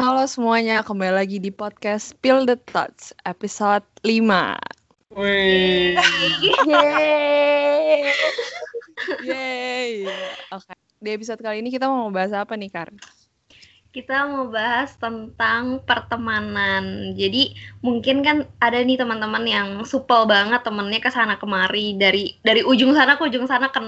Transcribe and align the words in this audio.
Halo 0.00 0.24
semuanya, 0.24 0.80
kembali 0.80 1.12
lagi 1.12 1.36
di 1.36 1.52
podcast 1.52 2.16
Spill 2.16 2.48
the 2.48 2.56
Thoughts 2.72 3.12
episode 3.28 3.84
5. 4.00 4.56
Wih. 5.12 5.92
Yeay. 6.72 8.08
Yeay. 9.20 10.08
Oke, 10.56 10.72
di 11.04 11.08
episode 11.12 11.44
kali 11.44 11.60
ini 11.60 11.68
kita 11.68 11.84
mau 11.84 12.08
bahas 12.08 12.32
apa 12.32 12.56
nih, 12.56 12.72
Kar? 12.72 12.88
Kita 13.92 14.24
mau 14.24 14.48
bahas 14.48 14.96
tentang 14.96 15.84
pertemanan. 15.84 17.12
Jadi 17.12 17.52
mungkin 17.84 18.24
kan 18.24 18.48
ada 18.56 18.80
nih 18.80 18.96
teman-teman 18.96 19.44
yang 19.44 19.68
supel 19.84 20.24
banget 20.24 20.64
temennya 20.64 21.04
ke 21.04 21.12
sana 21.12 21.36
kemari 21.36 22.00
dari 22.00 22.40
dari 22.40 22.64
ujung 22.64 22.96
sana 22.96 23.20
ke 23.20 23.28
ujung 23.28 23.44
sana 23.44 23.68
kan 23.68 23.84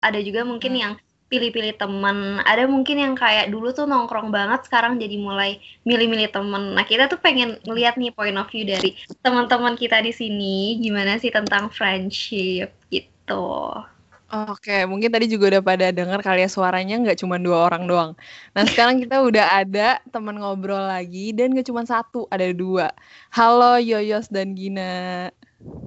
ada 0.00 0.16
juga 0.24 0.48
mungkin 0.48 0.72
yang 0.80 0.92
pilih-pilih 1.32 1.80
teman. 1.80 2.44
Ada 2.44 2.68
mungkin 2.68 3.00
yang 3.00 3.14
kayak 3.16 3.48
dulu 3.48 3.72
tuh 3.72 3.88
nongkrong 3.88 4.28
banget, 4.28 4.68
sekarang 4.68 5.00
jadi 5.00 5.16
mulai 5.16 5.56
milih-milih 5.88 6.28
teman. 6.28 6.76
Nah, 6.76 6.84
kita 6.84 7.08
tuh 7.08 7.16
pengen 7.16 7.56
ngeliat 7.64 7.96
nih 7.96 8.12
point 8.12 8.36
of 8.36 8.52
view 8.52 8.68
dari 8.68 8.92
teman-teman 9.24 9.72
kita 9.80 10.04
di 10.04 10.12
sini, 10.12 10.76
gimana 10.76 11.16
sih 11.16 11.32
tentang 11.32 11.72
friendship 11.72 12.76
gitu. 12.92 13.72
Oke, 14.32 14.88
mungkin 14.88 15.12
tadi 15.12 15.28
juga 15.28 15.56
udah 15.56 15.62
pada 15.64 15.92
dengar 15.92 16.24
kali 16.24 16.40
ya 16.44 16.48
suaranya 16.48 16.96
nggak 17.00 17.20
cuma 17.20 17.36
dua 17.36 17.68
orang 17.68 17.84
doang. 17.84 18.10
Nah, 18.52 18.64
sekarang 18.68 19.00
kita 19.00 19.20
udah 19.20 19.60
ada 19.64 20.00
teman 20.08 20.36
ngobrol 20.36 20.84
lagi 20.84 21.32
dan 21.32 21.52
nggak 21.52 21.68
cuma 21.68 21.84
satu, 21.84 22.28
ada 22.28 22.48
dua. 22.52 22.92
Halo 23.32 23.76
Yoyos 23.80 24.28
dan 24.32 24.56
Gina. 24.56 25.28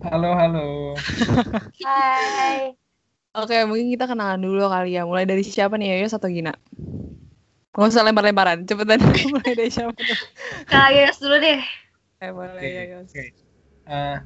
Halo, 0.05 0.38
halo. 0.38 0.94
Hai. 1.86 2.84
Oke, 3.36 3.55
mungkin 3.67 3.91
kita 3.91 4.08
kenalan 4.08 4.39
dulu 4.39 4.64
kali 4.72 4.95
ya. 4.95 5.03
Mulai 5.03 5.28
dari 5.28 5.44
siapa 5.44 5.75
nih, 5.75 6.00
Yoyos 6.00 6.16
atau 6.16 6.31
Gina? 6.31 6.55
Nggak 7.75 7.92
usah 7.92 8.03
lempar-lemparan, 8.08 8.64
cepetan 8.64 9.03
mulai 9.36 9.52
dari 9.52 9.67
siapa 9.67 9.92
tuh? 10.00 10.16
Kak 10.72 10.88
Yos 10.95 11.19
dulu 11.19 11.36
deh. 11.44 11.59
Eh, 12.23 12.31
boleh 12.31 12.55
Oke, 12.55 12.67
Yoyos. 12.72 13.11
oke. 13.11 13.23
Eh, 13.92 14.17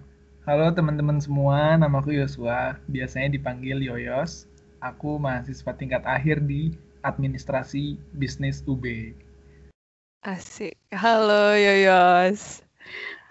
halo 0.46 0.66
teman-teman 0.78 1.18
semua, 1.18 1.74
namaku 1.82 2.14
Yosua. 2.22 2.78
Biasanya 2.86 3.34
dipanggil 3.34 3.82
Yoyos. 3.82 4.46
Aku 4.80 5.18
mahasiswa 5.18 5.74
tingkat 5.74 6.06
akhir 6.06 6.46
di 6.46 6.78
Administrasi 7.02 7.98
Bisnis 8.14 8.62
UB. 8.70 8.86
Asik. 10.22 10.78
Halo 10.94 11.58
Yoyos. 11.58 12.62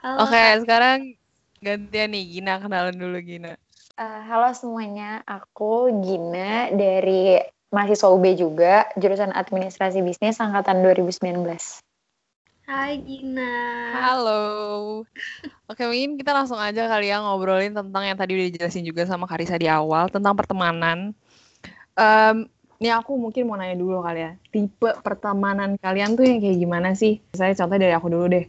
Halo, 0.02 0.26
Oke, 0.26 0.34
Kak. 0.34 0.66
sekarang 0.66 1.14
gantian 1.62 2.10
nih 2.10 2.24
Gina 2.26 2.58
kenalan 2.58 2.98
dulu 2.98 3.22
Gina. 3.22 3.54
Eh, 3.98 4.22
halo 4.30 4.54
semuanya, 4.54 5.26
aku 5.26 5.90
Gina 6.06 6.70
dari 6.70 7.34
mahasiswa 7.74 8.06
UB 8.14 8.30
juga, 8.38 8.86
jurusan 8.94 9.34
Administrasi 9.34 10.06
Bisnis 10.06 10.38
angkatan 10.38 10.86
2019. 10.86 11.82
Hai 12.62 13.02
Gina. 13.02 13.58
Halo. 13.98 14.42
Oke, 15.66 15.82
mungkin 15.82 16.14
kita 16.14 16.30
langsung 16.30 16.62
aja 16.62 16.86
kali 16.86 17.10
ya 17.10 17.18
ngobrolin 17.26 17.74
tentang 17.74 18.06
yang 18.06 18.14
tadi 18.14 18.38
udah 18.38 18.46
dijelasin 18.54 18.86
juga 18.86 19.02
sama 19.02 19.26
Karisa 19.26 19.58
di 19.58 19.66
awal 19.66 20.06
tentang 20.14 20.38
pertemanan. 20.38 21.10
Em, 21.98 22.46
ini 22.78 22.94
aku 22.94 23.18
mungkin 23.18 23.50
mau 23.50 23.58
nanya 23.58 23.74
dulu 23.74 23.98
kali 23.98 24.22
ya. 24.22 24.32
Tipe 24.54 24.94
pertemanan 25.02 25.74
kalian 25.74 26.14
tuh 26.14 26.22
yang 26.22 26.38
kayak 26.38 26.54
gimana 26.54 26.94
sih? 26.94 27.18
Saya 27.34 27.50
contoh 27.58 27.74
dari 27.74 27.90
aku 27.90 28.06
dulu 28.14 28.30
deh. 28.30 28.46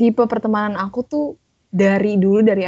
Tipe 0.00 0.24
pertemanan 0.24 0.80
aku 0.80 1.04
tuh 1.04 1.36
dari 1.68 2.16
dulu 2.16 2.40
dari 2.40 2.64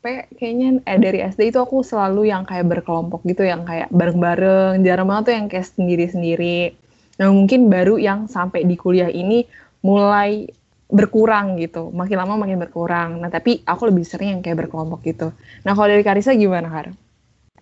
SMP 0.00 0.32
kayaknya 0.40 0.80
eh 0.88 0.96
dari 0.96 1.20
SD 1.20 1.52
itu 1.52 1.60
aku 1.60 1.84
selalu 1.84 2.32
yang 2.32 2.48
kayak 2.48 2.72
berkelompok 2.72 3.20
gitu 3.28 3.44
yang 3.44 3.68
kayak 3.68 3.92
bareng-bareng. 3.92 4.80
Jarang 4.80 5.12
banget 5.12 5.24
tuh 5.28 5.34
yang 5.36 5.46
kayak 5.52 5.66
sendiri-sendiri. 5.76 6.72
Nah 7.20 7.28
mungkin 7.28 7.68
baru 7.68 8.00
yang 8.00 8.24
sampai 8.24 8.64
di 8.64 8.80
kuliah 8.80 9.12
ini 9.12 9.44
mulai 9.84 10.48
berkurang 10.88 11.60
gitu. 11.60 11.92
Makin 11.92 12.16
lama 12.16 12.40
makin 12.40 12.56
berkurang. 12.56 13.20
Nah 13.20 13.28
tapi 13.28 13.60
aku 13.68 13.92
lebih 13.92 14.08
sering 14.08 14.32
yang 14.32 14.40
kayak 14.40 14.64
berkelompok 14.64 15.04
gitu. 15.04 15.36
Nah 15.68 15.76
kalau 15.76 15.92
dari 15.92 16.00
Karisa 16.00 16.32
gimana 16.32 16.72
Kar? 16.72 16.96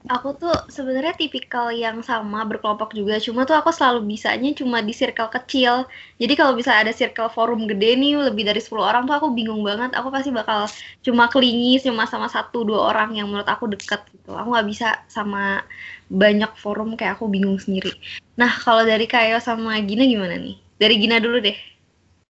Aku 0.07 0.31
tuh 0.39 0.55
sebenarnya 0.71 1.19
tipikal 1.19 1.75
yang 1.75 2.01
sama 2.07 2.47
berkelompok 2.47 2.95
juga, 2.95 3.19
cuma 3.19 3.43
tuh 3.43 3.59
aku 3.59 3.75
selalu 3.75 4.15
bisanya 4.15 4.55
cuma 4.55 4.79
di 4.79 4.95
circle 4.95 5.27
kecil. 5.27 5.91
Jadi 6.23 6.33
kalau 6.39 6.55
bisa 6.55 6.79
ada 6.79 6.95
circle 6.95 7.27
forum 7.29 7.67
gede 7.67 7.99
nih 7.99 8.15
lebih 8.31 8.47
dari 8.47 8.63
10 8.63 8.87
orang 8.87 9.11
tuh 9.11 9.19
aku 9.19 9.35
bingung 9.35 9.61
banget. 9.67 9.93
Aku 9.99 10.09
pasti 10.15 10.31
bakal 10.31 10.71
cuma 11.03 11.27
kelingi 11.27 11.83
cuma 11.83 12.07
sama 12.07 12.31
satu 12.31 12.63
dua 12.63 12.95
orang 12.95 13.19
yang 13.19 13.27
menurut 13.27 13.51
aku 13.51 13.67
deket 13.69 14.07
gitu. 14.15 14.39
Aku 14.39 14.55
nggak 14.55 14.69
bisa 14.71 15.03
sama 15.11 15.67
banyak 16.09 16.55
forum 16.57 16.95
kayak 16.95 17.19
aku 17.19 17.27
bingung 17.27 17.59
sendiri. 17.59 17.93
Nah 18.39 18.55
kalau 18.55 18.87
dari 18.87 19.05
Kayo 19.11 19.43
sama 19.43 19.77
Gina 19.83 20.07
gimana 20.07 20.39
nih? 20.39 20.57
Dari 20.79 20.95
Gina 20.95 21.19
dulu 21.19 21.43
deh. 21.43 21.59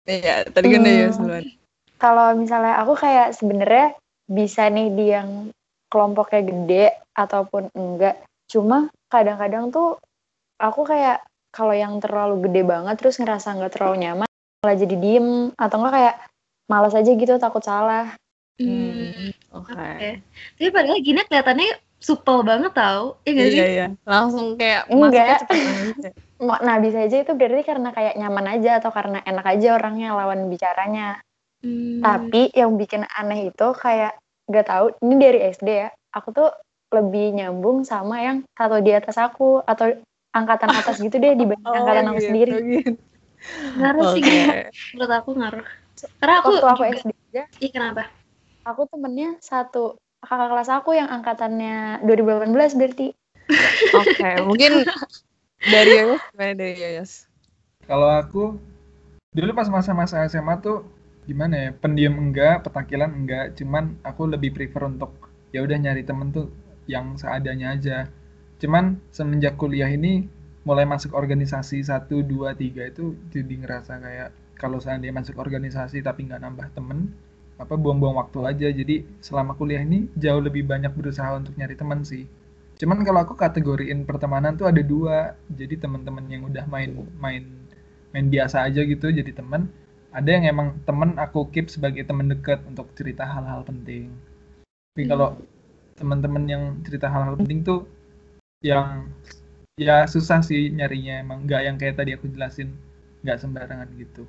Iya 0.09 0.47
tadi 0.49 0.73
kan 0.73 0.79
Hmm. 0.79 0.85
udah 0.87 0.95
ya 0.95 1.07
duluan. 1.11 1.45
Kalau 1.99 2.27
misalnya 2.33 2.79
aku 2.79 2.95
kayak 2.95 3.35
sebenarnya 3.35 3.93
bisa 4.25 4.71
nih 4.71 4.87
di 4.95 5.05
yang 5.11 5.29
kelompoknya 5.89 6.41
gede 6.45 6.85
ataupun 7.19 7.67
enggak, 7.75 8.23
cuma 8.47 8.87
kadang-kadang 9.11 9.67
tuh 9.69 9.99
aku 10.55 10.87
kayak 10.87 11.19
kalau 11.51 11.75
yang 11.75 11.99
terlalu 11.99 12.47
gede 12.47 12.63
banget 12.63 12.95
terus 12.95 13.19
ngerasa 13.19 13.57
nggak 13.59 13.73
terlalu 13.75 14.07
nyaman, 14.07 14.29
malah 14.63 14.77
jadi 14.79 14.95
diem 14.95 15.51
atau 15.59 15.75
enggak 15.83 15.93
kayak 15.99 16.15
malas 16.69 16.93
aja 16.95 17.11
gitu 17.11 17.33
takut 17.35 17.65
salah. 17.65 18.15
Hmm, 18.59 19.31
Oke. 19.55 19.71
Oke. 19.73 20.09
Tapi 20.59 20.69
padahal 20.69 20.99
Gina 20.99 21.23
kelihatannya 21.25 21.79
supel 21.99 22.43
banget 22.43 22.71
tau. 22.75 23.19
Iya 23.27 23.31
nggak 23.33 23.49
sih? 23.49 23.57
Iya 23.59 23.65
iya. 23.67 23.87
Langsung 24.07 24.55
kayak 24.55 24.87
Enggak. 24.87 25.09
masuknya 25.11 25.41
cepet 25.43 25.59
banget. 25.63 25.95
Ma- 26.39 26.61
Nah 26.63 26.75
bisa 26.79 26.97
aja 27.03 27.17
itu 27.19 27.31
berarti 27.35 27.63
karena 27.67 27.89
kayak 27.91 28.13
nyaman 28.15 28.45
aja 28.59 28.71
atau 28.79 28.91
karena 28.95 29.19
enak 29.23 29.45
aja 29.47 29.67
orangnya 29.75 30.15
lawan 30.15 30.47
bicaranya. 30.47 31.19
Hmm. 31.59 31.99
Tapi 31.99 32.55
yang 32.55 32.79
bikin 32.79 33.03
aneh 33.09 33.51
itu 33.51 33.67
kayak 33.75 34.15
gak 34.47 34.67
tahu 34.67 34.85
ini 35.03 35.15
dari 35.19 35.39
SD 35.51 35.67
ya. 35.67 35.89
Aku 36.15 36.31
tuh 36.31 36.49
lebih 36.89 37.37
nyambung 37.37 37.85
sama 37.85 38.19
yang 38.19 38.37
satu 38.53 38.81
di 38.81 38.91
atas 38.91 39.15
aku 39.15 39.61
atau 39.61 39.93
angkatan 40.29 40.69
atas 40.71 40.97
gitu 40.97 41.15
deh 41.15 41.33
dibanding 41.33 41.69
angkatan 41.69 42.05
aku 42.07 42.17
gitu, 42.17 42.27
sendiri. 42.27 42.51
gitu. 42.75 42.91
ngaruh 43.77 44.03
sih 44.13 44.21
Oke. 44.21 44.29
Gina. 44.29 44.53
Menurut 44.93 45.13
aku 45.15 45.29
ngaruh. 45.33 45.65
Karena 46.19 46.35
aku 46.39 46.47
Waktu 46.51 46.65
aku 46.65 46.81
juga- 46.81 46.91
SD 46.97 47.09
aja, 47.29 47.43
Ih, 47.59 47.71
kenapa? 47.71 48.03
aku 48.63 48.81
temennya 48.85 49.29
satu 49.39 49.83
kakak 50.19 50.49
kelas 50.49 50.69
aku 50.69 50.89
yang 50.93 51.07
angkatannya 51.07 51.75
2018 52.03 52.75
berarti. 52.75 53.07
Oke, 53.91 54.29
mungkin 54.43 54.71
dari 55.65 55.91
Yoyos 55.95 56.21
gimana 56.29 56.53
dari 56.53 56.75
Yoyos? 56.77 57.11
Kalau 57.83 58.05
aku 58.07 58.43
dulu 59.31 59.51
pas 59.51 59.65
masa-masa 59.67 60.21
SMA 60.25 60.59
tuh 60.59 60.85
gimana 61.25 61.55
ya? 61.57 61.69
Pendiam 61.73 62.13
enggak, 62.15 62.61
petakilan 62.61 63.09
enggak. 63.09 63.57
Cuman 63.57 63.97
aku 64.03 64.27
lebih 64.27 64.53
prefer 64.53 64.85
untuk 64.85 65.15
ya 65.49 65.63
udah 65.63 65.75
nyari 65.75 66.03
temen 66.03 66.29
tuh 66.29 66.47
yang 66.89 67.13
seadanya 67.21 67.77
aja. 67.77 68.09
Cuman 68.57 68.97
semenjak 69.13 69.55
kuliah 69.61 69.87
ini 69.87 70.25
mulai 70.65 70.83
masuk 70.89 71.13
organisasi 71.13 71.85
1, 71.85 72.09
2, 72.09 72.25
3 72.57 72.91
itu 72.91 73.15
jadi 73.29 73.53
ngerasa 73.61 74.01
kayak 74.01 74.29
kalau 74.59 74.81
seandainya 74.81 75.21
masuk 75.21 75.39
organisasi 75.39 76.03
tapi 76.03 76.27
nggak 76.27 76.41
nambah 76.43 76.67
temen 76.75 77.13
apa 77.61 77.77
buang-buang 77.77 78.17
waktu 78.17 78.39
aja. 78.49 78.67
Jadi 78.73 79.05
selama 79.21 79.53
kuliah 79.53 79.85
ini 79.85 80.09
jauh 80.17 80.41
lebih 80.41 80.65
banyak 80.65 80.91
berusaha 80.91 81.37
untuk 81.37 81.53
nyari 81.55 81.77
teman 81.77 82.01
sih. 82.01 82.25
Cuman 82.81 83.05
kalau 83.05 83.21
aku 83.23 83.37
kategoriin 83.37 84.03
pertemanan 84.09 84.57
tuh 84.57 84.65
ada 84.67 84.81
dua. 84.81 85.37
Jadi 85.53 85.77
teman-teman 85.77 86.25
yang 86.27 86.49
udah 86.49 86.65
main 86.65 86.91
main 87.21 87.43
main 88.09 88.25
biasa 88.25 88.65
aja 88.65 88.81
gitu 88.81 89.13
jadi 89.13 89.29
teman 89.37 89.69
ada 90.09 90.29
yang 90.33 90.49
emang 90.49 90.81
temen 90.89 91.13
aku 91.21 91.45
keep 91.53 91.69
sebagai 91.69 92.01
teman 92.01 92.33
dekat 92.33 92.65
untuk 92.65 92.89
cerita 92.97 93.29
hal-hal 93.29 93.61
penting. 93.61 94.09
Tapi 94.97 95.05
kalau 95.05 95.37
teman-teman 95.99 96.43
yang 96.47 96.63
cerita 96.87 97.11
hal-hal 97.11 97.35
penting 97.35 97.61
tuh 97.61 97.83
yang 98.63 99.11
ya 99.79 100.07
susah 100.07 100.39
sih 100.43 100.71
nyarinya 100.71 101.23
emang 101.23 101.47
nggak 101.47 101.61
yang 101.63 101.75
kayak 101.75 101.99
tadi 101.99 102.15
aku 102.15 102.31
jelasin 102.31 102.75
nggak 103.23 103.39
sembarangan 103.39 103.87
gitu. 103.99 104.23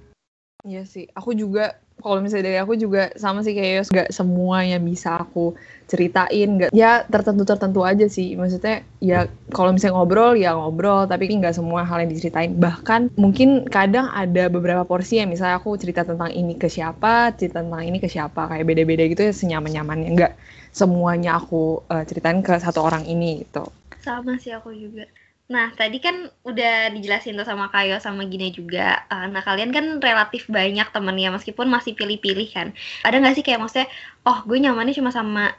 Iya 0.67 0.85
sih, 0.85 1.09
aku 1.17 1.33
juga 1.33 1.81
kalau 2.03 2.19
misalnya 2.25 2.53
dari 2.53 2.59
aku 2.59 2.75
juga 2.75 3.13
sama 3.17 3.45
sih 3.45 3.53
kayak 3.55 3.73
Yos, 3.85 3.89
gak 3.93 4.09
semua 4.11 4.65
yang 4.65 4.83
bisa 4.83 5.21
aku 5.21 5.55
ceritain, 5.87 6.49
gak 6.67 6.71
ya 6.71 7.03
tertentu 7.07 7.43
tertentu 7.47 7.83
aja 7.83 8.07
sih. 8.07 8.35
Maksudnya 8.35 8.83
ya 8.99 9.29
kalau 9.53 9.75
misalnya 9.75 10.01
ngobrol 10.01 10.33
ya 10.39 10.57
ngobrol, 10.57 11.07
tapi 11.07 11.29
nggak 11.31 11.55
semua 11.55 11.83
hal 11.83 12.03
yang 12.03 12.11
diceritain. 12.11 12.55
Bahkan 12.57 13.15
mungkin 13.19 13.67
kadang 13.67 14.09
ada 14.11 14.47
beberapa 14.49 14.87
porsi 14.87 15.19
yang 15.19 15.29
misalnya 15.29 15.59
aku 15.59 15.75
cerita 15.77 16.07
tentang 16.07 16.31
ini 16.33 16.55
ke 16.57 16.67
siapa, 16.67 17.35
cerita 17.35 17.61
tentang 17.61 17.83
ini 17.83 17.99
ke 17.99 18.07
siapa, 18.07 18.47
kayak 18.51 18.67
beda-beda 18.67 19.05
gitu 19.07 19.31
ya 19.31 19.33
senyaman 19.35 19.71
nyamannya. 19.71 20.11
Nggak 20.15 20.33
semuanya 20.71 21.37
aku 21.37 21.83
eh, 21.91 22.07
ceritain 22.07 22.41
ke 22.41 22.55
satu 22.57 22.81
orang 22.87 23.05
ini 23.05 23.45
gitu. 23.45 23.67
Sama 24.01 24.39
sih 24.41 24.55
aku 24.55 24.73
juga. 24.73 25.05
Nah, 25.51 25.75
tadi 25.75 25.99
kan 25.99 26.31
udah 26.47 26.95
dijelasin 26.95 27.35
tuh 27.35 27.43
sama 27.43 27.67
Kayo 27.75 27.99
sama 27.99 28.23
Gina 28.31 28.49
juga. 28.55 29.03
Eh, 29.11 29.27
nah, 29.35 29.43
kalian 29.43 29.75
kan 29.75 29.99
relatif 29.99 30.47
banyak 30.47 30.87
temennya 30.95 31.35
meskipun 31.35 31.67
masih 31.67 31.99
pilih-pilih 31.99 32.49
kan. 32.55 32.71
Ada 33.03 33.19
nggak 33.19 33.35
sih 33.35 33.45
kayak 33.45 33.59
maksudnya, 33.59 33.91
oh 34.31 34.47
gue 34.47 34.59
nyamannya 34.63 34.95
cuma 34.95 35.11
sama 35.11 35.51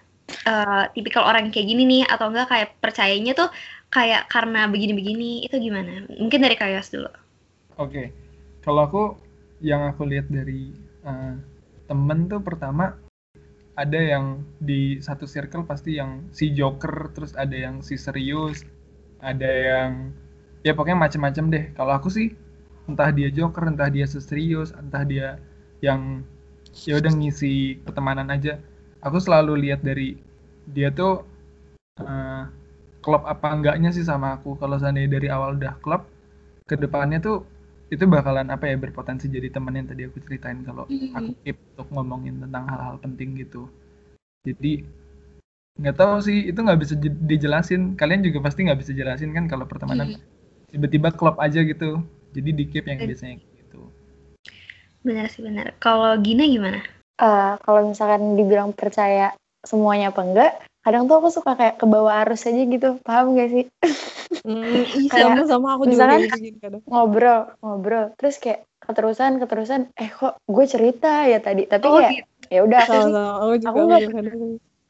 eh, 0.47 0.83
tipikal 0.95 1.27
orang 1.27 1.51
kayak 1.51 1.67
gini 1.67 1.83
nih 1.83 2.03
atau 2.07 2.31
enggak 2.31 2.47
kayak 2.47 2.69
percayanya 2.79 3.35
tuh 3.35 3.49
kayak 3.91 4.31
karena 4.31 4.71
begini-begini 4.71 5.43
itu 5.43 5.59
gimana? 5.59 6.07
Mungkin 6.07 6.39
dari 6.39 6.55
Kayos 6.55 6.87
dulu. 6.87 7.11
Oke, 7.75 8.15
kalau 8.63 8.87
aku 8.87 9.03
yang 9.59 9.85
aku 9.91 10.07
lihat 10.07 10.31
dari 10.31 10.73
uh, 11.03 11.35
temen 11.85 12.31
tuh 12.31 12.39
pertama 12.39 12.97
ada 13.75 13.99
yang 13.99 14.43
di 14.57 14.99
satu 15.03 15.27
circle 15.27 15.67
pasti 15.67 15.99
yang 15.99 16.27
si 16.31 16.51
joker 16.51 17.11
terus 17.13 17.35
ada 17.35 17.53
yang 17.53 17.79
si 17.83 17.95
serius 17.95 18.65
ada 19.21 19.47
yang 19.49 20.11
ya 20.65 20.73
pokoknya 20.73 20.97
macem-macem 20.97 21.45
deh. 21.53 21.65
Kalau 21.77 21.93
aku 21.95 22.09
sih 22.09 22.33
entah 22.89 23.13
dia 23.13 23.29
joker 23.29 23.69
entah 23.69 23.87
dia 23.87 24.09
serius 24.09 24.73
entah 24.75 25.05
dia 25.05 25.37
yang 25.85 26.25
ya 26.85 26.97
udah 26.97 27.13
ngisi 27.13 27.79
pertemanan 27.85 28.29
aja. 28.33 28.57
Aku 29.01 29.17
selalu 29.17 29.69
lihat 29.69 29.81
dari 29.81 30.17
dia 30.69 30.93
tuh 30.93 31.25
uh, 32.01 32.45
klub 33.01 33.25
apa 33.25 33.47
enggaknya 33.53 33.89
sih 33.93 34.05
sama 34.05 34.37
aku. 34.37 34.57
Kalau 34.57 34.77
seandainya 34.77 35.17
dari 35.17 35.27
awal 35.29 35.57
udah 35.57 35.77
klub 35.81 36.05
ke 36.69 36.77
depannya 36.77 37.21
tuh 37.21 37.45
itu 37.91 38.07
bakalan 38.07 38.47
apa 38.47 38.71
ya 38.71 38.79
berpotensi 38.79 39.27
jadi 39.27 39.51
teman 39.51 39.75
yang 39.75 39.89
tadi 39.89 40.05
aku 40.07 40.21
ceritain. 40.23 40.61
Kalau 40.63 40.85
mm-hmm. 40.87 41.17
aku 41.17 41.31
keep 41.43 41.57
untuk 41.73 41.87
ngomongin 41.91 42.39
tentang 42.39 42.63
hal-hal 42.69 42.95
penting 43.01 43.35
gitu. 43.35 43.67
Jadi 44.45 44.85
nggak 45.79 45.95
tahu 45.95 46.19
sih 46.19 46.51
itu 46.51 46.59
nggak 46.59 46.79
bisa 46.81 46.93
dijelasin. 46.99 47.95
Kalian 47.95 48.25
juga 48.25 48.43
pasti 48.43 48.67
nggak 48.67 48.79
bisa 48.81 48.91
jelasin 48.91 49.31
kan 49.31 49.47
kalau 49.47 49.63
pertemanan 49.63 50.15
mm-hmm. 50.15 50.71
tiba-tiba 50.75 51.09
klub 51.15 51.37
aja 51.39 51.63
gitu. 51.63 52.03
Jadi 52.31 52.49
di 52.55 52.63
keep 52.67 52.87
yang 52.87 53.03
biasanya 53.03 53.39
gitu. 53.39 53.91
Benar 55.03 55.27
sih 55.31 55.43
benar. 55.43 55.75
Kalau 55.79 56.15
Gina 56.19 56.47
gimana? 56.47 56.79
Uh, 57.21 57.55
kalau 57.61 57.85
misalkan 57.85 58.33
dibilang 58.35 58.73
percaya 58.73 59.35
semuanya 59.61 60.09
apa 60.09 60.21
enggak 60.25 60.53
kadang 60.81 61.05
tuh 61.05 61.21
aku 61.21 61.29
suka 61.29 61.53
kayak 61.53 61.77
ke 61.77 61.85
bawah 61.85 62.25
arus 62.25 62.49
aja 62.49 62.61
gitu. 62.65 62.97
Paham 63.05 63.37
gak 63.37 63.49
sih? 63.53 63.65
Hmm, 64.41 64.81
sama 65.13 65.45
sama 65.45 65.67
aku 65.77 65.93
juga 65.93 66.17
gitu 66.17 66.81
ngobrol 66.89 67.53
ngobrol. 67.61 68.13
Terus 68.17 68.41
kayak 68.41 68.65
keterusan 68.81 69.37
keterusan 69.37 69.81
eh 69.93 70.09
kok 70.09 70.41
gue 70.49 70.65
cerita 70.65 71.29
ya 71.29 71.37
tadi? 71.37 71.69
Tapi 71.69 71.85
oh, 71.85 72.01
kayak 72.01 72.11
gitu. 72.17 72.29
ya 72.49 72.59
udah 72.65 72.79
aku 72.81 72.97
sih? 72.97 73.13
Aku 73.69 73.79
nggak 73.85 74.01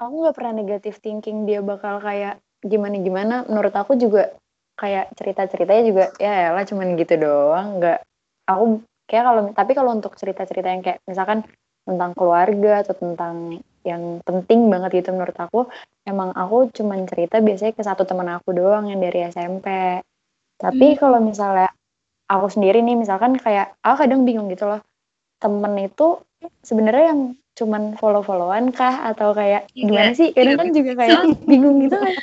aku 0.01 0.13
nggak 0.25 0.35
pernah 0.35 0.53
negatif 0.57 0.97
thinking 0.97 1.45
dia 1.45 1.61
bakal 1.61 2.01
kayak 2.01 2.41
gimana 2.65 2.97
gimana 2.97 3.35
menurut 3.45 3.73
aku 3.73 3.93
juga 3.97 4.33
kayak 4.81 5.13
cerita 5.13 5.45
ceritanya 5.45 5.83
juga 5.85 6.05
ya 6.17 6.49
lah 6.57 6.65
cuman 6.65 6.97
gitu 6.97 7.13
doang. 7.21 7.77
Nggak. 7.77 7.99
Aku 8.49 8.81
kayak 9.05 9.23
kalau 9.29 9.41
tapi 9.53 9.71
kalau 9.77 9.91
untuk 9.93 10.17
cerita 10.17 10.41
cerita 10.49 10.73
yang 10.73 10.81
kayak 10.81 10.99
misalkan 11.05 11.45
tentang 11.85 12.11
keluarga 12.17 12.81
atau 12.81 12.97
tentang 12.97 13.61
yang 13.81 14.21
penting 14.21 14.69
banget 14.69 15.01
gitu 15.01 15.09
menurut 15.13 15.33
aku 15.37 15.65
emang 16.05 16.33
aku 16.37 16.69
cuman 16.69 17.09
cerita 17.09 17.41
biasanya 17.41 17.73
ke 17.73 17.81
satu 17.81 18.05
teman 18.05 18.29
aku 18.29 18.53
doang 18.53 18.93
yang 18.93 19.01
dari 19.01 19.25
SMP 19.25 19.97
tapi 20.61 20.93
hmm. 20.93 20.97
kalau 21.01 21.17
misalnya 21.17 21.73
aku 22.29 22.47
sendiri 22.53 22.85
nih 22.85 22.93
misalkan 22.93 23.35
kayak 23.35 23.73
aku 23.81 24.05
kadang 24.05 24.23
bingung 24.23 24.47
gitu 24.53 24.69
loh. 24.69 24.85
Temen 25.41 25.73
itu 25.81 26.21
sebenarnya 26.61 27.11
yang 27.11 27.21
cuman 27.55 27.95
follow-followan 27.99 28.71
kah? 28.75 29.07
Atau 29.07 29.35
kayak 29.35 29.71
iya, 29.75 29.85
gimana 29.87 30.11
sih? 30.15 30.31
Kadang 30.35 30.59
kan 30.59 30.69
juga 30.71 30.91
kayak 30.97 31.19
bingung 31.49 31.83
gitu 31.83 31.97
kan. 31.97 32.15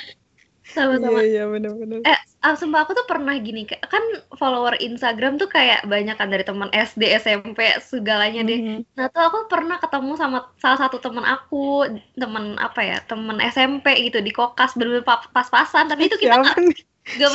Sama-sama. 0.68 1.24
Iya, 1.24 1.24
iya 1.24 1.44
bener-bener. 1.48 2.04
Eh 2.04 2.18
ah, 2.44 2.54
sumpah 2.54 2.84
aku 2.84 2.92
tuh 2.92 3.08
pernah 3.08 3.34
gini 3.40 3.64
kan 3.66 4.04
follower 4.36 4.76
Instagram 4.78 5.40
tuh 5.40 5.48
kayak 5.48 5.88
banyak 5.88 6.14
kan 6.14 6.28
dari 6.28 6.44
teman 6.44 6.68
SD 6.70 7.08
SMP 7.18 7.72
segalanya 7.80 8.44
deh. 8.44 8.60
Mm-hmm. 8.60 8.80
nah 8.94 9.08
tuh 9.08 9.22
aku 9.26 9.38
pernah 9.48 9.80
ketemu 9.80 10.12
sama 10.14 10.38
salah 10.60 10.78
satu 10.86 11.00
teman 11.00 11.24
aku 11.24 11.88
teman 12.14 12.60
apa 12.60 12.80
ya 12.84 12.96
teman 13.08 13.40
SMP 13.40 14.12
gitu 14.12 14.20
di 14.20 14.30
kokas 14.30 14.76
bener-bener 14.76 15.08
pas-pasan. 15.08 15.88
Tapi 15.88 16.12
itu 16.12 16.20
kita 16.20 16.36
nggak 16.36 16.54
pernah, 16.54 16.74
gak 17.16 17.30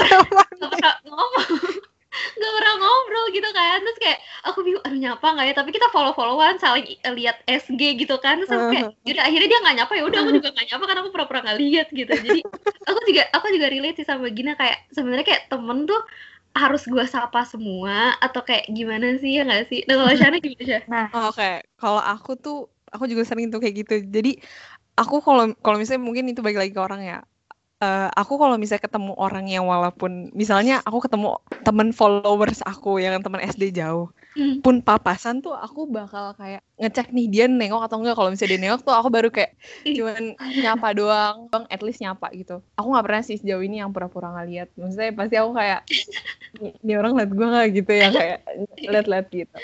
pernah 0.69 0.93
ngomong 1.09 1.91
gak 2.13 2.53
pernah 2.57 2.75
ngobrol 2.77 3.25
gitu 3.33 3.49
kan. 3.51 3.77
Terus 3.81 3.97
kayak 3.99 4.19
aku 4.45 4.59
bingung 4.61 4.83
aduh 4.85 4.99
nyapa 4.99 5.27
nggak 5.33 5.47
ya? 5.49 5.53
Tapi 5.57 5.69
kita 5.73 5.87
follow 5.89 6.13
followan 6.13 6.57
saling 6.61 6.85
lihat 7.01 7.41
SG 7.49 7.81
gitu 7.97 8.15
kan. 8.21 8.41
Terus 8.43 8.51
uh 8.53 8.69
kayak 8.69 8.93
jadi 9.03 9.19
akhirnya 9.25 9.47
dia 9.49 9.59
nggak 9.65 9.75
nyapa. 9.83 9.93
Ya 9.97 10.03
udah 10.05 10.19
aku 10.21 10.31
juga 10.37 10.49
nggak 10.53 10.67
nyapa 10.73 10.83
karena 10.85 10.99
aku 11.01 11.11
pura-pura 11.11 11.39
nggak 11.43 11.59
lihat 11.59 11.87
gitu. 11.91 12.11
Jadi 12.11 12.39
aku 12.89 12.99
juga 13.09 13.23
aku 13.33 13.45
juga 13.51 13.67
relate 13.69 13.97
sih 14.01 14.07
sama 14.07 14.27
Gina 14.29 14.53
kayak 14.55 14.77
sebenarnya 14.93 15.25
kayak 15.25 15.43
temen 15.49 15.89
tuh 15.89 16.01
harus 16.53 16.85
gue 16.85 17.05
sapa 17.09 17.41
semua 17.49 18.13
atau 18.21 18.45
kayak 18.45 18.69
gimana 18.69 19.17
sih 19.17 19.41
ya 19.41 19.43
nggak 19.45 19.65
sih? 19.73 19.81
Nah 19.89 19.97
kalau 19.97 20.13
Shana 20.13 20.37
gimana 20.37 20.61
sih 20.61 20.75
nah 20.85 21.07
oh, 21.09 21.33
oke. 21.33 21.37
Okay. 21.37 21.65
kalau 21.81 22.01
aku 22.01 22.31
tuh 22.37 22.59
aku 22.93 23.09
juga 23.09 23.25
sering 23.25 23.49
tuh 23.49 23.57
kayak 23.57 23.75
gitu. 23.85 23.95
Jadi 24.05 24.37
aku 24.93 25.17
kalau 25.25 25.49
kalau 25.65 25.81
misalnya 25.81 26.05
mungkin 26.05 26.29
itu 26.29 26.45
balik 26.45 26.61
lagi 26.61 26.71
ke 26.71 26.81
orang 26.81 27.01
ya 27.01 27.19
uh, 27.83 28.07
aku 28.15 28.39
kalau 28.39 28.55
misalnya 28.55 28.87
ketemu 28.87 29.11
orang 29.19 29.45
yang 29.51 29.67
walaupun 29.67 30.31
misalnya 30.31 30.79
aku 30.87 31.03
ketemu 31.03 31.35
temen 31.67 31.91
followers 31.91 32.63
aku 32.63 33.03
yang 33.03 33.19
teman 33.19 33.43
SD 33.43 33.75
jauh 33.75 34.07
hmm. 34.39 34.63
pun 34.63 34.79
papasan 34.79 35.43
tuh 35.43 35.53
aku 35.53 35.85
bakal 35.91 36.33
kayak 36.39 36.63
ngecek 36.79 37.11
nih 37.11 37.27
dia 37.29 37.45
nengok 37.47 37.85
atau 37.87 37.99
enggak. 38.01 38.15
Kalau 38.17 38.29
misalnya 38.31 38.51
dia 38.55 38.61
nengok 38.63 38.81
tuh 38.87 38.95
aku 38.95 39.07
baru 39.11 39.29
kayak 39.29 39.51
cuman 39.83 40.23
nyapa 40.63 40.87
doang 40.95 41.37
bang 41.51 41.63
at 41.69 41.81
least 41.83 41.99
nyapa 41.99 42.27
gitu. 42.33 42.63
Aku 42.79 42.87
nggak 42.91 43.05
pernah 43.05 43.23
sih 43.23 43.37
sejauh 43.39 43.63
ini 43.63 43.83
yang 43.83 43.91
pura-pura 43.91 44.31
nggak 44.33 44.47
lihat. 44.49 44.69
Maksudnya 44.79 45.11
pasti 45.13 45.35
aku 45.39 45.51
kayak 45.55 45.81
ini 46.83 46.93
orang 46.95 47.13
liat 47.19 47.31
gue 47.31 47.47
nggak? 47.47 47.67
gitu 47.73 47.91
ya 47.91 48.07
kayak 48.11 48.39
liat-liat 48.79 49.27
gitu. 49.31 49.57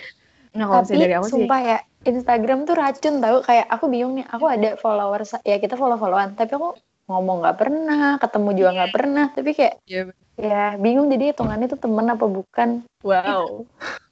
Nah 0.56 0.66
kalau 0.66 0.82
misalnya 0.82 1.06
dari 1.06 1.16
aku 1.18 1.28
sumpah 1.30 1.60
sih 1.62 1.70
ya 1.70 1.80
Instagram 2.08 2.60
tuh 2.66 2.76
racun 2.78 3.14
tau. 3.22 3.38
Kayak 3.46 3.68
aku 3.70 3.86
bingung 3.92 4.14
nih 4.18 4.26
aku 4.30 4.46
ada 4.48 4.70
followers 4.80 5.36
ya 5.46 5.58
kita 5.60 5.76
follow 5.76 6.00
followan 6.00 6.34
tapi 6.34 6.56
aku 6.58 6.74
ngomong 7.10 7.42
nggak 7.42 7.58
pernah, 7.58 8.22
ketemu 8.22 8.50
juga 8.54 8.70
nggak 8.78 8.90
yeah. 8.90 8.98
pernah, 9.02 9.26
tapi 9.34 9.52
kayak 9.58 9.76
yeah. 9.90 10.06
ya 10.38 10.64
bingung 10.78 11.10
jadi 11.10 11.34
hitungannya 11.34 11.66
itu 11.66 11.78
temen 11.82 12.06
apa 12.08 12.26
bukan. 12.30 12.70
Wow. 13.02 13.26
Itu, 13.26 13.66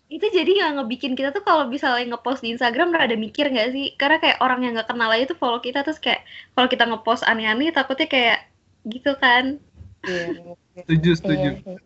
itu 0.17 0.25
jadi 0.33 0.49
nggak 0.49 0.71
ngebikin 0.81 1.13
kita 1.13 1.29
tuh 1.29 1.45
kalau 1.45 1.69
misalnya 1.69 2.17
ngepost 2.17 2.41
di 2.41 2.57
Instagram 2.57 2.97
rada 2.97 3.13
mikir 3.13 3.53
nggak 3.53 3.69
sih? 3.71 3.93
Karena 3.95 4.17
kayak 4.17 4.41
orang 4.41 4.65
yang 4.65 4.73
nggak 4.73 4.89
kenal 4.89 5.13
aja 5.13 5.29
tuh 5.29 5.37
follow 5.37 5.61
kita 5.61 5.85
terus 5.85 6.01
kayak 6.01 6.25
kalau 6.57 6.65
kita 6.65 6.83
ngepost 6.89 7.21
aneh-aneh 7.23 7.69
takutnya 7.69 8.09
kayak 8.09 8.39
gitu 8.89 9.13
kan. 9.21 9.61
Iya. 10.03 10.57
setuju, 10.81 11.11
setuju. 11.17 11.49
Iya, 11.61 11.77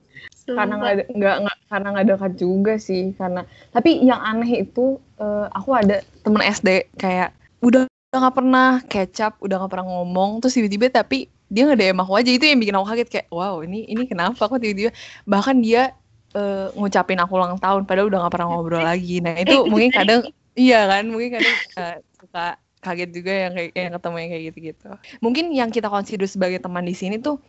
karena 0.51 0.73
nggak 0.77 0.95
nggak 1.15 1.57
karena 1.69 1.87
nggak 1.95 2.07
dekat 2.13 2.33
juga 2.37 2.73
sih 2.77 3.13
karena 3.15 3.41
tapi 3.71 4.01
yang 4.03 4.19
aneh 4.19 4.65
itu 4.65 4.99
uh, 5.21 5.47
aku 5.53 5.71
ada 5.77 6.03
temen 6.25 6.43
SD 6.43 6.91
kayak 6.97 7.31
udah 7.61 7.85
udah 8.11 8.27
gak 8.27 8.35
pernah 8.43 8.69
kecap, 8.91 9.39
udah 9.39 9.55
gak 9.63 9.71
pernah 9.71 9.87
ngomong, 9.87 10.43
terus 10.43 10.59
tiba-tiba 10.59 10.91
tapi 10.91 11.31
dia 11.47 11.63
nggak 11.63 11.79
DM 11.79 11.99
aku 12.03 12.11
aja. 12.19 12.27
Itu 12.27 12.43
yang 12.43 12.59
bikin 12.59 12.75
aku 12.75 12.85
kaget 12.91 13.07
kayak 13.07 13.27
wow 13.31 13.63
ini 13.63 13.87
ini 13.87 14.03
kenapa 14.03 14.51
kok 14.51 14.59
tiba-tiba? 14.59 14.91
Bahkan 15.23 15.63
dia 15.63 15.95
uh, 16.35 16.75
ngucapin 16.75 17.23
aku 17.23 17.39
ulang 17.39 17.55
tahun 17.55 17.87
padahal 17.87 18.11
udah 18.11 18.19
gak 18.27 18.33
pernah 18.35 18.47
ngobrol 18.51 18.83
lagi. 18.83 19.23
Nah 19.23 19.39
itu 19.39 19.63
mungkin 19.71 19.95
kadang 19.95 20.27
iya 20.59 20.91
kan 20.91 21.07
mungkin 21.07 21.39
kadang 21.39 21.55
uh, 21.79 21.95
suka 22.19 22.59
kaget 22.83 23.09
juga 23.15 23.31
yang 23.31 23.51
kayak 23.55 23.71
yang 23.79 23.93
ketemu 23.95 24.15
yang 24.19 24.29
kayak 24.35 24.43
gitu-gitu. 24.51 24.89
Mungkin 25.23 25.45
yang 25.55 25.69
kita 25.71 25.87
consider 25.87 26.27
sebagai 26.27 26.59
teman 26.59 26.83
di 26.83 26.95
sini 26.95 27.15
tuh 27.15 27.39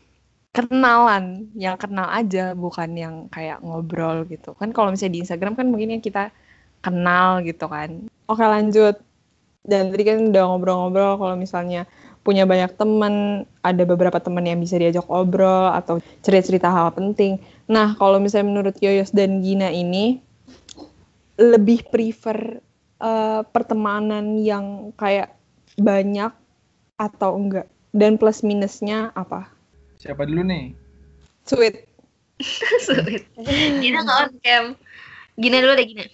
kenalan 0.54 1.50
yang 1.58 1.74
kenal 1.74 2.06
aja 2.06 2.54
bukan 2.54 2.94
yang 2.94 3.14
kayak 3.34 3.58
ngobrol 3.66 4.22
gitu. 4.30 4.54
Kan 4.54 4.70
kalau 4.70 4.94
misalnya 4.94 5.18
di 5.18 5.20
Instagram 5.26 5.58
kan 5.58 5.66
mungkin 5.66 5.98
yang 5.98 6.02
kita 6.06 6.30
kenal 6.86 7.42
gitu 7.42 7.66
kan. 7.66 8.06
Oke 8.30 8.46
lanjut 8.46 9.02
dan 9.62 9.94
tadi 9.94 10.02
kan 10.02 10.18
udah 10.34 10.42
ngobrol-ngobrol 10.50 11.22
kalau 11.22 11.34
misalnya 11.38 11.86
punya 12.22 12.46
banyak 12.46 12.74
teman, 12.78 13.46
ada 13.66 13.82
beberapa 13.82 14.18
teman 14.22 14.46
yang 14.46 14.62
bisa 14.62 14.78
diajak 14.78 15.06
ngobrol 15.10 15.74
atau 15.74 15.98
cerita-cerita 16.22 16.70
hal 16.70 16.94
penting. 16.94 17.42
Nah, 17.66 17.98
kalau 17.98 18.22
misalnya 18.22 18.46
menurut 18.50 18.76
Yoyos 18.78 19.10
dan 19.10 19.42
Gina 19.42 19.70
ini 19.74 20.22
lebih 21.38 21.82
prefer 21.90 22.62
uh, 23.02 23.42
pertemanan 23.50 24.38
yang 24.38 24.94
kayak 24.94 25.34
banyak 25.78 26.30
atau 26.98 27.34
enggak? 27.34 27.66
Dan 27.90 28.16
plus 28.16 28.46
minusnya 28.46 29.10
apa? 29.18 29.50
Siapa 29.98 30.22
dulu 30.22 30.46
nih? 30.46 30.74
Sweet. 31.42 31.86
Sweet. 32.86 33.26
Gina 33.82 34.06
nggak 34.06 34.18
on 34.22 34.32
cam. 34.46 34.64
Gina 35.38 35.58
dulu 35.58 35.74
deh 35.74 35.86
Gina 35.90 36.06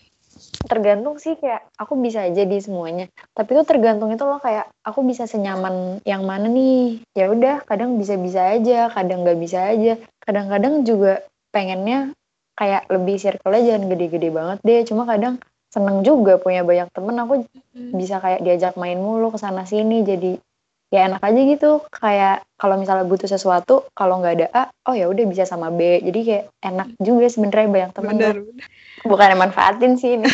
tergantung 0.66 1.22
sih 1.22 1.38
kayak 1.38 1.70
aku 1.78 1.94
bisa 2.00 2.26
aja 2.26 2.42
di 2.42 2.58
semuanya. 2.58 3.06
Tapi 3.30 3.54
itu 3.54 3.62
tergantung 3.62 4.10
itu 4.10 4.24
loh 4.26 4.42
kayak 4.42 4.66
aku 4.82 5.06
bisa 5.06 5.30
senyaman 5.30 6.02
yang 6.02 6.26
mana 6.26 6.50
nih. 6.50 7.02
Ya 7.14 7.30
udah 7.30 7.62
kadang 7.62 7.94
bisa 8.00 8.18
bisa 8.18 8.58
aja 8.58 8.90
kadang 8.90 9.22
nggak 9.22 9.38
bisa 9.38 9.70
aja. 9.70 9.94
Kadang-kadang 10.18 10.82
juga 10.82 11.22
pengennya 11.54 12.10
kayak 12.58 12.90
lebih 12.90 13.16
circle 13.22 13.54
aja 13.54 13.78
jangan 13.78 13.86
gede-gede 13.86 14.28
banget 14.34 14.58
deh. 14.66 14.82
Cuma 14.82 15.06
kadang 15.06 15.38
seneng 15.70 16.02
juga 16.02 16.40
punya 16.40 16.66
banyak 16.66 16.90
temen 16.90 17.16
aku 17.22 17.44
hmm. 17.46 17.94
bisa 17.94 18.18
kayak 18.18 18.42
diajak 18.42 18.74
main 18.74 18.98
mulu 18.98 19.30
ke 19.30 19.38
sana 19.38 19.62
sini. 19.62 20.02
Jadi 20.02 20.42
ya 20.90 21.06
enak 21.06 21.22
aja 21.22 21.40
gitu. 21.46 21.70
Kayak 21.94 22.42
kalau 22.58 22.74
misalnya 22.74 23.06
butuh 23.06 23.30
sesuatu 23.30 23.86
kalau 23.94 24.18
nggak 24.18 24.34
ada 24.42 24.46
A 24.50 24.62
oh 24.90 24.94
ya 24.98 25.06
udah 25.06 25.24
bisa 25.30 25.46
sama 25.46 25.70
B. 25.70 26.02
Jadi 26.02 26.20
kayak 26.26 26.44
enak 26.66 26.88
juga 26.98 27.30
sebenarnya 27.30 27.68
banyak 27.70 27.92
teman 27.94 28.16
bukan 29.04 29.34
yang 29.34 29.40
manfaatin 29.40 29.94
sih 29.98 30.18
ini. 30.18 30.26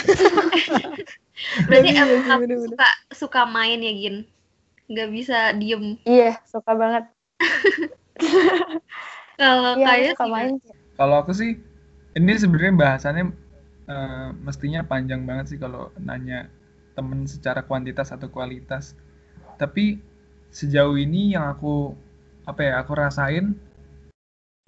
Berarti 1.69 1.89
emang 1.93 2.23
kamu 2.25 2.71
suka 2.71 2.89
suka 3.11 3.41
main 3.45 3.83
ya 3.83 3.93
Gin? 3.93 4.17
Nggak 4.89 5.09
bisa 5.11 5.39
diem. 5.59 5.99
Iya 6.07 6.39
suka 6.47 6.73
banget. 6.73 7.05
Kalau 9.41 9.75
iya, 9.77 9.87
kayak 9.87 10.11
suka 10.15 10.27
main. 10.31 10.55
Kalau 10.95 11.17
aku 11.19 11.33
sih 11.35 11.59
ini 12.15 12.33
sebenarnya 12.39 12.75
bahasannya 12.79 13.25
eh, 13.91 14.29
mestinya 14.47 14.87
panjang 14.87 15.27
banget 15.27 15.55
sih 15.55 15.59
kalau 15.59 15.91
nanya 15.99 16.47
temen 16.95 17.27
secara 17.27 17.67
kuantitas 17.67 18.15
atau 18.15 18.31
kualitas. 18.31 18.95
Tapi 19.59 19.99
sejauh 20.55 20.95
ini 20.95 21.35
yang 21.35 21.51
aku 21.51 21.99
apa 22.47 22.61
ya 22.63 22.73
aku 22.79 22.93
rasain 22.95 23.59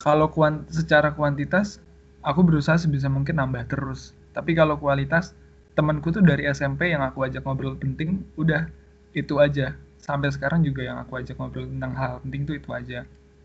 kalau 0.02 0.28
kuant 0.28 0.66
secara 0.68 1.14
kuantitas 1.14 1.78
aku 2.26 2.40
berusaha 2.42 2.76
sebisa 2.76 3.06
mungkin 3.06 3.38
nambah 3.40 3.70
terus. 3.70 4.12
Tapi 4.36 4.52
kalau 4.58 4.76
kualitas 4.82 5.32
temanku 5.78 6.10
tuh 6.12 6.24
dari 6.24 6.44
SMP 6.50 6.90
yang 6.92 7.02
aku 7.06 7.24
ajak 7.26 7.42
ngobrol 7.46 7.78
penting 7.78 8.26
udah 8.36 8.66
itu 9.14 9.34
aja. 9.40 9.78
Sampai 10.02 10.30
sekarang 10.34 10.60
juga 10.66 10.82
yang 10.86 10.98
aku 11.02 11.18
ajak 11.22 11.36
ngobrol 11.38 11.66
tentang 11.70 11.92
hal 11.96 12.12
penting 12.24 12.42
tuh 12.48 12.54
itu 12.60 12.70
aja. 12.74 13.00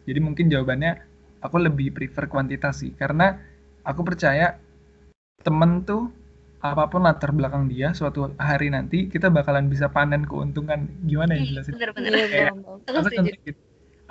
Jadi 0.08 0.20
mungkin 0.20 0.50
jawabannya 0.52 0.92
aku 1.46 1.58
lebih 1.62 1.94
prefer 1.96 2.26
kuantitas 2.32 2.82
sih 2.82 2.92
karena 2.98 3.38
aku 3.86 4.02
percaya 4.06 4.58
temen 5.46 5.72
tuh 5.90 6.02
apa 6.62 6.86
pun 6.92 7.02
latar 7.02 7.34
belakang 7.34 7.66
dia 7.74 7.90
suatu 7.98 8.30
hari 8.38 8.70
nanti 8.70 9.10
kita 9.10 9.34
bakalan 9.34 9.66
bisa 9.74 9.90
panen 9.90 10.22
keuntungan 10.30 10.86
gimana 11.10 11.34
ya 11.34 11.44
jelasin 11.50 11.74
Bener-bener. 11.74 12.12
Iya, 12.14 12.26
Kayak, 12.30 12.52
betul. 12.54 12.76
Aku 12.86 13.00
aku 13.02 13.10
setuju. 13.10 13.18
contoh 13.18 13.42
gitu. 13.50 13.62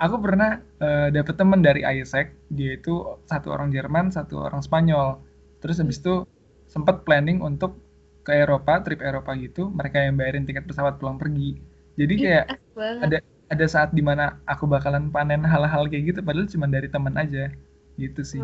Aku 0.01 0.17
pernah 0.17 0.57
eh, 0.81 1.13
dapet 1.13 1.37
temen 1.37 1.61
dari 1.61 1.85
Isaac, 1.85 2.33
dia 2.49 2.73
itu 2.73 3.21
satu 3.29 3.53
orang 3.53 3.69
Jerman, 3.69 4.09
satu 4.09 4.41
orang 4.41 4.65
Spanyol. 4.65 5.21
Terus 5.61 5.77
habis 5.77 6.01
itu 6.01 6.25
sempat 6.65 7.05
planning 7.05 7.37
untuk 7.45 7.77
ke 8.25 8.33
Eropa, 8.33 8.81
trip 8.81 9.01
Eropa 9.05 9.37
gitu, 9.37 9.69
mereka 9.69 10.01
yang 10.01 10.17
bayarin 10.17 10.45
tiket 10.45 10.65
pesawat 10.65 10.97
pulang 10.97 11.21
pergi. 11.21 11.61
Jadi 12.01 12.13
kayak 12.17 12.45
ada 12.77 13.17
ada 13.51 13.65
saat 13.69 13.93
di 13.93 14.01
mana 14.01 14.41
aku 14.49 14.65
bakalan 14.65 15.13
panen 15.13 15.45
hal-hal 15.45 15.85
kayak 15.85 16.17
gitu, 16.17 16.19
padahal 16.25 16.49
cuma 16.49 16.65
dari 16.65 16.89
teman 16.89 17.13
aja, 17.13 17.53
gitu 18.01 18.21
sih. 18.25 18.41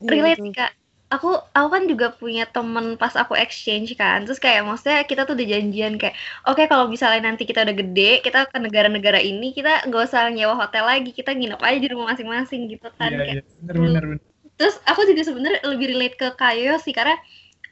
Relate 0.00 0.40
sih 0.40 0.52
kak 0.56 0.72
aku 1.14 1.26
aku 1.56 1.68
kan 1.74 1.82
juga 1.92 2.06
punya 2.20 2.42
temen 2.54 2.86
pas 3.00 3.14
aku 3.22 3.34
exchange 3.44 3.88
kan. 4.00 4.18
Terus 4.26 4.38
kayak 4.44 4.60
maksudnya 4.68 4.98
kita 5.10 5.20
tuh 5.26 5.34
udah 5.36 5.48
janjian 5.52 5.92
kayak 6.00 6.14
oke 6.48 6.62
kalau 6.70 6.86
misalnya 6.94 7.20
nanti 7.28 7.42
kita 7.48 7.60
udah 7.66 7.76
gede 7.80 8.02
kita 8.24 8.38
ke 8.52 8.56
negara-negara 8.64 9.18
ini 9.28 9.44
kita 9.56 9.70
nggak 9.86 10.02
usah 10.08 10.22
nyewa 10.34 10.54
hotel 10.62 10.84
lagi 10.90 11.10
kita 11.18 11.30
nginep 11.38 11.60
aja 11.66 11.78
di 11.82 11.88
rumah 11.92 12.06
masing-masing 12.12 12.60
gitu 12.72 12.86
kan 12.98 13.12
Iya, 13.12 13.16
kayak 13.24 13.36
iya, 13.36 13.40
bener 13.66 13.76
bener 13.84 14.02
bener. 14.10 14.20
terus 14.56 14.76
aku 14.88 15.00
juga 15.08 15.22
sebenarnya 15.28 15.60
lebih 15.68 15.86
relate 15.92 16.16
ke 16.20 16.26
Kayo 16.40 16.80
sih 16.84 16.92
karena 16.96 17.14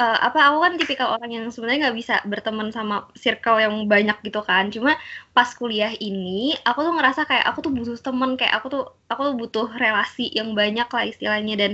eh, 0.03 0.19
apa 0.27 0.39
aku 0.49 0.59
kan 0.65 0.73
tipikal 0.81 1.09
orang 1.17 1.31
yang 1.37 1.45
sebenarnya 1.55 1.81
nggak 1.91 1.99
bisa 2.03 2.15
berteman 2.33 2.69
sama 2.77 2.95
circle 3.25 3.59
yang 3.65 3.75
banyak 3.93 4.17
gitu 4.27 4.41
kan. 4.51 4.65
Cuma 4.75 4.93
pas 5.37 5.49
kuliah 5.61 5.93
ini 5.97 6.57
aku 6.69 6.79
tuh 6.87 6.93
ngerasa 6.97 7.23
kayak 7.31 7.45
aku 7.51 7.59
tuh 7.67 7.73
butuh 7.77 7.97
temen 8.07 8.31
kayak 8.41 8.55
aku 8.59 8.67
tuh 8.75 8.83
aku 9.11 9.21
tuh 9.33 9.35
butuh 9.41 9.67
relasi 9.83 10.23
yang 10.39 10.51
banyak 10.61 10.87
lah 10.95 11.05
istilahnya. 11.13 11.55
Dan 11.63 11.73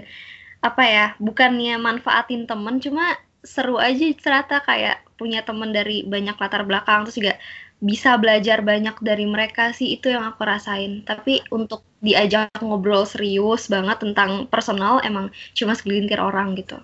apa 0.60 0.82
ya 0.84 1.06
bukannya 1.16 1.80
manfaatin 1.80 2.44
temen 2.44 2.78
cuma 2.84 3.16
seru 3.40 3.80
aja 3.80 4.04
ternyata 4.20 4.60
kayak 4.60 5.00
punya 5.16 5.40
temen 5.40 5.72
dari 5.72 6.04
banyak 6.04 6.36
latar 6.36 6.64
belakang 6.68 7.08
terus 7.08 7.16
juga 7.16 7.34
bisa 7.80 8.20
belajar 8.20 8.60
banyak 8.60 9.00
dari 9.00 9.24
mereka 9.24 9.72
sih 9.72 9.96
itu 9.96 10.12
yang 10.12 10.20
aku 10.28 10.44
rasain. 10.44 11.00
Tapi 11.00 11.40
untuk 11.48 11.80
diajak 12.04 12.52
ngobrol 12.60 13.08
serius 13.08 13.72
banget 13.72 14.04
tentang 14.04 14.44
personal 14.52 15.00
emang 15.00 15.32
cuma 15.56 15.72
segelintir 15.72 16.20
orang 16.20 16.52
gitu 16.60 16.76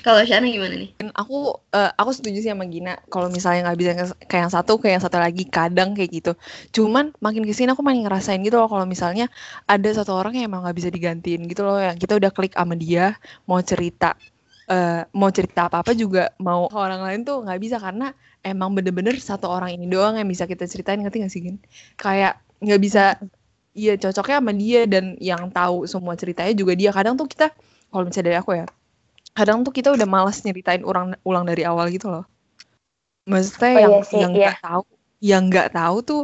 kalau 0.00 0.20
Shana 0.24 0.46
gimana 0.48 0.74
nih? 0.76 0.90
Aku 1.12 1.60
eh, 1.72 1.90
aku 1.94 2.10
setuju 2.16 2.38
sih 2.40 2.50
sama 2.50 2.64
Gina. 2.66 2.96
Kalau 3.12 3.28
misalnya 3.28 3.70
nggak 3.70 3.78
bisa 3.78 3.90
kayak 4.26 4.42
yang 4.48 4.52
satu 4.52 4.72
kayak 4.80 4.94
yang 4.98 5.04
satu 5.04 5.18
lagi 5.20 5.44
kadang 5.46 5.92
kayak 5.92 6.10
gitu. 6.10 6.32
Cuman 6.72 7.12
makin 7.20 7.44
ke 7.44 7.52
sini 7.52 7.72
aku 7.72 7.84
makin 7.84 8.08
ngerasain 8.08 8.40
gitu 8.40 8.56
loh 8.56 8.68
kalau 8.70 8.88
misalnya 8.88 9.28
ada 9.68 9.88
satu 9.92 10.16
orang 10.16 10.36
yang 10.38 10.48
emang 10.48 10.64
nggak 10.64 10.76
bisa 10.76 10.88
digantiin 10.88 11.44
gitu 11.46 11.62
loh 11.66 11.78
yang 11.78 11.96
kita 12.00 12.16
udah 12.16 12.30
klik 12.32 12.56
sama 12.56 12.74
dia 12.76 13.16
mau 13.44 13.60
cerita 13.60 14.16
eh, 14.70 15.02
mau 15.12 15.30
cerita 15.34 15.68
apa 15.68 15.82
apa 15.84 15.92
juga 15.92 16.32
mau 16.40 16.70
ke 16.70 16.78
orang 16.78 17.00
lain 17.04 17.20
tuh 17.26 17.42
nggak 17.44 17.60
bisa 17.60 17.76
karena 17.76 18.14
emang 18.40 18.72
bener-bener 18.72 19.18
satu 19.20 19.50
orang 19.50 19.76
ini 19.76 19.84
doang 19.90 20.16
yang 20.16 20.28
bisa 20.28 20.48
kita 20.48 20.64
ceritain 20.64 21.00
ngerti 21.02 21.16
gak 21.24 21.32
sih 21.32 21.42
Gin? 21.44 21.56
Kayak 22.00 22.40
nggak 22.60 22.80
bisa 22.80 23.04
Iya 23.70 23.94
cocoknya 24.02 24.42
sama 24.42 24.52
dia 24.52 24.80
dan 24.90 25.14
yang 25.22 25.46
tahu 25.54 25.86
semua 25.86 26.18
ceritanya 26.18 26.50
juga 26.58 26.74
dia. 26.74 26.90
Kadang 26.90 27.14
tuh 27.14 27.30
kita 27.30 27.54
kalau 27.90 28.02
misalnya 28.06 28.26
dari 28.34 28.38
aku 28.42 28.50
ya 28.58 28.66
kadang 29.36 29.62
tuh 29.66 29.72
kita 29.74 29.94
udah 29.94 30.06
malas 30.08 30.42
nyeritain 30.42 30.82
ulang 30.82 31.14
ulang 31.22 31.44
dari 31.46 31.62
awal 31.64 31.88
gitu 31.90 32.10
loh. 32.10 32.24
Maksudnya 33.28 33.70
Oh 33.72 33.80
yang 33.80 33.94
iya 33.94 34.00
sih, 34.02 34.18
yang 34.18 34.32
iya. 34.34 34.38
nggak 34.52 34.58
tahu, 34.64 34.82
yang 35.22 35.42
nggak 35.48 35.68
tahu 35.76 35.96
tuh 36.02 36.22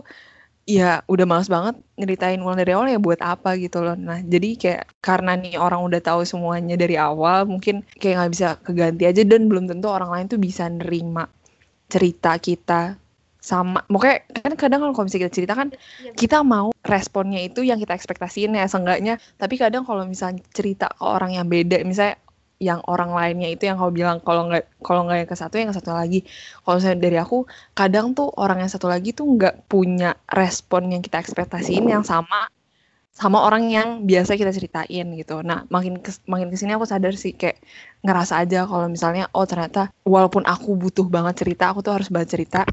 ya 0.67 0.99
udah 1.07 1.27
malas 1.31 1.47
banget 1.47 1.79
nyeritain 1.95 2.43
ulang 2.43 2.59
dari 2.59 2.75
awal 2.75 2.91
ya 2.91 2.99
buat 2.99 3.21
apa 3.23 3.55
gitu 3.63 3.87
loh. 3.87 3.95
Nah 3.95 4.19
jadi 4.27 4.59
kayak 4.59 4.83
karena 4.99 5.39
nih 5.39 5.55
orang 5.63 5.87
udah 5.87 6.01
tahu 6.03 6.27
semuanya 6.27 6.75
dari 6.75 6.99
awal, 6.99 7.47
mungkin 7.47 7.87
kayak 8.03 8.15
nggak 8.19 8.33
bisa 8.35 8.49
keganti 8.67 9.05
aja 9.07 9.23
dan 9.23 9.47
belum 9.47 9.71
tentu 9.71 9.87
orang 9.87 10.11
lain 10.11 10.27
tuh 10.27 10.41
bisa 10.43 10.67
nerima 10.67 11.31
cerita 11.87 12.35
kita 12.43 12.99
sama. 13.39 13.87
Pokoknya 13.87 14.27
kan 14.43 14.53
kadang 14.59 14.81
kalau 14.83 15.07
misalnya 15.07 15.31
kita 15.31 15.35
cerita 15.39 15.55
kan 15.55 15.69
kita 16.19 16.43
mau 16.43 16.75
responnya 16.83 17.39
itu 17.47 17.63
yang 17.63 17.79
kita 17.79 17.95
ekspektasiin 17.95 18.59
ya 18.59 18.67
seenggaknya 18.67 19.23
tapi 19.39 19.55
kadang 19.59 19.87
kalau 19.87 20.03
misalnya 20.03 20.43
cerita 20.51 20.91
ke 20.91 21.03
orang 21.03 21.35
yang 21.35 21.47
beda 21.47 21.83
misalnya 21.87 22.19
yang 22.57 22.81
orang 22.89 23.13
lainnya 23.13 23.49
itu 23.53 23.69
yang 23.69 23.77
kau 23.77 23.93
bilang 23.93 24.19
kalau 24.25 24.49
nggak 24.49 24.65
kalau 24.81 25.05
nggak 25.05 25.19
yang 25.25 25.31
ke 25.31 25.37
satu 25.37 25.55
yang 25.61 25.69
ke 25.73 25.77
satu 25.77 25.93
lagi. 25.93 26.25
Kalau 26.65 26.77
misalnya 26.81 27.01
dari 27.05 27.19
aku 27.21 27.45
kadang 27.77 28.17
tuh 28.17 28.29
orang 28.37 28.65
yang 28.65 28.71
satu 28.73 28.89
lagi 28.89 29.13
tuh 29.13 29.27
nggak 29.29 29.69
punya 29.69 30.17
respon 30.33 30.89
yang 30.93 31.03
kita 31.05 31.21
ekspektasiin 31.21 31.85
yang 31.85 32.05
sama 32.05 32.49
sama 33.17 33.41
orang 33.49 33.73
yang 33.73 33.89
biasa 34.05 34.37
kita 34.37 34.53
ceritain 34.53 35.07
gitu. 35.17 35.41
Nah 35.41 35.65
makin 35.73 36.01
kes, 36.01 36.21
makin 36.29 36.53
ke 36.53 36.57
sini 36.61 36.77
aku 36.77 36.85
sadar 36.85 37.17
sih 37.17 37.33
kayak 37.33 37.61
ngerasa 38.05 38.45
aja 38.45 38.69
kalau 38.69 38.89
misalnya 38.93 39.29
oh 39.33 39.45
ternyata 39.49 39.89
walaupun 40.05 40.45
aku 40.45 40.77
butuh 40.77 41.09
banget 41.09 41.45
cerita 41.45 41.73
aku 41.73 41.81
tuh 41.81 41.97
harus 41.97 42.09
banget 42.13 42.37
cerita 42.37 42.65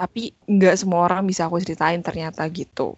tapi 0.00 0.32
nggak 0.48 0.74
semua 0.80 1.04
orang 1.04 1.28
bisa 1.28 1.44
aku 1.44 1.60
ceritain 1.60 2.00
ternyata 2.00 2.40
gitu 2.48 2.96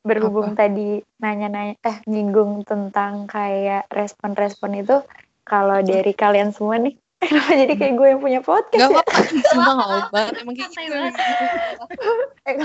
berhubung 0.00 0.56
tadi 0.56 1.04
nanya-nanya 1.20 1.76
eh 1.84 1.98
nyinggung 2.08 2.64
tentang 2.64 3.28
kayak 3.28 3.84
respon-respon 3.92 4.80
itu 4.80 4.96
kalau 5.44 5.84
dari 5.84 6.16
kalian 6.16 6.56
semua 6.56 6.80
nih 6.80 6.96
kenapa 7.28 7.52
jadi 7.56 7.74
kayak 7.76 7.94
gue 7.96 8.08
yang 8.08 8.20
punya 8.20 8.40
podcast 8.44 8.80
Gak 8.80 8.88
ya? 8.88 8.96
apa-apa, 9.00 9.16
apa 9.16 10.08
banget 10.12 10.34
emang 10.44 10.54
kayak 10.56 10.72
gitu. 10.76 10.96
Eh, 12.44 12.56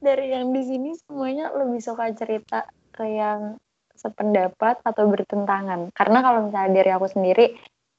dari 0.00 0.26
yang 0.32 0.52
di 0.56 0.62
sini 0.64 0.90
semuanya 0.96 1.52
lebih 1.52 1.80
suka 1.84 2.08
cerita 2.16 2.64
ke 2.96 3.04
yang 3.04 3.60
sependapat 3.92 4.80
atau 4.80 5.04
bertentangan. 5.12 5.92
Karena 5.92 6.24
kalau 6.24 6.48
misalnya 6.48 6.72
dari 6.80 6.90
aku 6.96 7.06
sendiri 7.12 7.46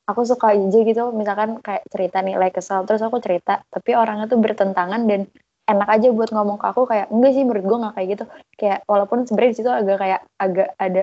aku 0.10 0.28
suka 0.28 0.52
aja 0.52 0.80
gitu 0.82 1.14
misalkan 1.16 1.62
kayak 1.64 1.88
cerita 1.88 2.20
nilai 2.20 2.52
kesal 2.52 2.84
terus 2.84 3.00
aku 3.00 3.24
cerita 3.24 3.64
tapi 3.72 3.96
orangnya 3.96 4.28
tuh 4.28 4.42
bertentangan 4.42 5.08
dan 5.08 5.30
enak 5.72 5.90
aja 5.90 6.08
buat 6.12 6.30
ngomong 6.36 6.58
ke 6.60 6.68
aku 6.68 6.82
kayak 6.86 7.08
enggak 7.10 7.32
sih 7.34 7.44
menurut 7.48 7.66
gue 7.66 7.78
nggak 7.82 7.94
kayak 7.96 8.08
gitu. 8.14 8.26
Kayak 8.60 8.80
walaupun 8.86 9.24
sebenarnya 9.24 9.52
di 9.52 9.58
situ 9.58 9.72
agak 9.72 9.98
kayak 10.04 10.22
agak 10.38 10.70
ada 10.76 11.02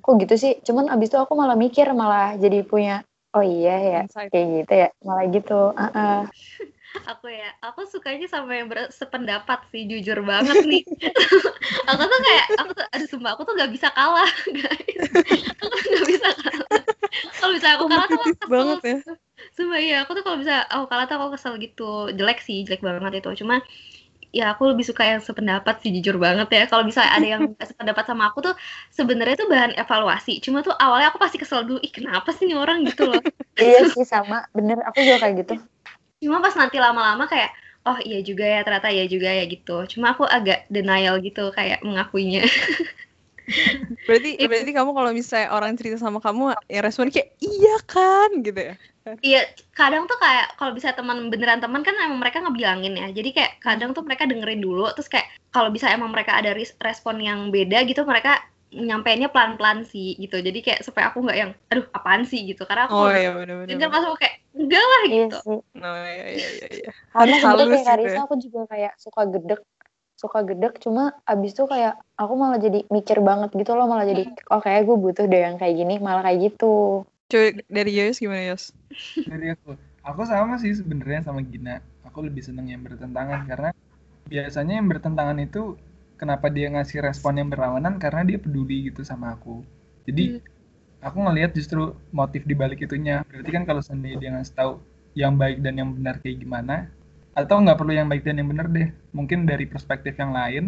kok 0.00 0.14
gitu 0.18 0.34
sih? 0.34 0.52
Cuman 0.64 0.88
abis 0.90 1.08
itu 1.12 1.18
aku 1.20 1.32
malah 1.36 1.56
mikir 1.56 1.86
malah 1.92 2.34
jadi 2.40 2.64
punya 2.64 3.04
oh 3.36 3.44
iya 3.44 3.76
ya 3.76 4.00
Insight. 4.08 4.32
kayak 4.32 4.46
gitu 4.64 4.72
ya 4.72 4.88
malah 5.04 5.24
gitu. 5.28 5.60
Heeh. 5.76 6.20
aku 7.04 7.28
ya 7.28 7.52
aku 7.60 7.84
sukanya 7.84 8.24
sama 8.24 8.56
yang 8.56 8.72
bersependapat 8.72 9.68
sih 9.68 9.84
jujur 9.84 10.24
banget 10.24 10.64
nih. 10.64 10.80
Aku 11.92 12.02
tuh 12.02 12.20
kayak 12.22 12.46
aku 12.62 12.70
tuh 12.78 12.86
aduh 12.94 13.08
sumpah 13.10 13.30
aku 13.34 13.42
tuh 13.42 13.54
gak 13.58 13.72
bisa 13.74 13.88
kalah 13.92 14.30
guys. 14.48 15.00
Aku 15.60 15.66
gak 15.68 16.04
bisa 16.08 16.28
kalah. 16.32 16.82
Kalau 17.36 17.52
bisa 17.52 17.68
aku 17.76 17.84
kalah 17.90 18.06
tuh 18.06 18.18
aku 18.22 18.48
banget 18.48 18.78
ya. 18.82 18.98
sumpah 19.52 19.78
iya 19.82 19.96
aku 20.06 20.16
tuh 20.16 20.24
kalau 20.24 20.38
bisa 20.40 20.64
aku 20.66 20.84
kalah 20.88 21.04
tuh 21.04 21.16
aku 21.20 21.28
kesel 21.36 21.54
gitu. 21.60 22.10
Jelek 22.14 22.40
sih 22.40 22.64
jelek 22.64 22.80
banget 22.80 23.20
itu. 23.20 23.44
Cuma 23.44 23.60
ya 24.36 24.52
aku 24.52 24.68
lebih 24.68 24.84
suka 24.84 25.02
yang 25.08 25.24
sependapat 25.24 25.80
sih 25.80 25.90
jujur 25.96 26.20
banget 26.20 26.48
ya. 26.52 26.62
Kalau 26.68 26.84
bisa 26.84 27.00
ada 27.00 27.24
yang 27.24 27.56
sependapat 27.70 28.04
sama 28.04 28.28
aku 28.28 28.44
tuh 28.44 28.54
sebenarnya 28.92 29.40
tuh 29.40 29.48
bahan 29.48 29.72
evaluasi. 29.80 30.44
Cuma 30.44 30.60
tuh 30.60 30.76
awalnya 30.76 31.08
aku 31.08 31.16
pasti 31.16 31.40
kesel 31.40 31.64
dulu 31.64 31.80
ih 31.80 31.92
kenapa 31.92 32.28
sih 32.36 32.44
nih 32.44 32.58
orang? 32.60 32.84
gitu 32.84 33.08
loh. 33.08 33.22
Iya 33.56 33.88
sih 33.88 34.04
sama. 34.04 34.44
Bener 34.52 34.84
aku 34.84 35.00
juga 35.00 35.24
kayak 35.24 35.34
gitu. 35.40 35.54
Cuma 36.20 36.44
pas 36.44 36.52
nanti 36.52 36.76
lama-lama 36.76 37.24
kayak 37.24 37.56
oh 37.88 37.96
iya 38.04 38.20
juga 38.20 38.44
ya 38.44 38.60
ternyata 38.60 38.92
iya 38.92 39.08
juga 39.08 39.32
ya 39.32 39.48
gitu. 39.48 39.88
Cuma 39.96 40.12
aku 40.12 40.28
agak 40.28 40.68
denial 40.68 41.16
gitu 41.24 41.48
kayak 41.56 41.80
mengakuinya 41.80 42.44
Berarti 44.06 44.30
berarti 44.42 44.70
kamu 44.74 44.90
kalau 44.94 45.10
misalnya 45.14 45.48
orang 45.54 45.78
cerita 45.78 45.98
sama 45.98 46.18
kamu 46.22 46.54
ya 46.70 46.80
respon 46.82 47.10
kayak 47.10 47.34
iya 47.42 47.76
kan 47.86 48.30
gitu 48.42 48.60
ya. 48.74 48.74
iya 49.22 49.46
kadang 49.70 50.10
tuh 50.10 50.18
kayak 50.18 50.58
kalau 50.58 50.74
bisa 50.74 50.90
teman 50.90 51.30
beneran 51.30 51.62
teman 51.62 51.86
kan 51.86 51.94
emang 51.94 52.18
mereka 52.18 52.42
ngebilangin 52.42 52.98
ya. 52.98 53.06
Jadi 53.14 53.30
kayak 53.34 53.52
kadang 53.62 53.94
tuh 53.94 54.02
mereka 54.02 54.26
dengerin 54.26 54.58
dulu 54.58 54.90
terus 54.94 55.06
kayak 55.06 55.30
kalau 55.54 55.70
bisa 55.70 55.90
emang 55.94 56.10
mereka 56.10 56.34
ada 56.34 56.54
respon 56.58 57.22
yang 57.22 57.54
beda 57.54 57.86
gitu 57.86 58.02
mereka 58.02 58.42
nyampeinnya 58.74 59.30
pelan-pelan 59.30 59.86
sih 59.86 60.18
gitu. 60.18 60.42
Jadi 60.42 60.58
kayak 60.58 60.82
supaya 60.82 61.14
aku 61.14 61.22
nggak 61.22 61.38
yang 61.38 61.50
aduh 61.70 61.86
apaan 61.94 62.26
sih? 62.26 62.42
gitu. 62.50 62.66
Karena 62.66 62.90
aku 62.90 62.98
Oh 62.98 63.10
iya 63.14 63.30
denger 63.66 63.88
pas 63.94 64.02
aku 64.02 64.18
kayak 64.18 64.34
enggak 64.58 64.84
lah 64.84 65.02
iya 65.06 65.14
gitu. 65.14 65.38
sih. 65.38 65.58
Oh 65.78 65.96
iya 66.02 66.26
iya 66.34 66.48
iya 66.50 66.68
iya. 66.82 66.90
karena 67.14 67.36
kayak 67.38 67.98
gitu 68.02 68.10
ya. 68.10 68.22
aku 68.26 68.34
juga 68.42 68.60
kayak 68.66 68.92
suka 68.98 69.22
gedek 69.30 69.60
suka 70.26 70.42
gedek 70.42 70.82
cuma 70.82 71.14
abis 71.22 71.54
itu 71.54 71.64
kayak 71.70 72.02
aku 72.18 72.34
malah 72.34 72.58
jadi 72.58 72.82
mikir 72.90 73.22
banget 73.22 73.54
gitu 73.54 73.78
loh 73.78 73.86
malah 73.86 74.02
jadi 74.02 74.26
oh 74.50 74.58
kayak 74.58 74.90
gue 74.90 74.96
butuh 74.98 75.24
deh 75.30 75.42
yang 75.46 75.56
kayak 75.56 75.78
gini 75.78 76.02
malah 76.02 76.26
kayak 76.26 76.50
gitu. 76.50 77.06
Coba 77.30 77.62
dari 77.70 77.92
Yos 77.94 78.18
gimana 78.18 78.42
Yos? 78.50 78.74
dari 79.30 79.54
aku 79.54 79.78
aku 80.02 80.22
sama 80.26 80.58
sih 80.58 80.74
sebenarnya 80.74 81.26
sama 81.26 81.42
Gina. 81.46 81.78
Aku 82.06 82.26
lebih 82.26 82.42
seneng 82.42 82.70
yang 82.70 82.82
bertentangan 82.82 83.46
karena 83.46 83.70
biasanya 84.26 84.74
yang 84.82 84.88
bertentangan 84.90 85.38
itu 85.38 85.78
kenapa 86.18 86.50
dia 86.50 86.70
ngasih 86.70 87.02
respon 87.02 87.38
yang 87.38 87.48
berlawanan? 87.50 88.02
Karena 88.02 88.26
dia 88.26 88.38
peduli 88.38 88.90
gitu 88.90 89.06
sama 89.06 89.34
aku. 89.34 89.62
Jadi 90.06 90.42
aku 91.02 91.18
ngelihat 91.22 91.54
justru 91.54 91.94
motif 92.14 92.42
di 92.46 92.54
balik 92.54 92.82
itunya. 92.82 93.26
Berarti 93.26 93.50
kan 93.50 93.62
kalau 93.66 93.82
seandainya 93.82 94.18
dia 94.18 94.30
ngasih 94.34 94.54
tahu 94.54 94.72
yang 95.16 95.34
baik 95.34 95.64
dan 95.64 95.80
yang 95.80 95.90
benar 95.96 96.20
kayak 96.20 96.44
gimana 96.44 96.92
atau 97.38 97.56
nggak 97.62 97.78
perlu 97.80 97.92
yang 97.98 98.08
baik 98.10 98.22
dan 98.26 98.36
yang 98.40 98.48
benar 98.52 98.66
deh 98.76 98.88
mungkin 99.18 99.38
dari 99.50 99.64
perspektif 99.72 100.14
yang 100.22 100.32
lain 100.38 100.64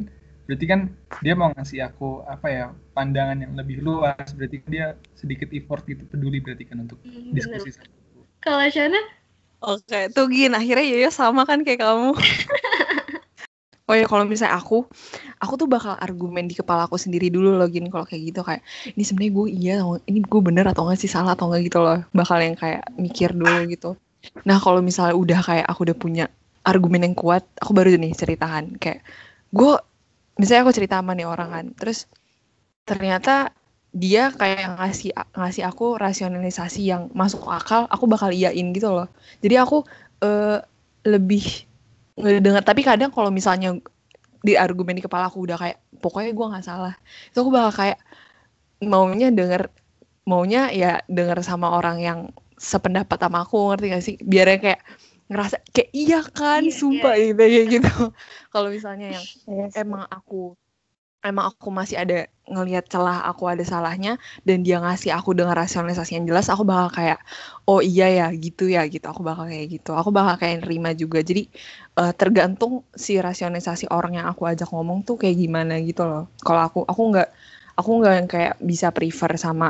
berarti 0.46 0.64
kan 0.72 0.80
dia 1.24 1.34
mau 1.40 1.48
ngasih 1.54 1.80
aku 1.88 2.24
apa 2.34 2.46
ya 2.56 2.64
pandangan 2.96 3.38
yang 3.44 3.52
lebih 3.60 3.76
luas 3.86 4.28
berarti 4.36 4.56
kan 4.62 4.70
dia 4.76 4.86
sedikit 5.20 5.48
effort 5.58 5.82
gitu 5.90 6.02
peduli 6.12 6.38
berarti 6.44 6.64
kan 6.70 6.78
untuk 6.84 6.98
Hmm, 7.04 7.34
diskusi 7.36 7.68
sama 7.76 7.92
aku 8.08 8.20
Kalau 8.44 8.66
Shana, 8.74 9.00
Oke, 9.64 9.98
tuh 10.14 10.26
Gin, 10.34 10.52
akhirnya 10.58 10.84
Yoyo 10.90 11.10
sama 11.10 11.42
kan 11.50 11.60
kayak 11.66 11.80
kamu. 11.84 12.10
oh 13.88 13.96
ya, 13.96 14.04
kalau 14.10 14.24
misalnya 14.28 14.60
aku, 14.60 14.84
aku 15.42 15.54
tuh 15.60 15.68
bakal 15.70 15.94
argumen 15.96 16.44
di 16.50 16.54
kepala 16.60 16.84
aku 16.88 16.96
sendiri 17.00 17.32
dulu 17.32 17.56
loh 17.56 17.68
Gin, 17.72 17.88
kalau 17.92 18.04
kayak 18.04 18.22
gitu 18.34 18.40
kayak, 18.44 18.62
ini 18.96 19.02
sebenarnya 19.06 19.32
gue 19.38 19.46
iya, 19.50 19.72
atau 19.80 19.96
ini 20.10 20.18
gue 20.22 20.40
bener 20.44 20.64
atau 20.70 20.82
enggak 20.86 21.00
sih 21.02 21.10
salah 21.10 21.32
atau 21.36 21.48
enggak 21.50 21.62
gitu 21.72 21.78
loh. 21.84 21.98
Bakal 22.12 22.38
yang 22.44 22.56
kayak 22.58 22.82
mikir 23.00 23.30
dulu 23.32 23.64
gitu. 23.72 23.96
Nah 24.48 24.58
kalau 24.60 24.80
misalnya 24.84 25.14
udah 25.16 25.40
kayak 25.42 25.66
aku 25.70 25.80
udah 25.88 25.96
punya 25.98 26.24
argumen 26.68 27.00
yang 27.08 27.16
kuat, 27.16 27.48
aku 27.56 27.72
baru 27.72 27.96
nih 27.96 28.12
ceritakan 28.12 28.76
kayak, 28.76 29.00
gue, 29.56 29.72
misalnya 30.36 30.68
aku 30.68 30.72
cerita 30.76 31.00
sama 31.00 31.16
nih 31.16 31.24
orang 31.24 31.48
kan, 31.48 31.66
terus 31.72 32.04
ternyata 32.84 33.56
dia 33.96 34.28
kayak 34.36 34.76
ngasih 34.76 35.16
ngasih 35.32 35.64
aku 35.64 35.96
rasionalisasi 35.96 36.92
yang 36.92 37.08
masuk 37.16 37.40
akal, 37.48 37.88
aku 37.88 38.04
bakal 38.04 38.28
iyain 38.28 38.68
gitu 38.76 38.92
loh. 38.92 39.08
Jadi 39.40 39.56
aku 39.56 39.80
eh, 40.20 40.60
lebih 41.08 41.64
ngedenger. 42.20 42.62
Tapi 42.64 42.80
kadang 42.84 43.10
kalau 43.14 43.32
misalnya 43.32 43.80
di 44.44 44.54
argumen 44.54 44.94
di 44.98 45.02
kepala 45.02 45.32
aku 45.32 45.48
udah 45.48 45.56
kayak 45.56 45.78
pokoknya 46.04 46.30
gue 46.36 46.46
nggak 46.52 46.66
salah, 46.66 46.94
itu 47.32 47.38
aku 47.40 47.50
bakal 47.50 47.72
kayak 47.74 47.98
maunya 48.84 49.32
denger 49.34 49.72
maunya 50.28 50.68
ya 50.70 51.00
denger 51.08 51.40
sama 51.40 51.72
orang 51.72 51.98
yang 52.04 52.18
sependapat 52.60 53.16
sama 53.16 53.46
aku 53.46 53.72
ngerti 53.72 53.86
gak 53.94 54.04
sih? 54.04 54.16
Biar 54.20 54.60
kayak 54.60 54.82
ngerasa 55.28 55.56
kayak 55.74 55.90
iya 55.92 56.18
kan, 56.38 56.62
Iya, 56.62 56.72
sumpah 56.80 57.14
gitu 57.20 57.34
kayak 57.40 57.66
gitu. 57.74 57.88
kalau 58.52 58.68
misalnya 58.76 59.06
yang 59.16 59.26
sih. 59.76 59.82
emang 59.82 60.04
aku 60.16 60.34
emang 61.28 61.46
aku 61.50 61.68
masih 61.74 61.96
ada 62.02 62.16
ngelihat 62.48 62.84
celah 62.92 63.26
aku 63.30 63.44
ada 63.52 63.64
salahnya 63.66 64.16
dan 64.48 64.58
dia 64.66 64.78
ngasih 64.84 65.10
aku 65.18 65.30
dengan 65.38 65.52
rasionalisasi 65.58 66.16
yang 66.16 66.26
jelas 66.30 66.46
aku 66.54 66.62
bakal 66.64 66.88
kayak 66.98 67.18
oh 67.68 67.80
iya 67.84 68.06
ya 68.18 68.26
gitu 68.44 68.64
ya 68.70 68.80
gitu. 68.88 69.04
Aku 69.12 69.22
bakal 69.28 69.44
kayak 69.52 69.66
gitu. 69.74 69.90
Aku 70.00 70.10
bakal 70.18 70.34
kayak 70.42 70.56
nerima 70.64 70.90
juga. 70.96 71.18
Jadi 71.20 71.42
eh, 72.00 72.12
tergantung 72.20 72.72
si 73.04 73.12
rasionalisasi 73.26 73.84
orang 73.92 74.12
yang 74.22 74.26
aku 74.32 74.42
ajak 74.50 74.68
ngomong 74.72 74.98
tuh 75.08 75.16
kayak 75.20 75.36
gimana 75.42 75.74
gitu 75.88 76.02
loh. 76.08 76.22
Kalau 76.46 76.60
aku 76.68 76.78
aku 76.88 77.02
nggak 77.12 77.28
aku 77.78 77.90
nggak 77.98 78.14
yang 78.18 78.28
kayak 78.34 78.54
bisa 78.70 78.88
prefer 78.96 79.32
sama 79.44 79.68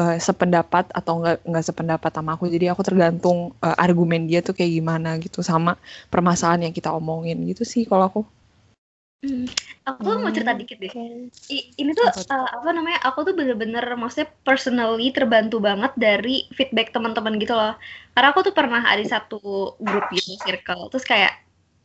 eh, 0.00 0.16
sependapat 0.26 0.84
atau 0.98 1.12
nggak 1.20 1.36
nggak 1.48 1.64
sependapat 1.68 2.10
sama 2.16 2.30
aku 2.36 2.44
jadi 2.54 2.66
aku 2.72 2.82
tergantung 2.88 3.38
eh, 3.66 3.76
argumen 3.84 4.22
dia 4.30 4.40
tuh 4.46 4.54
kayak 4.58 4.72
gimana 4.78 5.10
gitu 5.24 5.40
sama 5.50 5.72
permasalahan 6.12 6.62
yang 6.70 6.74
kita 6.78 6.90
omongin 7.00 7.38
gitu 7.50 7.62
sih 7.72 7.82
kalau 7.90 8.04
aku 8.10 8.20
Hmm, 9.20 9.44
aku 9.84 10.00
mau 10.24 10.32
cerita 10.36 10.52
Hmm, 10.52 10.60
dikit 10.60 10.78
deh. 10.80 10.92
oke. 10.92 11.04
I- 11.56 11.68
ini 11.80 11.90
tuh 11.98 12.08
uh, 12.34 12.48
apa 12.56 12.68
namanya? 12.76 12.98
Aku 13.08 13.18
tuh 13.26 13.34
bener-bener 13.38 13.84
maksudnya 14.00 14.28
personally 14.48 15.12
terbantu 15.16 15.56
banget 15.68 15.92
dari 16.04 16.48
feedback 16.56 16.88
teman-teman 16.94 17.36
gitu 17.42 17.52
loh. 17.52 17.76
Karena 18.16 18.28
aku 18.32 18.40
tuh 18.48 18.54
pernah 18.56 18.80
ada 18.92 19.04
satu 19.04 19.36
grup 19.76 20.06
gitu 20.16 20.30
circle. 20.40 20.88
Terus 20.92 21.04
kayak 21.04 21.32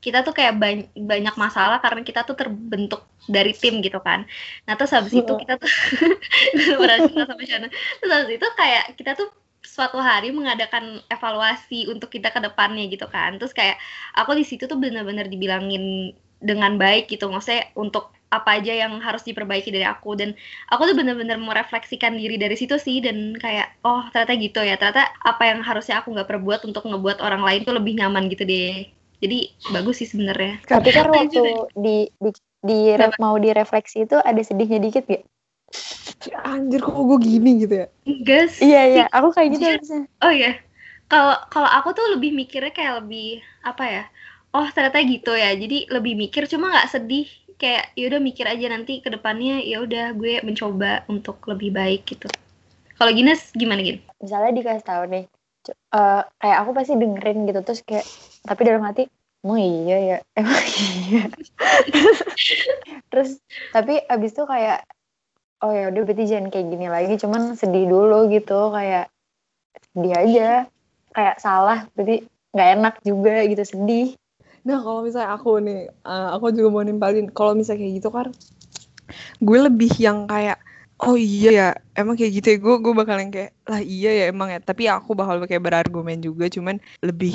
kita 0.06 0.22
tuh 0.22 0.34
kayak 0.38 0.54
bany- 0.62 0.92
banyak 0.94 1.36
masalah 1.44 1.78
karena 1.82 2.02
kita 2.06 2.22
tuh 2.30 2.36
terbentuk 2.38 3.02
dari 3.26 3.52
tim 3.62 3.82
gitu 3.82 3.98
kan. 4.08 4.20
Nah 4.70 4.74
terus 4.78 4.94
habis 4.94 5.14
itu 5.18 5.32
kita 5.34 5.54
tuh 5.58 5.70
sama 7.30 7.44
Shana. 7.50 7.68
Terus 8.00 8.12
habis 8.14 8.32
itu 8.38 8.48
kayak 8.60 8.84
kita 9.00 9.12
tuh 9.20 9.28
suatu 9.66 9.98
hari 9.98 10.30
mengadakan 10.30 11.02
evaluasi 11.10 11.90
untuk 11.90 12.14
kita 12.14 12.30
ke 12.30 12.40
depannya 12.46 12.86
gitu 12.94 13.10
kan. 13.10 13.42
Terus 13.42 13.54
kayak 13.58 13.82
aku 14.14 14.32
di 14.38 14.46
situ 14.46 14.64
tuh 14.70 14.78
bener-bener 14.78 15.26
dibilangin 15.26 16.14
dengan 16.50 16.78
baik 16.78 17.10
gitu 17.10 17.26
maksudnya 17.32 17.72
untuk 17.74 18.14
apa 18.30 18.60
aja 18.60 18.74
yang 18.76 19.00
harus 19.00 19.24
diperbaiki 19.24 19.70
dari 19.72 19.88
aku 19.88 20.10
dan 20.20 20.30
aku 20.68 20.82
tuh 20.92 20.96
bener-bener 21.00 21.38
merefleksikan 21.40 22.14
diri 22.20 22.36
dari 22.36 22.56
situ 22.60 22.76
sih 22.76 23.00
dan 23.00 23.38
kayak 23.40 23.80
oh 23.88 24.04
ternyata 24.12 24.34
gitu 24.36 24.60
ya 24.70 24.76
ternyata 24.76 25.08
apa 25.24 25.44
yang 25.50 25.60
harusnya 25.64 25.96
aku 26.04 26.12
nggak 26.14 26.28
perbuat 26.32 26.62
untuk 26.68 26.84
ngebuat 26.90 27.18
orang 27.24 27.42
lain 27.48 27.62
tuh 27.68 27.74
lebih 27.80 27.94
nyaman 28.00 28.28
gitu 28.34 28.44
deh 28.44 28.92
jadi 29.24 29.38
bagus 29.74 29.96
sih 30.02 30.10
sebenarnya. 30.10 30.54
Tapi 30.66 30.90
kan 30.96 31.08
waktu 31.20 31.42
di 31.78 31.96
di, 32.24 32.30
di 32.66 32.78
re- 32.98 33.18
mau 33.22 33.36
direfleksi 33.38 34.06
itu 34.10 34.18
ada 34.20 34.42
sedihnya 34.42 34.80
dikit 34.82 35.06
gak? 35.06 35.24
anjir 36.46 36.80
kok 36.82 36.96
gue 36.96 37.18
gini 37.22 37.50
gitu 37.66 37.76
ya? 37.86 37.88
Enggak 38.06 38.46
sih. 38.54 38.66
Iya 38.66 38.82
iya, 38.92 39.04
aku 39.12 39.28
kayak 39.36 39.50
gitu 39.56 39.64
Iya. 39.66 39.74
harusnya. 39.78 40.02
oh 40.26 40.34
ya 40.34 40.52
kalau 41.12 41.36
kalau 41.54 41.70
aku 41.70 41.90
tuh 41.98 42.06
lebih 42.18 42.32
mikirnya 42.34 42.72
kayak 42.74 42.94
lebih 43.06 43.42
apa 43.62 43.84
ya? 43.86 44.04
Oh 44.56 44.66
ternyata 44.74 44.98
gitu 45.06 45.32
ya. 45.38 45.52
Jadi 45.54 45.78
lebih 45.92 46.14
mikir 46.18 46.44
cuma 46.50 46.66
nggak 46.74 46.90
sedih. 46.94 47.28
Kayak 47.62 47.84
yaudah 47.96 48.20
mikir 48.20 48.46
aja 48.52 48.66
nanti 48.74 49.00
ke 49.00 49.10
depannya 49.16 49.64
ya 49.64 49.80
udah 49.86 50.06
gue 50.18 50.34
mencoba 50.44 51.08
untuk 51.08 51.40
lebih 51.48 51.72
baik 51.72 52.02
gitu. 52.10 52.28
Kalau 52.98 53.12
Gines 53.16 53.52
gimana 53.56 53.82
Gin? 53.86 54.00
Misalnya 54.24 54.52
dikasih 54.58 54.86
tahu 54.86 55.04
nih, 55.14 55.24
eh, 55.74 56.22
kayak 56.42 56.58
aku 56.62 56.72
pasti 56.76 56.94
dengerin 57.00 57.50
gitu 57.50 57.60
terus 57.66 57.82
kayak 57.82 58.06
tapi 58.46 58.62
dalam 58.68 58.84
hati 58.86 59.10
emang 59.46 59.62
iya 59.62 59.98
ya? 60.02 60.18
Emang 60.42 60.66
iya. 60.66 61.24
Terus 63.14 63.38
tapi 63.70 64.02
abis 64.10 64.34
itu 64.34 64.44
kayak 64.50 64.82
oh 65.62 65.70
ya 65.70 65.94
udah 65.94 66.02
berarti 66.02 66.26
jangan 66.26 66.50
kayak 66.50 66.68
gini 66.74 66.88
lagi 66.90 67.14
cuman 67.22 67.54
sedih 67.54 67.86
dulu 67.86 68.26
gitu. 68.34 68.74
Kayak 68.74 69.14
sedih 69.94 70.14
aja. 70.18 70.50
Kayak 71.14 71.36
salah 71.38 71.86
berarti 71.94 72.26
nggak 72.58 72.70
enak 72.82 72.96
juga 73.06 73.46
gitu 73.46 73.64
sedih. 73.64 74.18
Nah 74.66 74.82
kalau 74.82 75.06
misalnya 75.06 75.30
aku 75.38 75.62
nih, 75.62 75.94
eh, 75.94 76.28
aku 76.34 76.50
juga 76.50 76.70
mau 76.74 76.82
nimpalin. 76.82 77.30
Kalau 77.30 77.54
misalnya 77.54 77.86
kayak 77.86 77.94
gitu 78.02 78.10
kan, 78.10 78.28
gue 79.38 79.60
lebih 79.62 79.94
yang 80.02 80.26
kayak, 80.26 80.58
oh 81.04 81.16
iya 81.20 81.50
ya, 81.60 81.68
emang 82.00 82.16
kayak 82.20 82.34
gitu 82.38 82.48
ya. 82.54 82.58
Gue 82.64 82.76
gue 82.84 82.94
bakal 82.96 83.18
yang 83.22 83.32
kayak, 83.36 83.52
lah 83.68 83.82
iya 83.84 84.10
ya 84.20 84.24
emang 84.32 84.50
ya. 84.54 84.60
Tapi 84.64 84.84
aku 84.88 85.12
bakal 85.20 85.36
kayak 85.50 85.64
berargumen 85.64 86.20
juga, 86.24 86.46
cuman 86.56 86.76
lebih 87.04 87.34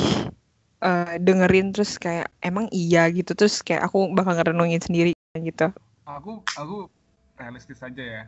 eh, 0.84 1.14
dengerin 1.20 1.72
terus 1.74 1.96
kayak 2.00 2.28
emang 2.44 2.66
iya 2.72 3.08
gitu. 3.12 3.32
Terus 3.38 3.60
kayak 3.66 3.88
aku 3.88 3.98
bakal 4.16 4.32
ngerenungin 4.36 4.82
sendiri 4.82 5.12
gitu. 5.38 5.70
aku 6.10 6.42
aku 6.58 6.90
realistis 7.38 7.80
aja 7.86 8.02
ya 8.02 8.22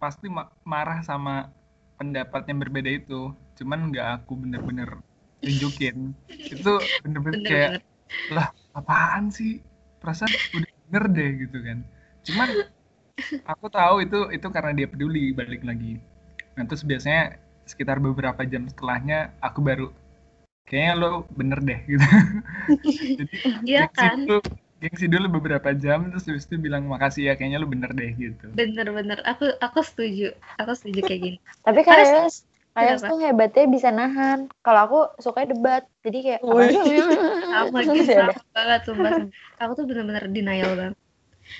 pasti 0.00 0.26
ma- 0.32 0.50
marah 0.64 1.00
sama 1.04 1.52
pendapat 2.00 2.48
yang 2.50 2.58
berbeda 2.64 2.90
itu 2.90 3.30
cuman 3.60 3.92
nggak 3.92 4.08
aku 4.22 4.32
bener-bener 4.40 4.88
tunjukin 5.44 6.16
itu 6.48 6.72
bener-bener 7.04 7.38
bener 7.40 7.48
kayak 7.48 7.70
lah 8.32 8.48
apaan 8.74 9.30
sih 9.30 9.60
perasaan 10.00 10.32
udah 10.56 10.70
bener 10.88 11.04
deh 11.12 11.30
gitu 11.46 11.58
kan 11.62 11.78
cuman 12.26 12.48
aku 13.46 13.66
tahu 13.70 14.02
itu 14.02 14.18
itu 14.34 14.46
karena 14.50 14.72
dia 14.74 14.86
peduli 14.90 15.30
balik 15.30 15.62
lagi. 15.62 15.98
Nah 16.58 16.64
terus 16.66 16.82
biasanya 16.82 17.38
sekitar 17.64 17.96
beberapa 18.02 18.44
jam 18.44 18.68
setelahnya 18.68 19.32
aku 19.40 19.64
baru 19.64 19.88
kayaknya 20.68 20.92
lo 20.96 21.10
bener 21.32 21.58
deh 21.60 21.80
gitu. 21.86 22.06
Jadi 23.20 23.34
iya 23.64 23.88
kan? 23.88 24.24
dulu 24.24 24.40
gengsi 24.82 25.06
dulu 25.08 25.40
beberapa 25.40 25.72
jam 25.72 26.12
terus 26.12 26.28
habis 26.28 26.44
itu 26.44 26.60
bilang 26.60 26.84
makasih 26.84 27.32
ya 27.32 27.34
kayaknya 27.38 27.62
lo 27.62 27.68
bener 27.68 27.90
deh 27.92 28.10
gitu. 28.16 28.46
Bener-bener 28.52 29.20
aku 29.24 29.52
aku 29.60 29.80
setuju. 29.84 30.32
Aku 30.60 30.72
setuju 30.76 31.00
kayak 31.04 31.20
gini. 31.20 31.38
Tapi 31.64 31.80
kayak 31.84 32.32
kayak 32.74 32.98
kenapa? 32.98 33.08
tuh 33.08 33.18
hebatnya 33.22 33.64
bisa 33.70 33.88
nahan. 33.94 34.38
Kalau 34.60 34.80
aku 34.84 35.00
suka 35.22 35.46
debat 35.46 35.86
jadi 36.02 36.18
kayak 36.20 36.40
sama 36.42 37.80
gitu 37.86 38.02
ya 38.10 38.28
sama 38.28 38.34
banget 38.52 38.80
sumpah, 38.84 39.10
sumpah. 39.14 39.62
aku 39.62 39.72
tuh 39.78 39.84
bener-bener 39.86 40.24
denial 40.32 40.72
banget. 40.74 40.96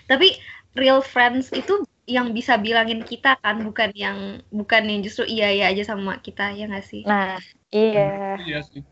Tapi 0.09 0.29
real 0.74 1.00
friends 1.00 1.50
itu 1.54 1.87
yang 2.04 2.37
bisa 2.37 2.60
bilangin 2.60 3.00
kita 3.00 3.40
kan 3.40 3.64
bukan 3.64 3.88
yang 3.96 4.44
bukan 4.52 4.84
yang 4.84 5.00
justru 5.00 5.24
iya 5.24 5.48
iya 5.48 5.72
aja 5.72 5.96
sama 5.96 6.20
kita 6.20 6.52
ya 6.52 6.68
nggak 6.68 6.84
sih 6.84 7.02
nah 7.08 7.40
iya 7.72 8.37
iya 8.44 8.60
sih 8.60 8.84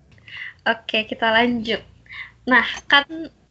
Oke, 0.62 1.10
kita 1.10 1.26
lanjut. 1.34 1.82
Nah, 2.46 2.62
kan 2.86 3.06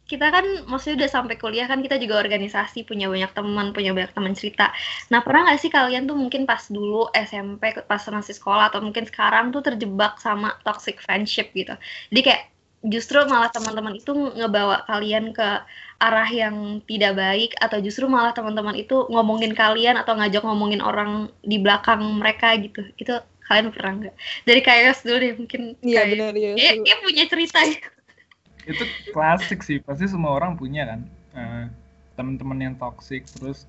kita 0.08 0.28
kan 0.28 0.44
maksudnya 0.68 1.04
udah 1.04 1.10
sampai 1.12 1.36
kuliah 1.40 1.64
kan 1.68 1.80
kita 1.84 1.96
juga 2.00 2.20
organisasi, 2.20 2.84
punya 2.88 3.08
banyak 3.08 3.32
teman, 3.32 3.72
punya 3.76 3.92
banyak 3.96 4.12
teman 4.16 4.32
cerita. 4.36 4.72
Nah, 5.12 5.20
pernah 5.24 5.48
nggak 5.48 5.60
sih 5.60 5.70
kalian 5.72 6.04
tuh 6.08 6.16
mungkin 6.16 6.44
pas 6.48 6.68
dulu 6.68 7.08
SMP, 7.16 7.72
pas 7.84 8.00
masih 8.12 8.36
sekolah 8.36 8.72
atau 8.72 8.80
mungkin 8.84 9.04
sekarang 9.08 9.52
tuh 9.52 9.60
terjebak 9.64 10.20
sama 10.20 10.56
toxic 10.64 11.00
friendship 11.00 11.52
gitu. 11.52 11.72
Jadi 12.12 12.20
kayak 12.24 12.42
justru 12.82 13.22
malah 13.30 13.50
teman-teman 13.54 13.94
itu 13.94 14.10
ngebawa 14.10 14.82
kalian 14.90 15.30
ke 15.30 15.48
arah 16.02 16.26
yang 16.26 16.82
tidak 16.90 17.14
baik 17.14 17.50
atau 17.62 17.78
justru 17.78 18.10
malah 18.10 18.34
teman-teman 18.34 18.74
itu 18.74 19.06
ngomongin 19.06 19.54
kalian 19.54 19.94
atau 19.94 20.18
ngajak 20.18 20.42
ngomongin 20.42 20.82
orang 20.82 21.30
di 21.46 21.62
belakang 21.62 22.02
mereka 22.18 22.58
gitu. 22.58 22.82
Itu 22.98 23.22
kalian 23.46 23.70
pernah 23.70 23.92
nggak? 24.02 24.16
Dari 24.42 24.60
kayak 24.66 24.98
dulu 25.06 25.16
deh 25.22 25.32
mungkin 25.38 25.62
Iya 25.78 26.02
kayak 26.02 26.10
benar 26.10 26.34
ya. 26.34 26.52
ya, 26.58 26.72
ya 26.82 26.94
punya 26.98 27.24
cerita 27.30 27.60
ya. 27.62 27.82
itu 28.62 28.84
klasik 29.10 29.58
sih 29.66 29.82
pasti 29.82 30.06
semua 30.06 30.34
orang 30.34 30.58
punya 30.58 30.86
kan. 30.86 31.00
Eh, 31.38 31.64
teman-teman 32.18 32.58
yang 32.58 32.74
toxic 32.78 33.26
terus 33.26 33.66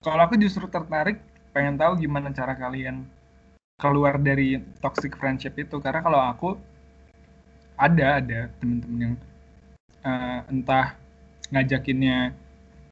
kalau 0.00 0.24
aku 0.24 0.38
justru 0.38 0.64
tertarik 0.70 1.18
pengen 1.50 1.76
tahu 1.76 1.98
gimana 1.98 2.30
cara 2.30 2.54
kalian 2.54 3.04
keluar 3.80 4.20
dari 4.20 4.60
toxic 4.78 5.16
friendship 5.18 5.56
itu. 5.58 5.80
Karena 5.82 6.00
kalau 6.04 6.20
aku 6.20 6.48
ada 7.80 8.20
ada 8.20 8.40
teman-teman 8.60 8.98
yang 9.00 9.14
eh, 10.04 10.40
entah 10.52 10.86
ngajakinnya 11.48 12.36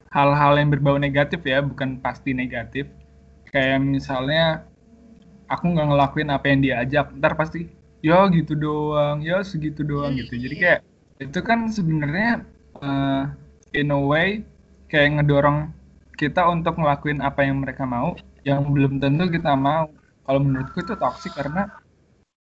hal-hal 0.09 0.53
yang 0.57 0.73
berbau 0.73 0.97
negatif 0.97 1.45
ya 1.45 1.61
bukan 1.61 2.01
pasti 2.01 2.33
negatif. 2.33 2.89
Kayak 3.53 3.85
misalnya 3.85 4.65
aku 5.49 5.65
nggak 5.77 5.89
ngelakuin 5.93 6.29
apa 6.33 6.47
yang 6.49 6.61
diajak 6.65 7.07
ntar 7.21 7.37
pasti 7.37 7.69
ya 8.01 8.25
gitu 8.33 8.57
doang 8.57 9.21
ya 9.21 9.45
segitu 9.45 9.85
doang 9.85 10.17
gitu. 10.17 10.41
Jadi 10.41 10.55
kayak 10.57 10.81
itu 11.21 11.41
kan 11.45 11.69
sebenarnya 11.69 12.43
eh, 12.81 13.25
in 13.77 13.93
a 13.93 14.01
way 14.01 14.41
kayak 14.89 15.21
ngedorong 15.21 15.77
kita 16.19 16.43
untuk 16.51 16.81
ngelakuin 16.81 17.23
apa 17.23 17.47
yang 17.47 17.63
mereka 17.63 17.85
mau 17.85 18.17
yang 18.43 18.65
belum 18.73 18.99
tentu 18.99 19.29
kita 19.29 19.53
mau. 19.53 19.93
Kalau 20.29 20.41
menurutku 20.45 20.85
itu 20.85 20.93
toxic 20.97 21.33
karena 21.33 21.73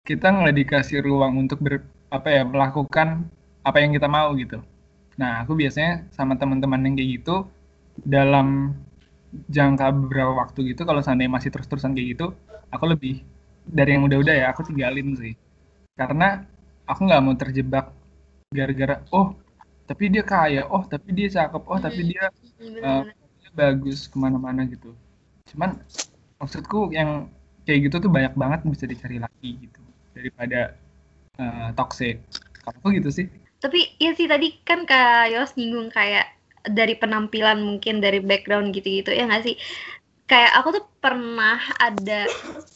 kita 0.05 0.29
nggak 0.29 0.55
dikasih 0.57 1.05
ruang 1.05 1.37
untuk 1.37 1.61
ber, 1.61 1.81
apa 2.17 2.29
ya 2.31 2.43
melakukan 2.47 3.27
apa 3.65 3.77
yang 3.81 3.91
kita 3.95 4.07
mau 4.07 4.31
gitu. 4.37 4.61
Nah 5.19 5.43
aku 5.43 5.57
biasanya 5.57 6.07
sama 6.13 6.35
teman-teman 6.39 6.81
yang 6.85 6.95
kayak 6.97 7.09
gitu 7.21 7.35
dalam 8.03 8.77
jangka 9.51 9.91
beberapa 9.91 10.31
waktu 10.39 10.75
gitu 10.75 10.87
kalau 10.87 11.03
seandainya 11.03 11.33
masih 11.35 11.49
terus-terusan 11.51 11.91
kayak 11.91 12.07
gitu 12.15 12.25
aku 12.71 12.85
lebih 12.87 13.23
dari 13.67 13.97
yang 13.99 14.07
udah-udah 14.07 14.35
ya 14.35 14.45
aku 14.51 14.61
tinggalin 14.67 15.15
sih. 15.17 15.33
Karena 15.95 16.43
aku 16.87 16.99
nggak 17.07 17.21
mau 17.23 17.35
terjebak 17.35 17.91
gara-gara 18.53 19.01
oh 19.11 19.35
tapi 19.85 20.09
dia 20.13 20.23
kaya 20.25 20.65
oh 20.69 20.83
tapi 20.85 21.09
dia 21.13 21.27
cakep 21.29 21.63
oh 21.65 21.79
tapi 21.81 22.01
dia 22.09 22.29
Bener-bener. 22.57 23.13
dia 23.41 23.51
bagus 23.53 24.07
ke 24.07 24.15
mana-mana 24.17 24.63
gitu. 24.69 24.93
Cuman 25.51 25.79
maksudku 26.39 26.93
yang 26.93 27.31
kayak 27.65 27.89
gitu 27.89 27.95
tuh 28.07 28.11
banyak 28.11 28.33
banget 28.37 28.59
bisa 28.69 28.85
dicari 28.85 29.17
lagi 29.17 29.49
gitu 29.57 29.81
daripada 30.13 30.77
eh, 31.39 31.69
toxic 31.75 32.21
kalau 32.63 32.77
aku 32.81 32.87
gitu 32.97 33.09
sih 33.11 33.27
Tapi 33.63 33.97
ya 33.97 34.13
sih 34.13 34.29
tadi 34.29 34.61
kan 34.61 34.85
Kak 34.85 35.33
Yos 35.33 35.57
nyinggung 35.57 35.89
kayak 35.89 36.29
dari 36.69 36.97
penampilan 36.97 37.61
mungkin 37.61 38.01
dari 38.01 38.21
background 38.21 38.73
gitu-gitu 38.73 39.13
ya 39.13 39.25
nggak 39.25 39.45
sih? 39.45 39.55
Kayak 40.25 40.51
aku 40.57 40.69
tuh 40.81 40.83
pernah 40.97 41.61
ada 41.77 42.25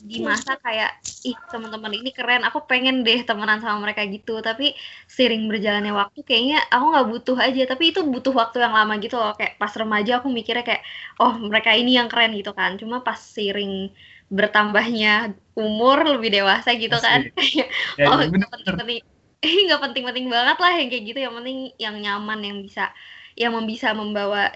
di 0.06 0.22
masa 0.22 0.54
kayak 0.62 1.02
ih 1.26 1.34
teman-teman 1.50 1.98
ini 1.98 2.14
keren, 2.14 2.46
aku 2.46 2.70
pengen 2.70 3.02
deh 3.02 3.26
temenan 3.26 3.58
sama 3.58 3.90
mereka 3.90 4.06
gitu. 4.06 4.38
Tapi 4.38 4.78
sering 5.10 5.50
berjalannya 5.50 5.90
waktu 5.90 6.22
kayaknya 6.22 6.62
aku 6.70 6.86
nggak 6.94 7.08
butuh 7.10 7.38
aja. 7.42 7.62
Tapi 7.66 7.84
itu 7.90 8.06
butuh 8.06 8.34
waktu 8.38 8.62
yang 8.62 8.78
lama 8.78 9.02
gitu 9.02 9.18
loh. 9.18 9.34
Kayak 9.34 9.58
pas 9.58 9.74
remaja 9.74 10.22
aku 10.22 10.30
mikirnya 10.30 10.62
kayak 10.62 10.86
oh 11.18 11.42
mereka 11.42 11.74
ini 11.74 11.98
yang 11.98 12.06
keren 12.06 12.38
gitu 12.38 12.54
kan. 12.54 12.78
Cuma 12.78 13.02
pas 13.02 13.18
sering 13.18 13.90
bertambahnya 14.30 15.34
umur 15.58 16.06
lebih 16.06 16.30
dewasa 16.30 16.78
gitu 16.78 16.96
kan. 17.02 17.26
Asik. 17.34 17.34
Kayak 17.98 17.98
ya 17.98 18.06
oh 18.14 18.18
bener 18.30 18.46
nggak 18.46 18.52
penting-penting 18.54 19.00
nggak 19.40 19.82
penting-penting 19.82 20.26
banget 20.28 20.58
lah 20.60 20.72
yang 20.76 20.88
kayak 20.92 21.04
gitu 21.08 21.20
yang 21.24 21.34
penting 21.34 21.58
yang 21.80 21.96
nyaman 21.98 22.40
yang 22.44 22.58
bisa 22.60 22.92
yang 23.40 23.56
bisa 23.64 23.96
membawa 23.96 24.52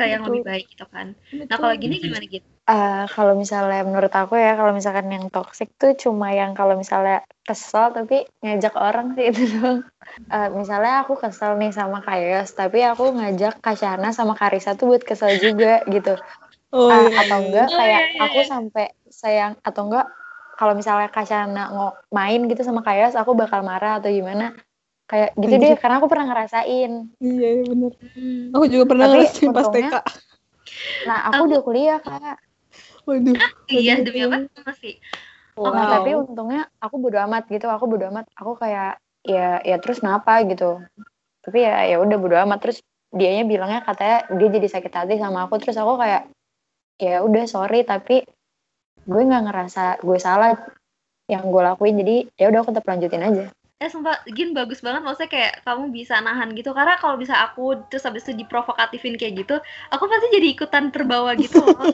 ke 0.00 0.04
yang 0.08 0.22
Betul. 0.24 0.40
lebih 0.40 0.44
baik 0.48 0.66
gitu 0.72 0.84
kan 0.88 1.06
nah 1.48 1.56
kalau 1.60 1.74
gini 1.76 1.96
gimana 2.00 2.24
gitu 2.24 2.48
Eh, 2.70 3.04
kalau 3.10 3.34
misalnya 3.34 3.82
menurut 3.82 4.14
aku 4.14 4.38
ya 4.38 4.54
kalau 4.54 4.70
misalkan 4.70 5.10
yang 5.10 5.26
toxic 5.34 5.74
tuh 5.74 5.90
cuma 5.98 6.30
yang 6.30 6.54
kalau 6.54 6.78
misalnya 6.78 7.26
kesel 7.42 7.90
tapi 7.90 8.22
ngajak 8.46 8.74
orang 8.78 9.18
sih 9.18 9.26
itu 9.34 9.42
doang. 9.58 9.82
Eh, 10.30 10.48
misalnya 10.54 11.02
aku 11.02 11.18
kesel 11.18 11.58
nih 11.58 11.74
sama 11.74 11.98
Kayos 12.06 12.54
tapi 12.54 12.86
aku 12.86 13.10
ngajak 13.18 13.58
Kasyana 13.58 14.14
sama 14.14 14.38
Karisa 14.38 14.78
tuh 14.78 14.94
buat 14.94 15.02
kesel 15.02 15.34
juga 15.42 15.82
gitu. 15.90 16.14
Oh, 16.70 16.86
Ah, 16.86 17.10
iya, 17.10 17.26
atau 17.26 17.38
iya. 17.42 17.42
enggak 17.42 17.66
Oh, 17.66 17.78
kayak 17.82 18.00
iya, 18.06 18.06
iya, 18.14 18.22
aku 18.22 18.40
sampai 18.46 18.84
sayang 19.10 19.52
atau 19.66 19.82
enggak 19.90 20.06
kalau 20.54 20.72
misalnya 20.78 21.08
Kasyana 21.10 21.62
ngo 21.74 21.88
main 22.14 22.40
gitu 22.46 22.62
sama 22.62 22.86
Kayos 22.86 23.18
aku 23.18 23.34
bakal 23.34 23.66
marah 23.66 23.98
atau 23.98 24.14
gimana 24.14 24.54
kayak 25.10 25.34
gitu 25.34 25.54
Anjir. 25.58 25.74
deh 25.74 25.78
karena 25.82 25.96
aku 25.98 26.06
pernah 26.06 26.26
ngerasain. 26.30 26.92
Iya, 27.18 27.48
iya 27.58 27.64
benar. 27.66 27.92
Hmm. 28.14 28.54
Aku 28.54 28.64
juga 28.70 28.84
pernah 28.86 29.06
Tapi 29.10 29.14
ngerasain 29.18 29.50
pas 29.50 29.66
TK. 29.66 29.94
Nah 31.10 31.18
aku 31.26 31.42
udah 31.50 31.60
kuliah 31.66 31.98
kak. 31.98 32.38
Waduh. 33.10 33.34
iya 33.66 33.98
demi 33.98 34.22
apa 34.22 34.46
masih 34.62 35.02
Nah, 35.60 35.76
Wow. 35.76 35.92
tapi 35.92 36.10
untungnya 36.16 36.62
aku 36.80 36.96
bodo 36.96 37.20
amat 37.26 37.44
gitu. 37.52 37.68
Aku 37.68 37.84
bodo 37.84 38.08
amat. 38.08 38.24
Aku 38.38 38.56
kayak 38.56 38.96
ya 39.26 39.60
ya 39.60 39.76
terus 39.76 40.00
kenapa 40.00 40.40
gitu. 40.48 40.80
Tapi 41.44 41.58
ya 41.60 41.84
ya 41.84 41.96
udah 42.00 42.16
bodo 42.16 42.38
amat 42.48 42.64
terus 42.64 42.78
dianya 43.12 43.44
bilangnya 43.44 43.84
katanya 43.84 44.24
dia 44.38 44.48
jadi 44.48 44.68
sakit 44.70 44.92
hati 44.94 45.14
sama 45.18 45.44
aku 45.44 45.58
terus 45.58 45.76
aku 45.76 45.98
kayak 45.98 46.30
ya 46.96 47.20
udah 47.26 47.44
sorry 47.50 47.82
tapi 47.82 48.22
gue 49.02 49.22
nggak 49.26 49.50
ngerasa 49.50 49.98
gue 50.00 50.18
salah 50.22 50.54
yang 51.26 51.50
gue 51.50 51.62
lakuin 51.62 51.98
jadi 51.98 52.16
ya 52.38 52.46
udah 52.54 52.60
aku 52.62 52.70
tetap 52.72 52.86
lanjutin 52.86 53.20
aja. 53.26 53.44
Eh 53.80 53.88
sumpah 53.88 54.20
Gin 54.28 54.52
bagus 54.52 54.84
banget 54.84 55.00
maksudnya 55.00 55.32
kayak 55.32 55.52
kamu 55.64 55.88
bisa 55.88 56.20
nahan 56.20 56.52
gitu. 56.52 56.76
Karena 56.76 57.00
kalau 57.00 57.16
bisa 57.16 57.32
aku 57.40 57.80
terus 57.88 58.04
habis 58.04 58.28
itu 58.28 58.44
diprovokatifin 58.44 59.16
kayak 59.16 59.40
gitu 59.40 59.56
aku 59.88 60.04
pasti 60.04 60.28
jadi 60.36 60.46
ikutan 60.52 60.92
terbawa 60.92 61.32
gitu 61.40 61.64
loh. 61.64 61.88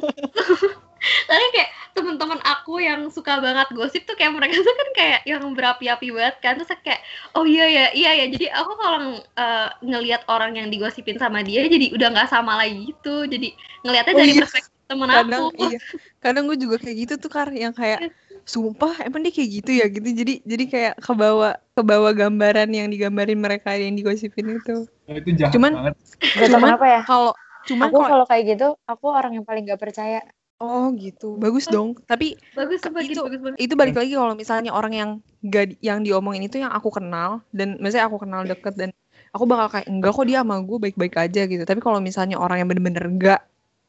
Karena 1.30 1.46
kayak 1.54 1.70
teman-teman 1.94 2.42
aku 2.42 2.82
yang 2.82 3.06
suka 3.14 3.38
banget 3.38 3.70
gosip 3.70 4.02
tuh 4.02 4.18
kayak 4.18 4.34
mereka 4.34 4.58
tuh 4.58 4.74
kan 4.74 4.88
kayak 4.98 5.20
yang 5.30 5.46
berapi-api 5.54 6.10
banget 6.10 6.36
kan. 6.42 6.58
Terus 6.58 6.74
kayak 6.82 7.00
oh 7.38 7.46
iya 7.46 7.70
ya 7.70 7.84
iya 7.94 8.10
ya 8.18 8.26
jadi 8.34 8.46
aku 8.58 8.72
kalau 8.74 9.22
eh, 9.22 9.68
ngelihat 9.86 10.26
orang 10.26 10.58
yang 10.58 10.66
digosipin 10.66 11.22
sama 11.22 11.46
dia 11.46 11.62
jadi 11.70 11.94
udah 11.94 12.08
nggak 12.10 12.30
sama 12.34 12.58
lagi 12.58 12.90
gitu. 12.90 13.30
Jadi 13.30 13.54
ngelihatnya 13.86 14.14
Oh 14.18 14.18
dari 14.18 14.32
iya. 14.34 14.42
perspektif 14.42 14.74
temen 14.90 15.06
Kadang 15.06 15.54
aku. 15.54 15.70
iya. 15.70 15.78
Kadang 16.18 16.42
gue 16.50 16.58
juga 16.58 16.76
kayak 16.82 16.96
gitu 16.98 17.14
tuh 17.22 17.30
Kar, 17.30 17.54
yang 17.54 17.70
kayak 17.70 18.10
sumpah 18.46 19.02
emang 19.02 19.26
dia 19.26 19.34
kayak 19.34 19.50
gitu 19.60 19.70
ya 19.74 19.86
gitu. 19.90 20.06
Jadi 20.06 20.34
jadi 20.46 20.64
kayak 20.64 20.94
kebawa 21.02 21.58
kebawa 21.74 22.14
gambaran 22.14 22.70
yang 22.70 22.88
digambarin 22.88 23.36
mereka 23.36 23.74
yang 23.74 23.92
digosipin 23.92 24.56
itu. 24.56 24.86
Oh, 25.10 25.14
itu 25.14 25.34
jahat 25.34 25.52
Cuman- 25.52 25.74
banget 25.74 25.94
Cuman 26.38 26.60
kenapa 26.62 26.86
ya. 26.86 27.00
Kalau 27.02 27.30
cuman 27.66 27.86
Aku 27.90 27.98
kalau 27.98 28.24
kayak 28.24 28.44
gitu 28.54 28.68
aku 28.86 29.06
orang 29.10 29.34
yang 29.34 29.44
paling 29.44 29.66
gak 29.66 29.82
percaya. 29.82 30.22
oh 30.56 30.88
gitu. 30.96 31.36
Bagus 31.36 31.68
dong. 31.68 31.98
Tapi 32.06 32.32
bagus 32.56 32.80
Itu- 32.80 32.94
bagus 33.26 33.40
banget 33.44 33.58
itu 33.60 33.74
balik 33.76 33.92
lagi 33.92 34.16
kalau 34.16 34.32
misalnya 34.32 34.72
orang 34.72 34.92
yang 34.94 35.10
gak 35.44 35.76
yang 35.84 36.00
diomongin 36.00 36.46
itu 36.46 36.62
yang 36.62 36.72
aku 36.72 36.88
kenal 36.88 37.44
dan 37.52 37.76
misalnya 37.76 38.08
aku 38.08 38.22
kenal 38.22 38.40
deket 38.40 38.72
dan 38.72 38.88
aku 39.34 39.44
bakal 39.44 39.68
kayak 39.68 39.84
enggak 39.84 40.16
kok 40.16 40.24
dia 40.24 40.40
sama 40.40 40.62
gue 40.64 40.78
baik-baik 40.80 41.12
aja 41.18 41.44
gitu 41.44 41.60
tapi 41.66 41.84
kalau 41.84 42.00
misalnya 42.00 42.40
orang 42.40 42.64
yang 42.64 42.68
bener-bener 42.72 43.04
enggak 43.04 43.40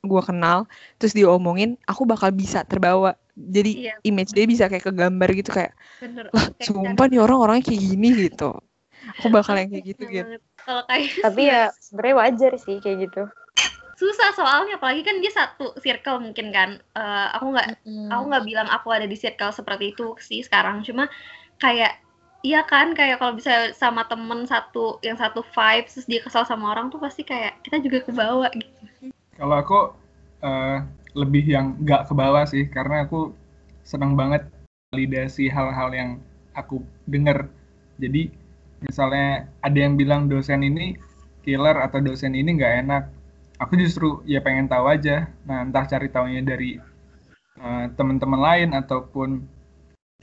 gue 0.04 0.22
kenal 0.22 0.70
terus 1.02 1.14
diomongin 1.18 1.76
aku 1.90 2.06
bakal 2.06 2.30
bisa 2.34 2.62
terbawa. 2.64 3.18
Jadi 3.38 3.86
Iya. 3.86 3.94
image 4.02 4.34
dia 4.34 4.46
bisa 4.50 4.66
kayak 4.66 4.90
kegambar 4.90 5.30
gitu 5.38 5.54
kayak 5.54 5.78
bener 6.02 6.30
lah 6.34 6.50
Kayak 6.58 6.68
sumpah 6.74 7.06
nih 7.06 7.22
orang 7.22 7.38
orangnya 7.38 7.64
kayak 7.70 7.82
gini 7.86 8.10
gitu. 8.30 8.50
Aku 9.22 9.28
bakal 9.30 9.56
yang 9.58 9.70
kayak 9.70 9.86
gitu 9.94 10.04
gitu. 10.10 10.32
kalau 10.66 10.84
kayak 10.90 11.10
Tapi 11.26 11.42
ya 11.50 11.70
sebenarnya 11.78 12.16
wajar 12.18 12.52
sih 12.58 12.78
kayak 12.82 12.98
gitu. 13.10 13.24
susah 13.98 14.30
soalnya 14.38 14.78
apalagi 14.78 15.02
kan 15.02 15.18
dia 15.18 15.34
satu 15.34 15.74
circle 15.82 16.22
mungkin 16.22 16.54
kan. 16.54 16.70
Eh, 16.78 17.28
aku 17.34 17.46
nggak 17.54 17.68
aku 18.14 18.24
nggak 18.30 18.46
bilang 18.46 18.70
aku 18.70 18.88
ada 18.94 19.10
di 19.10 19.18
circle 19.18 19.50
seperti 19.50 19.94
itu 19.98 20.14
sih 20.22 20.46
sekarang. 20.46 20.86
Cuma 20.86 21.10
kayak 21.58 21.98
iya 22.46 22.62
kan 22.66 22.94
kayak 22.94 23.18
kalau 23.18 23.34
bisa 23.34 23.74
sama 23.74 24.06
temen 24.06 24.46
satu 24.46 25.02
yang 25.02 25.18
satu 25.18 25.42
vibe 25.42 25.90
terus 25.90 26.06
dia 26.06 26.22
kesal 26.22 26.46
sama 26.46 26.70
orang 26.74 26.94
tuh 26.94 27.02
pasti 27.02 27.26
kayak 27.26 27.58
kita 27.66 27.82
juga 27.82 28.06
kebawa 28.06 28.54
gitu 28.54 28.87
Kalau 29.38 29.56
aku 29.62 29.80
eh, 30.42 30.78
lebih 31.14 31.46
yang 31.46 31.78
nggak 31.82 32.10
ke 32.10 32.14
bawah 32.18 32.46
sih, 32.50 32.66
karena 32.70 33.06
aku 33.06 33.34
senang 33.86 34.18
banget 34.18 34.50
validasi 34.92 35.48
hal-hal 35.54 35.90
yang 35.94 36.10
aku 36.58 36.82
dengar. 37.06 37.48
Jadi 38.02 38.34
misalnya 38.82 39.50
ada 39.62 39.78
yang 39.78 39.98
bilang 39.98 40.30
dosen 40.30 40.62
ini 40.66 40.98
killer 41.46 41.78
atau 41.80 42.02
dosen 42.04 42.34
ini 42.36 42.58
nggak 42.58 42.74
enak, 42.86 43.04
aku 43.62 43.74
justru 43.78 44.22
ya 44.26 44.42
pengen 44.42 44.66
tahu 44.70 44.90
aja. 44.90 45.30
Nah 45.46 45.66
entah 45.66 45.86
cari 45.86 46.10
tahunya 46.10 46.42
dari 46.42 46.82
eh, 47.62 47.86
teman-teman 47.94 48.42
lain 48.42 48.70
ataupun 48.74 49.30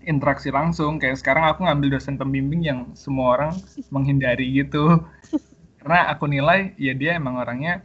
interaksi 0.04 0.50
langsung. 0.50 0.98
Kayak 0.98 1.22
sekarang 1.22 1.44
aku 1.50 1.66
ngambil 1.66 1.98
dosen 1.98 2.18
pembimbing 2.18 2.62
yang 2.66 2.80
semua 2.98 3.38
orang 3.38 3.52
menghindari 3.94 4.50
gitu. 4.54 5.02
Karena 5.80 6.10
aku 6.10 6.26
nilai 6.26 6.72
ya 6.80 6.96
dia 6.96 7.14
emang 7.20 7.38
orangnya 7.38 7.84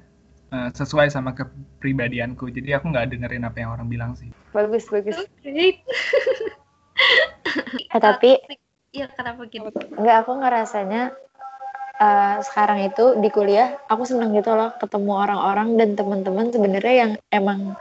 eh, 0.54 0.70
sesuai 0.74 1.08
sama 1.14 1.32
kepribadianku. 1.38 2.50
Jadi 2.50 2.76
aku 2.76 2.92
nggak 2.92 3.16
dengerin 3.16 3.48
apa 3.48 3.58
yang 3.62 3.72
orang 3.74 3.88
bilang 3.88 4.12
sih. 4.18 4.30
Bagus 4.54 4.90
bagus. 4.90 5.18
Great. 5.46 5.82
Eh 7.90 7.98
tapi 8.04 8.36
Iya 8.90 9.06
kenapa 9.14 9.46
gitu? 9.46 9.70
Enggak, 9.96 10.26
aku 10.26 10.32
ngerasanya 10.42 11.14
eh, 12.02 12.36
sekarang 12.42 12.80
itu 12.90 13.06
di 13.22 13.30
kuliah 13.30 13.78
aku 13.86 14.04
seneng 14.08 14.34
gitu 14.34 14.56
loh 14.58 14.74
ketemu 14.82 15.12
orang-orang 15.14 15.78
dan 15.78 15.90
teman-teman 15.94 16.50
sebenarnya 16.50 16.96
yang 17.06 17.12
emang 17.30 17.78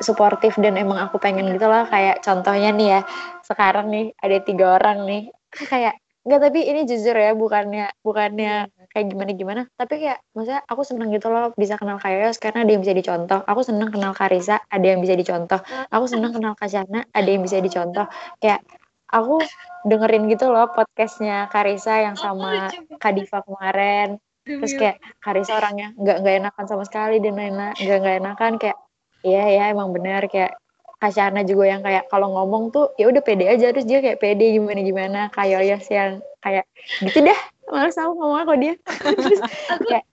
suportif 0.00 0.56
dan 0.56 0.78
emang 0.80 0.96
aku 1.02 1.20
pengen 1.20 1.50
gitu 1.52 1.66
loh 1.68 1.84
kayak 1.90 2.22
contohnya 2.24 2.70
nih 2.72 2.88
ya 2.98 3.00
sekarang 3.44 3.92
nih 3.92 4.06
ada 4.22 4.38
tiga 4.40 4.66
orang 4.80 5.04
nih 5.04 5.22
kayak 5.68 5.98
enggak 6.24 6.40
tapi 6.48 6.60
ini 6.64 6.80
jujur 6.88 7.16
ya 7.16 7.32
bukannya 7.36 7.86
bukannya 8.06 8.70
kayak 8.90 9.06
gimana 9.06 9.30
gimana. 9.32 9.62
Tapi 9.78 9.94
kayak 10.02 10.18
maksudnya 10.34 10.60
aku 10.66 10.82
seneng 10.82 11.08
gitu 11.14 11.30
loh 11.30 11.54
bisa 11.54 11.78
kenal 11.78 11.96
Kayos 12.02 12.36
karena 12.42 12.66
ada 12.66 12.70
yang 12.74 12.82
bisa 12.82 12.94
dicontoh. 12.94 13.40
Aku 13.46 13.60
seneng 13.62 13.90
kenal 13.94 14.12
Karisa 14.18 14.56
ada 14.66 14.86
yang 14.86 15.00
bisa 15.00 15.14
dicontoh. 15.14 15.60
Aku 15.88 16.04
seneng 16.10 16.34
kenal 16.34 16.58
Kasyana 16.58 17.06
ada 17.14 17.28
yang 17.30 17.42
bisa 17.46 17.62
dicontoh. 17.62 18.06
Kayak 18.42 18.66
aku 19.10 19.42
dengerin 19.86 20.26
gitu 20.30 20.50
loh 20.50 20.70
podcastnya 20.74 21.46
Karisa 21.48 22.02
yang 22.02 22.18
sama 22.18 22.68
Kadifa 22.98 23.46
kemarin. 23.46 24.18
Terus 24.42 24.74
kayak 24.74 24.98
Karisa 25.22 25.54
orangnya 25.62 25.94
nggak 25.94 26.16
nggak 26.26 26.34
enakan 26.42 26.64
sama 26.66 26.82
sekali 26.82 27.22
dan 27.22 27.38
enak 27.38 27.78
nggak 27.78 27.98
nggak 28.02 28.16
enakan. 28.26 28.52
Kayak 28.58 28.78
iya 29.22 29.44
ya 29.54 29.62
emang 29.70 29.94
benar 29.94 30.26
kayak 30.26 30.58
Kasyana 31.00 31.48
juga 31.48 31.64
yang 31.64 31.80
kayak 31.80 32.12
kalau 32.12 32.28
ngomong 32.36 32.76
tuh 32.76 32.92
ya 32.98 33.06
udah 33.06 33.22
pede 33.22 33.46
aja. 33.46 33.70
Terus 33.70 33.86
dia 33.86 34.02
kayak 34.02 34.18
pede 34.18 34.50
gimana 34.52 34.82
gimana 34.82 35.20
kayak 35.30 35.62
Yos 35.64 35.86
yang 35.88 36.20
kayak 36.42 36.66
gitu 37.00 37.24
dah 37.24 37.40
malas 37.70 37.96
aku 37.96 38.12
ngomong 38.18 38.44
kok 38.46 38.58
dia 38.58 38.74
terus 39.18 39.40
kayak 39.88 40.04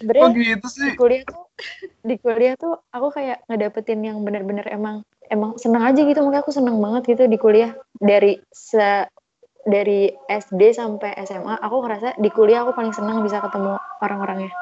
sebenarnya 0.00 0.28
gitu 0.56 0.66
sih? 0.68 0.90
di 0.92 0.96
kuliah 0.98 1.22
tuh 1.24 1.44
di 2.04 2.14
kuliah 2.18 2.54
tuh 2.58 2.74
aku 2.90 3.08
kayak 3.14 3.44
ngedapetin 3.48 4.00
yang 4.02 4.18
bener-bener 4.26 4.66
emang 4.68 5.06
emang 5.32 5.56
seneng 5.56 5.84
aja 5.86 6.04
gitu 6.04 6.20
makanya 6.20 6.42
aku 6.44 6.52
seneng 6.52 6.76
banget 6.82 7.16
gitu 7.16 7.24
di 7.30 7.38
kuliah 7.40 7.72
dari 7.96 8.40
se 8.52 9.08
dari 9.64 10.12
SD 10.28 10.76
sampai 10.76 11.16
SMA 11.24 11.56
aku 11.56 11.76
ngerasa 11.80 12.20
di 12.20 12.28
kuliah 12.28 12.66
aku 12.66 12.76
paling 12.76 12.92
seneng 12.92 13.24
bisa 13.24 13.40
ketemu 13.40 13.80
orang-orangnya 14.04 14.52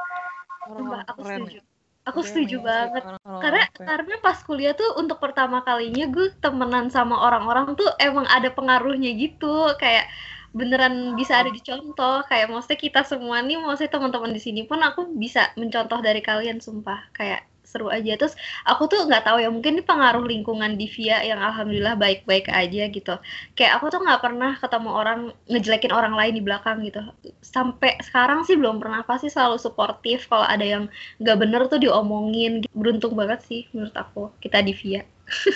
Sumpah, 0.63 1.03
aku 1.11 1.21
keren 1.27 1.43
setuju. 1.43 1.59
Aku 2.03 2.19
Keren 2.23 2.31
setuju 2.35 2.57
sih, 2.59 2.67
banget. 2.67 3.03
orang-orang 3.07 3.43
Karena 3.43 3.63
keren. 3.71 3.87
karena 3.87 4.15
pas 4.23 4.39
kuliah 4.43 4.75
tuh 4.75 4.91
untuk 4.99 5.19
pertama 5.23 5.63
kalinya 5.63 6.07
gue 6.11 6.35
temenan 6.43 6.91
sama 6.91 7.15
orang-orang 7.15 7.79
tuh 7.79 7.87
emang 8.03 8.27
ada 8.27 8.51
pengaruhnya 8.51 9.15
gitu. 9.15 9.71
Kayak 9.79 10.11
beneran 10.53 11.17
bisa 11.19 11.41
ada 11.41 11.51
dicontoh. 11.51 12.25
Kayak 12.29 12.53
maksudnya 12.53 12.81
kita 12.81 13.01
semua 13.05 13.41
nih, 13.41 13.59
maksudnya 13.61 13.93
teman-teman 13.99 14.33
di 14.33 14.41
sini 14.41 14.61
pun 14.69 14.81
aku 14.81 15.13
bisa 15.17 15.51
mencontoh 15.57 16.01
dari 16.01 16.21
kalian 16.21 16.61
sumpah. 16.61 17.11
Kayak 17.17 17.49
seru 17.73 17.89
aja. 17.89 18.21
Terus 18.21 18.37
aku 18.69 18.85
tuh 18.85 19.09
nggak 19.09 19.25
tahu 19.25 19.41
ya 19.41 19.49
mungkin 19.49 19.81
ini 19.81 19.85
pengaruh 19.89 20.29
lingkungan 20.29 20.77
di 20.77 20.93
Via 20.93 21.25
yang 21.25 21.41
alhamdulillah 21.41 21.97
baik-baik 21.97 22.53
aja 22.53 22.93
gitu. 22.93 23.15
Kayak 23.57 23.81
aku 23.81 23.89
tuh 23.89 24.05
nggak 24.05 24.21
pernah 24.21 24.53
ketemu 24.61 24.91
orang 24.93 25.21
ngejelekin 25.49 25.93
orang 25.97 26.13
lain 26.13 26.37
di 26.37 26.43
belakang 26.45 26.85
gitu. 26.85 27.01
Sampai 27.41 27.97
sekarang 28.05 28.45
sih 28.45 28.61
belum 28.61 28.77
pernah 28.77 29.01
pasti 29.09 29.33
selalu 29.33 29.57
suportif 29.57 30.29
kalau 30.29 30.45
ada 30.45 30.63
yang 30.63 30.85
nggak 31.17 31.37
bener 31.41 31.65
tuh 31.73 31.81
diomongin 31.81 32.61
beruntung 32.77 33.17
banget 33.17 33.41
sih 33.49 33.65
menurut 33.73 33.97
aku 33.97 34.29
kita 34.43 34.61
di 34.61 34.75
Via 34.77 35.07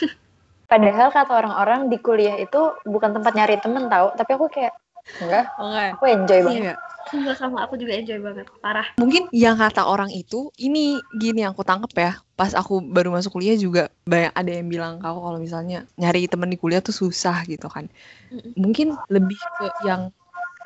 padahal 0.70 1.10
kata 1.10 1.32
orang-orang 1.34 1.90
di 1.90 1.98
kuliah 1.98 2.38
itu 2.38 2.74
bukan 2.86 3.10
tempat 3.18 3.32
nyari 3.34 3.56
temen 3.58 3.90
tahu 3.90 4.14
tapi 4.14 4.30
aku 4.34 4.46
kayak 4.50 4.74
enggak 5.22 5.44
Oke. 5.56 5.86
aku 5.96 6.04
enjoy 6.10 6.40
banget 6.44 6.62
Iya. 6.62 6.74
Sumpah 7.06 7.38
sama 7.38 7.62
aku 7.62 7.78
juga 7.78 7.94
enjoy 7.94 8.18
banget 8.18 8.50
parah 8.58 8.86
Mungkin 8.98 9.30
yang 9.30 9.54
kata 9.54 9.86
orang 9.86 10.10
itu, 10.10 10.50
ini 10.58 10.98
gini 11.14 11.46
yang 11.46 11.54
aku 11.54 11.62
tangkep 11.62 11.94
ya. 11.94 12.18
Pas 12.34 12.50
aku 12.50 12.82
baru 12.82 13.14
masuk 13.14 13.38
kuliah 13.38 13.54
juga 13.54 13.94
banyak 14.10 14.34
ada 14.34 14.50
yang 14.50 14.66
bilang 14.66 14.98
kau 14.98 15.22
kalau 15.22 15.38
misalnya 15.38 15.86
nyari 15.94 16.26
temen 16.26 16.50
di 16.50 16.58
kuliah 16.58 16.82
tuh 16.82 16.90
susah 16.90 17.46
gitu 17.46 17.70
kan. 17.70 17.86
Mm-mm. 18.34 18.58
Mungkin 18.58 18.98
lebih 19.06 19.38
ke 19.38 19.86
yang 19.86 20.10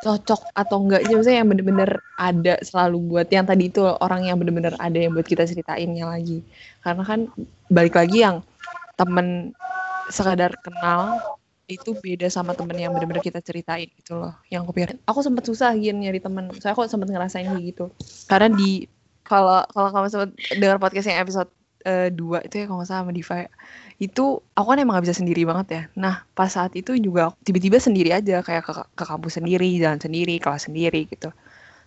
cocok 0.00 0.56
atau 0.56 0.80
enggak 0.80 1.04
sih 1.04 1.12
maksudnya 1.12 1.44
yang 1.44 1.50
bener-bener 1.52 1.90
ada 2.16 2.56
selalu 2.64 2.96
buat 3.04 3.28
yang 3.28 3.44
tadi 3.44 3.68
itu 3.68 3.84
orang 3.84 4.24
yang 4.24 4.40
bener-bener 4.40 4.72
ada 4.80 4.96
yang 4.96 5.12
buat 5.12 5.28
kita 5.28 5.44
ceritainnya 5.44 6.08
lagi 6.08 6.40
karena 6.80 7.04
kan 7.04 7.28
balik 7.68 8.00
lagi 8.00 8.24
yang 8.24 8.40
temen 8.96 9.52
sekadar 10.08 10.56
kenal 10.64 11.20
itu 11.70 11.94
beda 11.94 12.26
sama 12.26 12.52
temen 12.58 12.74
yang 12.74 12.90
bener-bener 12.90 13.22
kita 13.22 13.38
ceritain 13.38 13.86
gitu 13.94 14.18
loh 14.18 14.34
yang 14.50 14.66
aku 14.66 14.74
pikir 14.74 14.98
aku 15.06 15.22
sempet 15.22 15.46
susah 15.46 15.70
gini 15.78 16.10
nyari 16.10 16.18
temen 16.18 16.50
saya 16.58 16.74
kok 16.74 16.90
sempet 16.90 17.08
ngerasain 17.10 17.46
kayak 17.46 17.64
gitu. 17.74 17.84
Karena 18.26 18.50
di 18.50 18.90
kalau 19.22 19.62
kalau 19.70 19.88
kamu 19.94 20.06
sempet 20.10 20.30
dengar 20.58 20.82
podcast 20.82 21.06
yang 21.06 21.22
episode 21.22 21.50
2 21.80 22.12
itu 22.44 22.54
ya 22.60 22.64
kalau 22.68 22.84
nggak 22.84 22.88
salah 22.92 23.02
sama 23.08 23.12
Diva 23.16 23.36
ya, 23.40 23.48
itu 23.96 24.24
aku 24.52 24.66
kan 24.68 24.78
emang 24.80 25.00
gak 25.00 25.08
bisa 25.08 25.16
sendiri 25.16 25.48
banget 25.48 25.66
ya. 25.72 25.82
Nah 25.96 26.28
pas 26.36 26.52
saat 26.52 26.76
itu 26.76 26.92
juga 27.00 27.32
tiba-tiba 27.40 27.80
sendiri 27.80 28.12
aja 28.12 28.44
kayak 28.44 28.68
ke, 28.68 28.72
ke 28.96 29.04
kampus 29.08 29.40
sendiri 29.40 29.80
jalan 29.80 29.96
sendiri 29.96 30.36
kelas 30.36 30.68
sendiri 30.68 31.08
gitu. 31.08 31.32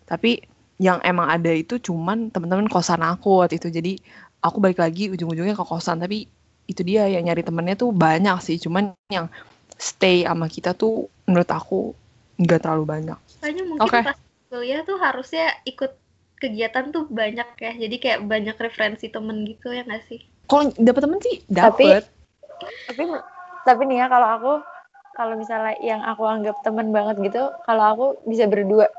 Tapi 0.09 0.41
yang 0.81 0.97
emang 1.05 1.29
ada 1.29 1.53
itu 1.53 1.77
cuman 1.77 2.33
teman-teman 2.33 2.65
kosan 2.65 3.05
aku 3.05 3.45
waktu 3.45 3.61
itu. 3.61 3.69
Jadi 3.69 4.01
aku 4.41 4.57
balik 4.57 4.81
lagi 4.81 5.13
ujung-ujungnya 5.13 5.53
ke 5.53 5.65
kosan 5.65 6.01
tapi 6.01 6.25
itu 6.65 6.81
dia 6.81 7.05
yang 7.11 7.29
nyari 7.29 7.45
temennya 7.45 7.77
tuh 7.77 7.93
banyak 7.93 8.37
sih. 8.41 8.57
Cuman 8.57 8.97
yang 9.13 9.29
stay 9.77 10.23
sama 10.27 10.49
kita 10.49 10.73
tuh 10.73 11.07
menurut 11.25 11.49
aku 11.49 11.93
nggak 12.39 12.59
terlalu 12.65 12.85
banyak. 12.85 13.19
Kayaknya 13.39 13.63
mungkin 13.67 13.87
Oke. 13.87 13.99
pas 14.01 14.17
kuliah 14.49 14.81
tuh 14.85 14.97
harusnya 15.01 15.45
ikut 15.65 15.91
kegiatan 16.37 16.91
tuh 16.91 17.07
banyak 17.09 17.47
ya. 17.57 17.71
Jadi 17.77 17.95
kayak 18.01 18.19
banyak 18.25 18.55
referensi 18.57 19.07
temen 19.09 19.45
gitu 19.47 19.71
ya 19.71 19.85
nggak 19.85 20.03
sih? 20.09 20.19
Kalau 20.49 20.69
dapet 20.75 21.01
temen 21.01 21.19
sih 21.23 21.35
Tapi- 21.47 21.89
dapet. 21.89 22.03
Tapi 22.89 23.03
tapi 23.63 23.81
nih 23.87 24.03
ya 24.03 24.07
kalau 24.11 24.27
aku 24.27 24.53
kalau 25.13 25.33
misalnya 25.37 25.77
yang 25.79 26.01
aku 26.03 26.25
anggap 26.25 26.57
teman 26.65 26.89
banget 26.91 27.15
gitu 27.21 27.43
kalau 27.63 27.83
aku 27.95 28.05
bisa 28.27 28.49
berdua. 28.49 28.89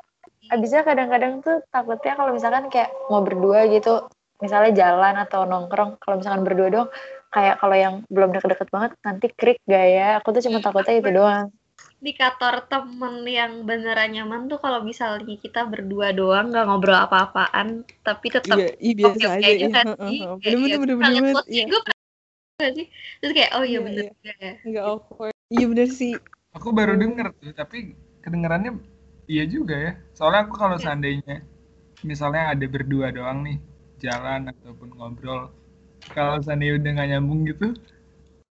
Abisnya 0.53 0.85
kadang-kadang 0.85 1.41
tuh 1.41 1.65
takutnya 1.73 2.17
kalau 2.17 2.37
misalkan 2.37 2.69
kayak 2.69 2.93
mau 3.09 3.25
berdua 3.25 3.65
gitu 3.73 4.05
misalnya 4.45 4.73
jalan 4.77 5.15
atau 5.25 5.49
nongkrong 5.49 5.97
kalau 6.03 6.21
misalkan 6.21 6.45
berdua 6.45 6.69
dong 6.69 6.89
kayak 7.35 7.59
kalau 7.59 7.75
yang 7.75 7.95
belum 8.07 8.31
deket-deket 8.31 8.69
banget 8.71 8.91
nanti 9.03 9.27
krik 9.35 9.59
gak 9.67 9.87
ya? 9.91 10.09
Aku 10.23 10.31
tuh 10.31 10.43
cuma 10.47 10.63
takutnya 10.63 11.03
itu 11.03 11.11
doang. 11.11 11.51
indikator 12.05 12.69
temen 12.69 13.25
yang 13.25 13.65
beneran 13.65 14.13
nyaman 14.13 14.47
tuh 14.47 14.61
kalau 14.61 14.85
misalnya 14.85 15.41
kita 15.41 15.65
berdua 15.65 16.13
doang 16.13 16.53
nggak 16.53 16.69
ngobrol 16.69 17.01
apa-apaan 17.01 17.81
tapi 18.05 18.29
tetap 18.29 18.61
iya 18.61 18.77
iya 18.77 18.93
biasa 18.93 19.17
oke-oke 19.17 19.41
aja 19.41 19.49
aja 19.49 19.57
iya. 19.57 19.69
kan 19.73 19.87
bener 20.45 20.59
bener 20.61 20.79
bener 20.85 20.97
bener 21.01 21.45
iya. 21.49 21.65
gue 21.65 21.81
pernah 21.81 22.03
nggak 22.55 22.73
sih? 22.79 22.87
Terus 23.19 23.33
kayak 23.35 23.51
oh 23.59 23.65
iya 23.67 23.79
Iya, 23.79 23.87
bener 23.87 24.05
iya. 24.05 24.35
ya. 24.39 24.53
Nggak 24.63 24.85
awkward. 24.87 25.35
Iya 25.51 25.65
bener 25.67 25.89
sih. 25.91 26.13
Aku 26.55 26.69
baru 26.71 26.95
denger 26.95 27.27
tuh, 27.43 27.51
tapi 27.51 27.99
kedengarannya 28.23 28.73
iya 29.27 29.45
juga 29.51 29.75
ya. 29.75 29.93
Soalnya 30.15 30.47
aku 30.47 30.55
kalau 30.55 30.77
Iya. 30.79 30.85
seandainya 30.87 31.37
misalnya 32.07 32.55
ada 32.55 32.67
berdua 32.71 33.11
doang 33.11 33.43
nih, 33.43 33.59
jalan 33.99 34.53
ataupun 34.55 34.89
ngobrol, 34.95 35.51
kalau 36.13 36.37
seandainya 36.43 36.77
udah 36.77 36.91
nggak 36.93 37.09
nyambung 37.15 37.41
gitu, 37.49 37.67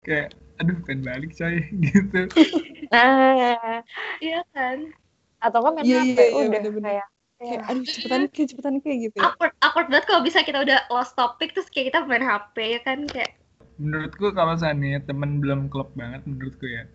kayak 0.02 0.32
aduh 0.56 0.76
pengen 0.86 1.02
balik 1.02 1.30
coy 1.34 1.58
gitu. 1.90 2.20
nah 2.88 3.82
iya 4.20 4.40
kan 4.54 4.92
atau 5.42 5.58
kan 5.58 5.74
main 5.74 5.84
Iya, 5.84 6.00
HP 6.06 6.06
iya, 6.06 6.22
iya, 6.22 6.38
udah 6.38 6.50
bener-bener. 6.54 6.86
kayak 6.86 7.06
kayak 7.42 7.50
ya, 7.50 7.60
aduh 7.66 7.84
cepetan 7.84 8.22
kayak 8.30 8.48
cepetan 8.54 8.74
kayak 8.78 8.98
gitu 9.10 9.16
ya 9.18 9.22
awkward 9.26 9.52
awkward 9.58 9.88
banget 9.90 10.04
kalau 10.06 10.22
bisa 10.22 10.38
kita 10.46 10.58
udah 10.62 10.78
lost 10.86 11.18
topic 11.18 11.50
terus 11.50 11.66
kayak 11.66 11.90
kita 11.90 11.98
main 12.06 12.22
HP 12.22 12.56
ya 12.78 12.80
kan 12.86 13.04
kayak 13.10 13.32
Menurutku 13.80 14.30
kalau 14.30 14.54
seandainya 14.54 15.02
temen 15.02 15.40
belum 15.42 15.66
klop 15.66 15.90
banget 15.98 16.22
menurutku 16.28 16.68
ya, 16.68 16.86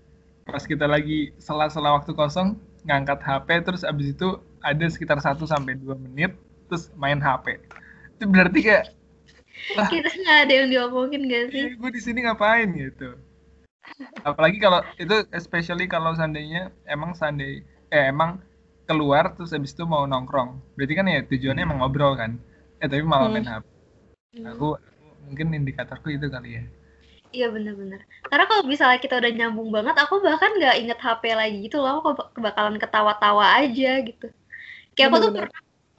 pas 0.46 0.64
kita 0.64 0.86
lagi 0.88 1.34
sela-sela 1.36 1.98
waktu 2.00 2.14
kosong 2.16 2.56
ngangkat 2.86 3.20
HP 3.20 3.66
terus 3.66 3.84
abis 3.84 4.14
itu 4.16 4.40
ada 4.64 4.86
sekitar 4.88 5.20
1 5.20 5.36
sampai 5.44 5.76
2 5.76 5.98
menit 6.00 6.38
terus 6.70 6.88
main 6.96 7.20
HP. 7.20 7.60
Itu 8.16 8.30
berarti 8.30 8.60
kayak 8.64 8.94
kita 9.92 10.10
nggak 10.22 10.38
ada 10.48 10.54
yang 10.60 10.68
diomongin 10.74 11.22
gak 11.32 11.46
sih 11.54 11.68
gue 11.80 11.90
di 11.96 12.02
sini 12.06 12.20
ngapain 12.26 12.70
gitu 12.84 13.10
apalagi 14.30 14.58
kalau 14.62 14.80
itu 15.04 15.16
especially 15.40 15.86
kalau 15.90 16.12
seandainya 16.18 16.62
emang 16.86 17.12
seandainya 17.18 17.64
eh 17.96 18.04
emang 18.14 18.32
keluar 18.88 19.24
terus 19.36 19.52
habis 19.56 19.72
itu 19.76 19.84
mau 19.88 20.04
nongkrong 20.12 20.50
berarti 20.76 20.94
kan 21.00 21.06
ya 21.14 21.20
tujuannya 21.30 21.64
emang 21.68 21.80
ngobrol 21.82 22.14
kan 22.22 22.32
eh 22.82 22.88
tapi 22.92 23.04
malah 23.04 23.30
main 23.32 23.48
HP 23.48 23.66
Hmm. 24.36 24.44
aku 24.52 24.68
mungkin 25.28 25.48
indikatorku 25.60 26.08
itu 26.18 26.28
kali 26.36 26.50
ya 26.60 26.64
Iya 27.36 27.46
bener-bener. 27.56 28.00
Karena 28.30 28.46
kalau 28.50 28.64
misalnya 28.72 28.98
kita 29.04 29.16
udah 29.20 29.32
nyambung 29.38 29.70
banget, 29.76 29.96
aku 30.04 30.14
bahkan 30.26 30.50
nggak 30.58 30.76
inget 30.82 30.98
HP 31.06 31.24
lagi 31.40 31.56
gitu 31.66 31.76
loh. 31.84 31.90
Aku 32.00 32.10
bak- 32.20 32.32
bakalan 32.46 32.76
ketawa-tawa 32.84 33.46
aja 33.60 33.88
gitu. 34.08 34.26
Kayak 34.96 35.08
aku 35.10 35.18
tuh 35.26 35.32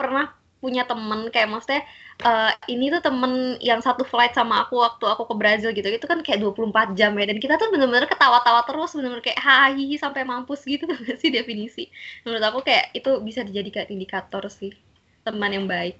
pernah 0.00 0.24
punya 0.58 0.82
temen 0.82 1.30
kayak 1.30 1.48
maksudnya 1.54 1.82
eh, 2.22 2.52
ini 2.70 2.90
tuh 2.90 3.02
temen 3.02 3.54
yang 3.62 3.78
satu 3.78 4.02
flight 4.02 4.34
sama 4.34 4.66
aku 4.66 4.82
waktu 4.82 5.04
aku 5.06 5.22
ke 5.30 5.34
Brazil 5.38 5.70
gitu. 5.70 5.86
Itu 5.86 6.10
kan 6.10 6.22
kayak 6.26 6.42
24 6.42 6.98
jam 6.98 7.14
ya. 7.14 7.24
Dan 7.30 7.38
kita 7.38 7.54
tuh 7.56 7.70
bener-bener 7.70 8.10
ketawa-tawa 8.10 8.66
terus, 8.66 8.94
bener-bener 8.94 9.22
kayak 9.22 9.38
hahihi 9.38 9.96
sampai 9.98 10.26
mampus 10.26 10.66
gitu 10.66 10.86
sih 11.20 11.30
definisi. 11.30 11.86
Menurut 12.26 12.42
aku 12.42 12.58
kayak 12.66 12.90
itu 12.94 13.22
bisa 13.22 13.46
dijadikan 13.46 13.86
indikator 13.88 14.42
sih 14.50 14.74
teman 15.22 15.54
yang 15.54 15.66
baik. 15.70 15.98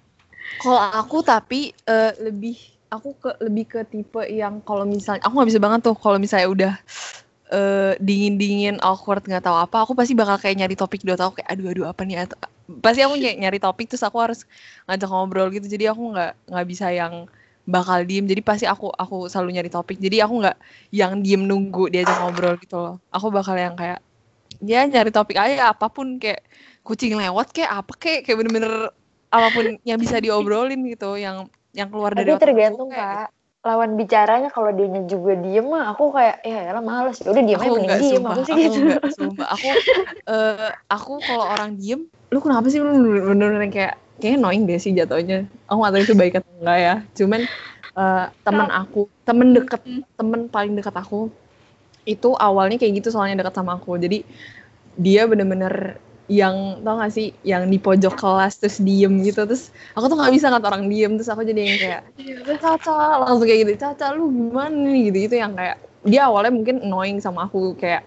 Kalau 0.59 0.81
aku 0.81 1.23
tapi 1.23 1.71
eh, 1.87 2.12
lebih 2.18 2.59
aku 2.88 3.14
ke 3.21 3.31
lebih 3.44 3.64
ke 3.68 3.81
tipe 3.85 4.23
yang 4.33 4.64
kalau 4.64 4.88
misalnya 4.88 5.21
aku 5.23 5.33
nggak 5.37 5.51
bisa 5.53 5.61
banget 5.61 5.81
tuh 5.85 5.97
kalau 5.97 6.16
misalnya 6.16 6.49
udah 6.49 6.75
eh, 7.52 7.92
dingin-dingin 8.00 8.76
awkward 8.84 9.24
nggak 9.24 9.44
tahu 9.44 9.56
apa 9.56 9.76
aku 9.84 9.92
pasti 9.96 10.12
bakal 10.16 10.37
kayak 10.40 10.56
nyari 10.61 10.74
topik 10.76 11.00
dua 11.04 11.16
tahu 11.16 11.37
kayak 11.37 11.48
aduh 11.48 11.66
aduh 11.72 11.87
apa 11.90 12.02
nih 12.04 12.24
atau 12.24 12.38
pasti 12.84 13.00
aku 13.00 13.16
kayak 13.16 13.38
nyari 13.40 13.58
topik 13.61 13.87
terus 13.88 14.04
aku 14.04 14.18
harus 14.20 14.40
ngajak 14.84 15.08
ngobrol 15.08 15.48
gitu 15.52 15.66
jadi 15.66 15.96
aku 15.96 16.02
nggak 16.12 16.32
nggak 16.52 16.66
bisa 16.68 16.87
yang 16.92 17.24
bakal 17.68 18.00
diem 18.04 18.24
jadi 18.24 18.40
pasti 18.40 18.64
aku 18.64 18.88
aku 18.92 19.28
selalu 19.28 19.61
nyari 19.61 19.70
topik 19.72 19.96
jadi 20.00 20.24
aku 20.24 20.40
nggak 20.40 20.56
yang 20.92 21.20
diem 21.20 21.44
nunggu 21.44 21.92
diajak 21.92 22.16
ngobrol 22.20 22.56
gitu 22.61 22.76
loh 22.80 22.94
aku 23.12 23.28
bakal 23.28 23.56
yang 23.56 23.76
kayak 23.76 24.00
ya 24.64 24.88
nyari 24.88 25.12
topik 25.12 25.37
aja 25.37 25.72
apa 25.72 25.87
pun 25.92 26.16
kayak 26.16 26.44
kucing 26.80 27.12
lewat 27.16 27.52
kayak 27.52 27.84
apa 27.84 27.92
kayak 28.00 28.20
kayak 28.24 28.37
bener-bener 28.40 28.88
apa 29.28 29.48
pun 29.52 29.76
yang 29.84 30.00
bisa 30.00 30.16
diobrolin 30.16 30.80
gitu 30.88 31.20
yang 31.20 31.44
yang 31.76 31.92
keluar 31.92 32.16
dari 32.16 32.32
Tapi 32.32 32.37
aku 32.37 32.44
tergantung 32.48 32.88
kayak 32.88 33.28
kak. 33.28 33.28
Lawan 33.68 34.00
bicaranya 34.00 34.48
kalau 34.48 34.72
dianya 34.72 35.04
juga 35.04 35.37
diem 35.37 35.66
mah 35.68 35.92
aku 35.92 36.09
kayak 36.16 36.40
ya 36.40 36.72
ya 36.72 36.81
males. 36.81 37.20
Ya 37.20 37.28
udah 37.37 37.44
diem 37.44 37.61
aja 37.61 37.68
aku 37.68 37.74
mending 37.76 38.00
diem 38.00 38.24
aku 38.24 38.40
sih 38.40 38.52
aku 38.57 38.62
gitu. 38.64 38.78
enggak 38.81 39.02
sumpah. 39.12 39.48
Aku 39.52 39.68
eh 40.33 40.70
aku 40.88 41.12
kalau 41.20 41.44
orang 41.52 41.70
diem 41.76 42.00
lu 42.33 42.38
kenapa 42.40 42.66
sih? 42.72 42.81
Bener-bener 42.81 43.68
kayak 43.68 44.00
kayaknya 44.16 44.38
annoying 44.40 44.64
deh 44.64 44.81
sih 44.81 44.96
jatuhnya. 44.96 45.44
Aku 45.68 45.76
nggak 45.85 45.92
tahu 45.92 46.02
itu 46.09 46.14
baik 46.16 46.35
atau 46.40 46.52
enggak 46.64 46.78
ya. 46.81 46.94
Cuman 47.12 47.40
eh, 48.00 48.24
teman 48.40 48.68
aku 48.72 49.00
temen 49.28 49.48
deket 49.52 49.81
temen 50.16 50.40
paling 50.48 50.72
dekat 50.72 50.96
aku 50.96 51.28
itu 52.09 52.33
awalnya 52.40 52.81
kayak 52.81 53.04
gitu 53.04 53.12
soalnya 53.12 53.44
dekat 53.44 53.52
sama 53.52 53.76
aku. 53.76 54.00
Jadi 54.00 54.24
dia 54.96 55.28
bener-bener 55.28 56.00
yang 56.28 56.84
tau 56.84 57.00
gak 57.00 57.12
sih 57.16 57.32
yang 57.40 57.72
di 57.72 57.80
pojok 57.80 58.12
kelas 58.20 58.60
terus 58.60 58.76
diem 58.84 59.10
gitu. 59.24 59.48
Terus 59.48 59.72
aku 59.96 60.12
tuh 60.12 60.16
nggak 60.20 60.32
bisa 60.36 60.52
ngeliat 60.52 60.68
orang 60.68 60.84
diem. 60.92 61.12
Terus 61.16 61.30
aku 61.32 61.42
jadi 61.42 61.60
yang 61.64 61.78
kayak 61.80 62.02
Caca 62.60 63.24
langsung 63.24 63.48
kayak 63.48 63.60
gitu 63.64 63.72
Caca 63.80 64.06
lu 64.12 64.28
gimana 64.28 64.76
nih? 64.76 65.08
Gitu 65.08 65.18
gitu 65.28 65.36
yang 65.40 65.56
kayak 65.56 65.80
dia 66.04 66.28
awalnya 66.28 66.52
mungkin 66.52 66.84
annoying 66.84 67.18
sama 67.18 67.48
aku 67.48 67.74
kayak 67.80 68.04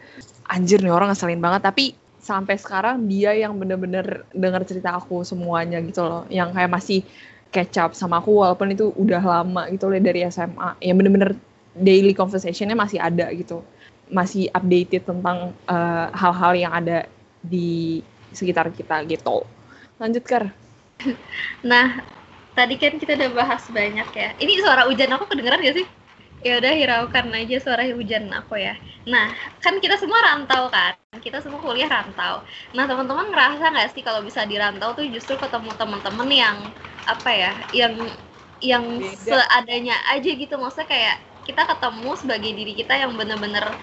anjir 0.48 0.80
nih 0.86 0.94
orang 0.94 1.10
ngeselin 1.10 1.42
banget. 1.42 1.66
Tapi 1.66 1.98
sampai 2.22 2.56
sekarang 2.62 3.10
dia 3.10 3.34
yang 3.34 3.58
bener-bener 3.58 4.30
dengar 4.30 4.62
cerita 4.70 4.94
aku 4.94 5.26
semuanya 5.26 5.82
gitu 5.82 6.06
loh. 6.06 6.24
Yang 6.30 6.54
kayak 6.54 6.72
masih 6.72 7.02
catch 7.50 7.82
up 7.82 7.92
sama 7.98 8.22
aku 8.22 8.38
walaupun 8.38 8.72
itu 8.72 8.94
udah 8.96 9.20
lama 9.20 9.68
gitu 9.74 9.90
loh 9.90 10.00
dari 10.00 10.24
SMA 10.30 10.78
yang 10.80 10.96
bener-bener 10.96 11.36
daily 11.74 12.14
conversationnya 12.14 12.78
masih 12.78 13.02
ada 13.02 13.34
gitu. 13.34 13.66
Masih 14.14 14.46
updated 14.54 15.10
tentang 15.10 15.58
eh, 15.66 16.08
hal-hal 16.14 16.54
yang 16.54 16.72
ada 16.78 17.10
di 17.42 18.06
sekitar 18.34 18.68
kita 18.74 19.04
gitu 19.08 19.44
lanjut 20.02 20.24
Kar 20.26 20.44
Nah, 21.66 22.02
tadi 22.58 22.76
kan 22.78 22.98
kita 23.02 23.18
udah 23.18 23.32
bahas 23.34 23.64
banyak 23.72 24.10
ya. 24.14 24.30
Ini 24.38 24.54
suara 24.62 24.86
hujan 24.90 25.10
aku 25.16 25.26
kedengeran 25.32 25.62
gak 25.64 25.78
sih? 25.82 25.88
Ya 26.42 26.58
udah 26.58 26.74
hiraukan 26.74 27.30
aja 27.38 27.58
suara 27.62 27.86
hujan 27.86 28.26
aku 28.34 28.58
ya. 28.58 28.74
Nah, 29.06 29.30
kan 29.62 29.78
kita 29.78 29.98
semua 30.02 30.20
rantau 30.26 30.74
kan? 30.74 30.98
Kita 31.22 31.38
semua 31.38 31.62
kuliah 31.62 31.86
rantau. 31.86 32.42
Nah, 32.74 32.86
teman-teman 32.90 33.30
ngerasa 33.30 33.70
nggak 33.70 33.90
sih 33.94 34.02
kalau 34.02 34.26
bisa 34.26 34.42
dirantau 34.50 34.98
tuh 34.98 35.06
justru 35.06 35.38
ketemu 35.38 35.70
teman-teman 35.78 36.30
yang 36.34 36.58
apa 37.06 37.30
ya? 37.30 37.54
Yang 37.70 37.94
yang 38.62 38.86
Beda. 38.98 39.38
seadanya 39.38 39.96
aja 40.10 40.30
gitu. 40.34 40.54
Maksudnya 40.58 40.90
kayak 40.90 41.16
kita 41.46 41.62
ketemu 41.70 42.10
sebagai 42.18 42.52
diri 42.58 42.74
kita 42.74 42.94
yang 42.98 43.14
bener-bener 43.14 43.78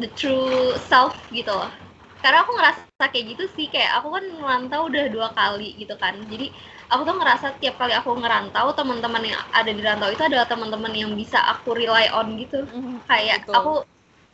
the 0.00 0.08
true 0.16 0.72
self 0.88 1.12
gitu 1.34 1.52
loh 1.52 1.68
karena 2.18 2.42
aku 2.42 2.52
ngerasa 2.58 3.04
kayak 3.14 3.26
gitu 3.34 3.44
sih 3.54 3.66
kayak 3.70 4.02
aku 4.02 4.08
kan 4.10 4.24
merantau 4.42 4.90
udah 4.90 5.04
dua 5.10 5.28
kali 5.32 5.78
gitu 5.78 5.94
kan. 5.96 6.18
Jadi 6.26 6.50
aku 6.90 7.02
tuh 7.06 7.16
ngerasa 7.16 7.46
tiap 7.62 7.78
kali 7.78 7.94
aku 7.94 8.10
ngerantau 8.18 8.74
teman-teman 8.74 9.22
yang 9.22 9.40
ada 9.54 9.70
di 9.70 9.82
rantau 9.82 10.10
itu 10.10 10.22
adalah 10.26 10.46
teman-teman 10.50 10.92
yang 10.92 11.10
bisa 11.14 11.38
aku 11.46 11.78
rely 11.78 12.10
on 12.10 12.34
gitu. 12.34 12.66
Kayak 13.06 13.46
Betul. 13.46 13.54
aku 13.54 13.72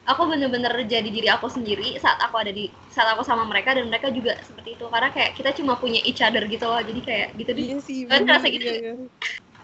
aku 0.05 0.23
bener-bener 0.29 0.73
jadi 0.85 1.09
diri 1.09 1.29
aku 1.29 1.49
sendiri 1.49 1.97
saat 2.01 2.21
aku 2.21 2.37
ada 2.41 2.53
di 2.53 2.69
saat 2.93 3.13
aku 3.17 3.25
sama 3.25 3.45
mereka 3.49 3.77
dan 3.77 3.89
mereka 3.93 4.09
juga 4.09 4.33
seperti 4.41 4.81
itu. 4.81 4.85
Karena 4.89 5.13
kayak 5.13 5.37
kita 5.37 5.51
cuma 5.61 5.77
punya 5.77 6.01
each 6.09 6.25
other 6.25 6.45
gitu 6.49 6.65
loh. 6.65 6.81
Jadi 6.81 7.01
kayak 7.05 7.29
gitu 7.37 7.51
deh. 7.53 7.65
Iya 7.69 7.79
sih 7.85 7.99
bener, 8.09 8.25
ngerasa 8.25 8.47
gitu 8.49 8.69
iya, 8.69 8.93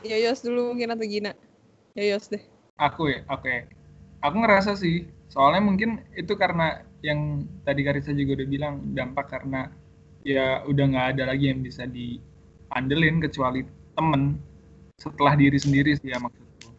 iya. 0.05 0.17
Yos 0.29 0.41
dulu 0.45 0.77
mungkin 0.77 0.93
atau 0.93 1.07
Gina. 1.09 1.33
Yos 1.97 2.29
deh. 2.29 2.43
Aku 2.81 3.13
ya, 3.13 3.25
oke. 3.29 3.69
Aku 4.21 4.37
ngerasa 4.41 4.77
sih, 4.77 5.09
soalnya 5.33 5.65
mungkin 5.65 6.01
itu 6.17 6.33
karena 6.37 6.85
yang 7.01 7.49
tadi 7.65 7.81
Karisa 7.85 8.13
juga 8.13 8.41
udah 8.41 8.49
bilang 8.49 8.75
dampak 8.93 9.27
karena 9.33 9.73
ya 10.21 10.61
udah 10.69 10.85
nggak 10.85 11.07
ada 11.17 11.25
lagi 11.33 11.49
yang 11.49 11.65
bisa 11.65 11.89
diandelin 11.89 13.25
kecuali 13.25 13.65
temen 13.97 14.37
setelah 15.01 15.33
diri 15.33 15.57
sendiri 15.57 15.97
sih 15.97 16.13
ya 16.13 16.21
maksudku. 16.21 16.71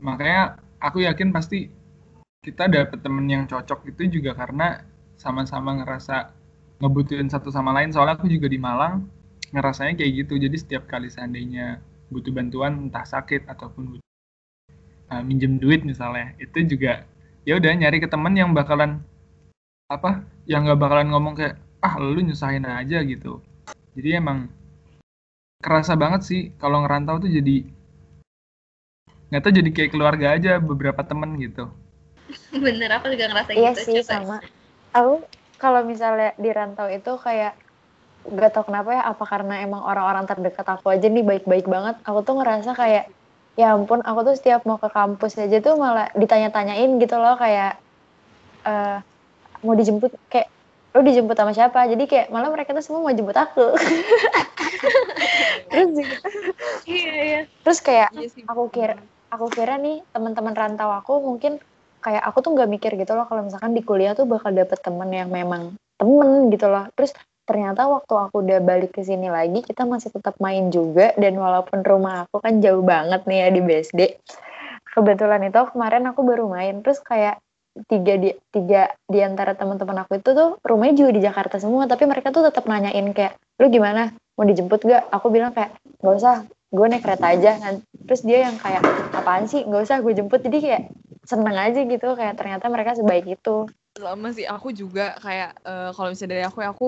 Makanya 0.00 0.56
aku 0.80 1.04
yakin 1.04 1.28
pasti 1.32 1.68
kita 2.40 2.68
dapet 2.68 3.00
temen 3.04 3.24
yang 3.28 3.44
cocok 3.44 3.88
itu 3.88 4.20
juga 4.20 4.36
karena 4.36 4.84
sama-sama 5.16 5.76
ngerasa 5.80 6.32
ngebutuhin 6.80 7.28
satu 7.28 7.52
sama 7.52 7.72
lain. 7.76 7.92
Soalnya 7.92 8.16
aku 8.16 8.28
juga 8.28 8.48
di 8.48 8.56
Malang 8.56 9.08
ngerasanya 9.52 10.00
kayak 10.00 10.24
gitu. 10.24 10.40
Jadi 10.40 10.56
setiap 10.56 10.88
kali 10.88 11.12
seandainya 11.12 11.80
butuh 12.08 12.32
bantuan 12.32 12.88
entah 12.88 13.04
sakit 13.04 13.48
ataupun 13.48 13.96
butuh 13.96 14.04
uh, 15.12 15.22
minjem 15.24 15.56
duit 15.60 15.82
misalnya 15.84 16.32
itu 16.40 16.64
juga 16.68 17.04
ya 17.44 17.56
udah 17.60 17.72
nyari 17.76 18.00
ke 18.00 18.08
temen 18.08 18.32
yang 18.36 18.52
bakalan 18.56 19.00
apa 19.92 20.24
yang 20.48 20.64
nggak 20.64 20.80
bakalan 20.80 21.08
ngomong 21.12 21.34
kayak 21.36 21.60
ah 21.84 22.00
lu 22.00 22.24
nyusahin 22.24 22.64
aja 22.64 23.04
gitu 23.04 23.44
jadi 23.92 24.20
emang 24.20 24.48
kerasa 25.60 25.92
banget 25.96 26.22
sih 26.24 26.40
kalau 26.56 26.84
ngerantau 26.84 27.20
tuh 27.20 27.28
jadi 27.28 27.68
nggak 29.28 29.42
tahu 29.44 29.52
jadi 29.52 29.70
kayak 29.72 29.90
keluarga 29.92 30.26
aja 30.36 30.56
beberapa 30.56 31.04
temen 31.04 31.36
gitu 31.36 31.68
bener 32.64 32.90
aku 32.96 33.12
juga 33.12 33.28
ngerasa 33.30 33.50
Iya 33.52 33.70
gitu 33.76 33.80
sih 33.84 34.00
Coba. 34.00 34.08
sama. 34.08 34.36
Aku 34.94 35.14
kalau 35.60 35.80
misalnya 35.84 36.32
di 36.38 36.50
rantau 36.50 36.88
itu 36.88 37.12
kayak 37.20 37.54
gak 38.24 38.56
tau 38.56 38.64
kenapa 38.64 38.96
ya 38.96 39.02
apa 39.04 39.24
karena 39.28 39.60
emang 39.60 39.84
orang-orang 39.84 40.24
terdekat 40.24 40.64
aku 40.64 40.88
aja 40.88 41.06
nih 41.08 41.24
baik-baik 41.24 41.66
banget. 41.68 42.00
Aku 42.08 42.24
tuh 42.24 42.40
ngerasa 42.40 42.72
kayak 42.72 43.12
ya 43.54 43.76
ampun 43.76 44.00
aku 44.02 44.20
tuh 44.32 44.34
setiap 44.34 44.64
mau 44.66 44.80
ke 44.80 44.88
kampus 44.90 45.38
aja 45.38 45.60
tuh 45.60 45.76
malah 45.78 46.10
ditanya-tanyain 46.16 46.90
gitu 46.98 47.16
loh 47.20 47.36
kayak 47.38 47.78
eh 48.64 48.98
mau 49.64 49.74
dijemput 49.74 50.12
kayak 50.28 50.48
lu 50.94 51.02
dijemput 51.02 51.34
sama 51.34 51.50
siapa? 51.50 51.90
Jadi 51.90 52.04
kayak 52.06 52.26
malah 52.30 52.52
mereka 52.54 52.70
tuh 52.70 52.84
semua 52.84 53.02
mau 53.02 53.10
jemput 53.10 53.34
aku. 53.34 53.66
Terus 55.74 55.88
juga- 55.90 56.20
iya 56.86 57.12
iya. 57.24 57.40
terus 57.64 57.80
kayak 57.80 58.12
iya 58.14 58.28
sih 58.28 58.44
aku 58.44 58.68
kira 58.70 58.94
aku 59.32 59.46
kira 59.50 59.74
nih 59.80 60.04
teman-teman 60.12 60.54
rantau 60.54 60.92
aku 60.92 61.18
mungkin 61.18 61.58
kayak 61.98 62.22
aku 62.22 62.44
tuh 62.44 62.52
nggak 62.54 62.70
mikir 62.70 62.92
gitu 62.94 63.16
loh 63.16 63.24
kalau 63.24 63.42
misalkan 63.42 63.72
di 63.72 63.80
kuliah 63.82 64.12
tuh 64.12 64.28
bakal 64.28 64.52
dapet 64.52 64.78
temen 64.78 65.08
yang 65.10 65.32
memang 65.32 65.74
temen 65.96 66.52
gitu 66.52 66.68
loh. 66.68 66.86
Terus 66.94 67.16
ternyata 67.44 67.88
waktu 67.88 68.14
aku 68.14 68.40
udah 68.40 68.58
balik 68.64 68.96
ke 68.96 69.04
sini 69.04 69.28
lagi 69.28 69.60
kita 69.60 69.84
masih 69.84 70.08
tetap 70.08 70.36
main 70.40 70.72
juga 70.72 71.12
dan 71.20 71.36
walaupun 71.36 71.84
rumah 71.84 72.24
aku 72.24 72.40
kan 72.40 72.60
jauh 72.64 72.80
banget 72.80 73.20
nih 73.28 73.38
ya 73.44 73.48
di 73.52 73.60
BSD 73.60 74.00
kebetulan 74.96 75.44
itu 75.44 75.60
kemarin 75.68 76.08
aku 76.08 76.24
baru 76.24 76.48
main 76.48 76.80
terus 76.80 77.04
kayak 77.04 77.43
tiga 77.90 78.14
di 78.14 78.30
tiga 78.54 78.94
di 79.10 79.18
antara 79.18 79.58
teman-teman 79.58 80.06
aku 80.06 80.22
itu 80.22 80.30
tuh 80.30 80.56
rumahnya 80.62 80.94
juga 81.04 81.10
di 81.10 81.22
Jakarta 81.26 81.58
semua 81.58 81.90
tapi 81.90 82.06
mereka 82.06 82.30
tuh 82.30 82.46
tetap 82.46 82.64
nanyain 82.70 83.10
kayak 83.10 83.34
lu 83.58 83.66
gimana? 83.70 84.14
Mau 84.34 84.46
dijemput 84.46 84.82
gak? 84.82 85.10
Aku 85.14 85.30
bilang 85.30 85.54
kayak 85.54 85.78
nggak 86.02 86.14
usah 86.18 86.42
gue 86.74 86.86
naik 86.90 87.02
kereta 87.06 87.26
aja. 87.30 87.50
Nan- 87.62 87.86
terus 88.06 88.26
dia 88.26 88.50
yang 88.50 88.58
kayak 88.58 88.82
apaan 89.14 89.46
sih? 89.46 89.62
Nggak 89.62 89.82
usah 89.86 90.02
gue 90.02 90.12
jemput. 90.14 90.42
Jadi 90.42 90.58
kayak 90.58 90.82
seneng 91.22 91.54
aja 91.54 91.80
gitu 91.86 92.08
kayak 92.18 92.34
ternyata 92.34 92.66
mereka 92.66 92.98
sebaik 92.98 93.26
itu. 93.30 93.70
Sama 93.94 94.34
sih 94.34 94.42
aku 94.42 94.74
juga 94.74 95.14
kayak 95.22 95.54
eh, 95.62 95.90
kalau 95.94 96.08
misalnya 96.10 96.30
dari 96.34 96.44
aku 96.46 96.58
ya 96.66 96.68
aku 96.74 96.86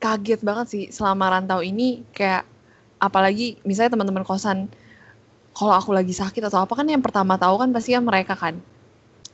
kaget 0.00 0.40
banget 0.44 0.66
sih 0.68 0.84
selama 0.92 1.32
rantau 1.32 1.60
ini 1.60 2.04
kayak 2.12 2.44
apalagi 3.00 3.56
misalnya 3.64 3.96
teman-teman 3.96 4.24
kosan 4.24 4.68
kalau 5.56 5.76
aku 5.76 5.92
lagi 5.92 6.12
sakit 6.12 6.40
atau 6.48 6.64
apa 6.64 6.72
kan 6.72 6.88
yang 6.88 7.04
pertama 7.04 7.36
tahu 7.36 7.60
kan 7.60 7.72
pasti 7.72 7.96
kan 7.96 8.04
mereka 8.04 8.36
kan 8.36 8.60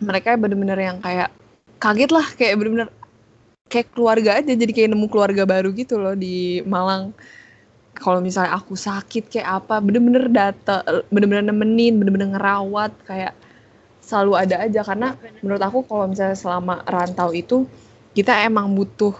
mereka 0.01 0.37
bener-bener 0.37 0.77
yang 0.77 0.99
kayak 1.01 1.33
kaget 1.81 2.11
lah 2.13 2.27
kayak 2.37 2.55
bener-bener 2.61 2.89
kayak 3.67 3.91
keluarga 3.93 4.39
aja 4.39 4.53
jadi 4.55 4.73
kayak 4.73 4.91
nemu 4.95 5.07
keluarga 5.11 5.43
baru 5.43 5.75
gitu 5.75 5.99
loh 5.99 6.15
di 6.15 6.63
Malang. 6.65 7.13
Kalau 7.97 8.21
misalnya 8.21 8.61
aku 8.61 8.77
sakit 8.77 9.33
kayak 9.33 9.65
apa 9.65 9.81
bener-bener 9.81 10.29
data 10.29 10.85
bener-bener 11.09 11.49
nemenin 11.49 11.97
bener-bener 11.97 12.37
ngerawat 12.37 12.93
kayak 13.09 13.33
selalu 14.05 14.33
ada 14.37 14.57
aja. 14.69 14.81
Karena 14.85 15.17
menurut 15.41 15.63
aku 15.65 15.79
kalau 15.89 16.05
misalnya 16.07 16.37
selama 16.37 16.85
rantau 16.85 17.33
itu 17.33 17.65
kita 18.13 18.37
emang 18.45 18.73
butuh 18.77 19.17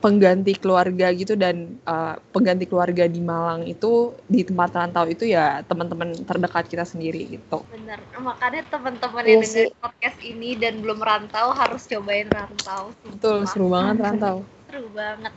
pengganti 0.00 0.56
keluarga 0.56 1.12
gitu 1.12 1.36
dan 1.36 1.76
uh, 1.84 2.16
pengganti 2.32 2.64
keluarga 2.64 3.04
di 3.04 3.20
Malang 3.20 3.68
itu 3.68 4.16
di 4.24 4.40
tempat 4.40 4.72
rantau 4.72 5.04
itu 5.04 5.28
ya 5.28 5.60
teman-teman 5.68 6.16
terdekat 6.24 6.66
kita 6.72 6.84
sendiri 6.88 7.36
gitu. 7.36 7.60
bener 7.68 8.00
makanya 8.16 8.64
teman-teman 8.72 9.22
Iya 9.24 9.30
yang 9.36 9.42
dengerin 9.44 9.76
podcast 9.76 10.18
ini 10.24 10.50
dan 10.56 10.74
belum 10.80 11.00
rantau 11.04 11.52
harus 11.52 11.84
cobain 11.84 12.28
rantau 12.32 12.96
Betul, 13.04 13.44
seru 13.44 13.68
banget 13.68 13.96
rantau. 14.00 14.36
seru 14.68 14.88
banget 14.96 15.32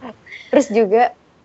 terus 0.52 0.68
juga 0.72 1.04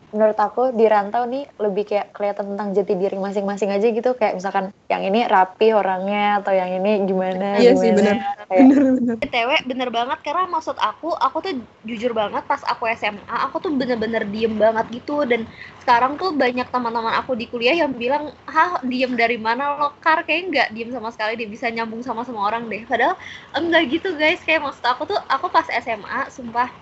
menurut 0.09 0.39
aku 0.41 0.73
di 0.73 0.89
rantau 0.89 1.29
nih 1.29 1.45
lebih 1.61 1.85
kayak 1.85 2.17
kelihatan 2.17 2.57
tentang 2.57 2.73
jati 2.73 2.95
diri 2.97 3.17
masing-masing 3.21 3.69
aja 3.69 3.87
gitu. 3.93 4.17
Kayak 4.17 4.41
misalkan 4.41 4.65
yang 4.89 5.05
ini 5.05 5.29
rapi 5.29 5.77
orangnya 5.77 6.41
atau 6.41 6.57
yang 6.57 6.71
ini 6.81 7.05
gimana 7.05 7.61
Iya 7.61 7.77
gimana. 7.77 7.83
sih, 7.85 7.91
bener. 7.93 8.17
Kayak, 8.49 8.67
bener 8.73 8.93
bener 8.97 9.17
BTW 9.19 9.51
bener 9.69 9.89
banget 9.93 10.19
karena 10.25 10.45
maksud 10.49 10.77
aku 10.81 11.11
aku 11.13 11.37
tuh 11.45 11.53
jujur 11.85 12.15
banget 12.17 12.41
pas 12.49 12.63
aku 12.65 12.87
SMA 12.97 13.37
aku 13.51 13.61
tuh 13.61 13.73
bener-bener 13.77 14.25
diem 14.33 14.55
banget 14.57 14.87
gitu. 14.89 15.29
Dan 15.29 15.45
sekarang 15.85 16.17
tuh 16.17 16.33
banyak 16.33 16.65
teman-teman 16.73 17.13
aku 17.21 17.37
di 17.37 17.45
kuliah 17.51 17.77
yang 17.77 17.93
bilang 17.93 18.33
hah 18.49 18.81
diem 18.81 19.13
dari 19.13 19.37
mana 19.37 19.77
lo 19.77 19.93
kar? 20.01 20.25
Kayak 20.25 20.43
nggak 20.49 20.69
diem 20.73 20.91
sama 20.95 21.13
sekali 21.13 21.37
dia 21.37 21.49
bisa 21.51 21.69
nyambung 21.69 22.01
sama 22.01 22.25
semua 22.25 22.49
orang 22.49 22.65
deh. 22.73 22.89
Padahal 22.89 23.13
enggak 23.53 23.85
gitu 23.93 24.17
guys. 24.17 24.41
Kayak 24.41 24.73
maksud 24.73 24.85
aku 24.89 25.05
tuh 25.05 25.21
aku 25.29 25.53
pas 25.53 25.69
SMA 25.69 26.33
sumpah 26.33 26.73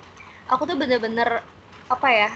aku 0.46 0.62
tuh 0.62 0.78
bener-bener 0.78 1.42
apa 1.90 2.08
ya 2.10 2.30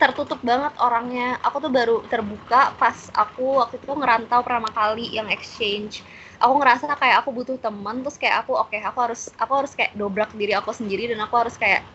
tertutup 0.00 0.40
banget 0.42 0.74
orangnya. 0.82 1.38
Aku 1.46 1.56
tuh 1.64 1.72
baru 1.72 2.02
terbuka 2.10 2.74
pas 2.76 3.08
aku 3.14 3.62
waktu 3.62 3.78
itu 3.78 3.92
ngerantau 3.94 4.40
pertama 4.42 4.70
kali 4.74 5.06
yang 5.14 5.30
exchange. 5.30 6.02
Aku 6.42 6.58
ngerasa 6.58 6.90
kayak 6.98 7.22
aku 7.24 7.30
butuh 7.30 7.56
teman 7.62 8.02
terus 8.02 8.18
kayak 8.18 8.44
aku 8.44 8.52
oke 8.58 8.74
aku 8.74 8.98
harus 9.00 9.30
aku 9.38 9.52
harus 9.64 9.72
kayak 9.78 9.94
dobrak 9.94 10.30
diri 10.34 10.52
aku 10.52 10.74
sendiri 10.74 11.08
dan 11.10 11.22
aku 11.22 11.34
harus 11.38 11.54
kayak 11.56 11.86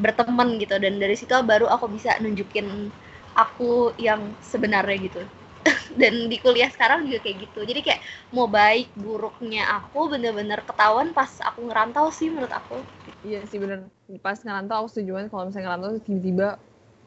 berteman 0.00 0.58
gitu. 0.58 0.76
Dan 0.82 0.98
dari 0.98 1.14
situ 1.14 1.32
baru 1.44 1.70
aku 1.70 1.86
bisa 1.92 2.16
nunjukin 2.18 2.90
aku 3.36 3.94
yang 4.00 4.34
sebenarnya 4.42 4.98
gitu. 5.06 5.22
Dan 6.00 6.32
di 6.32 6.40
kuliah 6.40 6.72
sekarang 6.72 7.04
juga 7.04 7.20
kayak 7.20 7.36
gitu. 7.50 7.60
Jadi 7.68 7.80
kayak 7.84 8.00
mau 8.32 8.48
baik 8.48 8.96
buruknya 8.96 9.68
aku 9.68 10.08
bener-bener 10.08 10.64
ketahuan 10.64 11.12
pas 11.12 11.28
aku 11.44 11.68
ngerantau 11.68 12.08
sih 12.10 12.32
menurut 12.32 12.50
aku. 12.50 12.80
Iya 13.20 13.44
sih 13.44 13.60
bener. 13.60 13.86
Pas 14.24 14.40
ngerantau 14.40 14.84
aku 14.84 14.88
setuju 14.88 15.10
banget 15.20 15.28
kalau 15.30 15.44
misalnya 15.48 15.66
ngerantau 15.68 15.92
tiba-tiba 16.00 16.48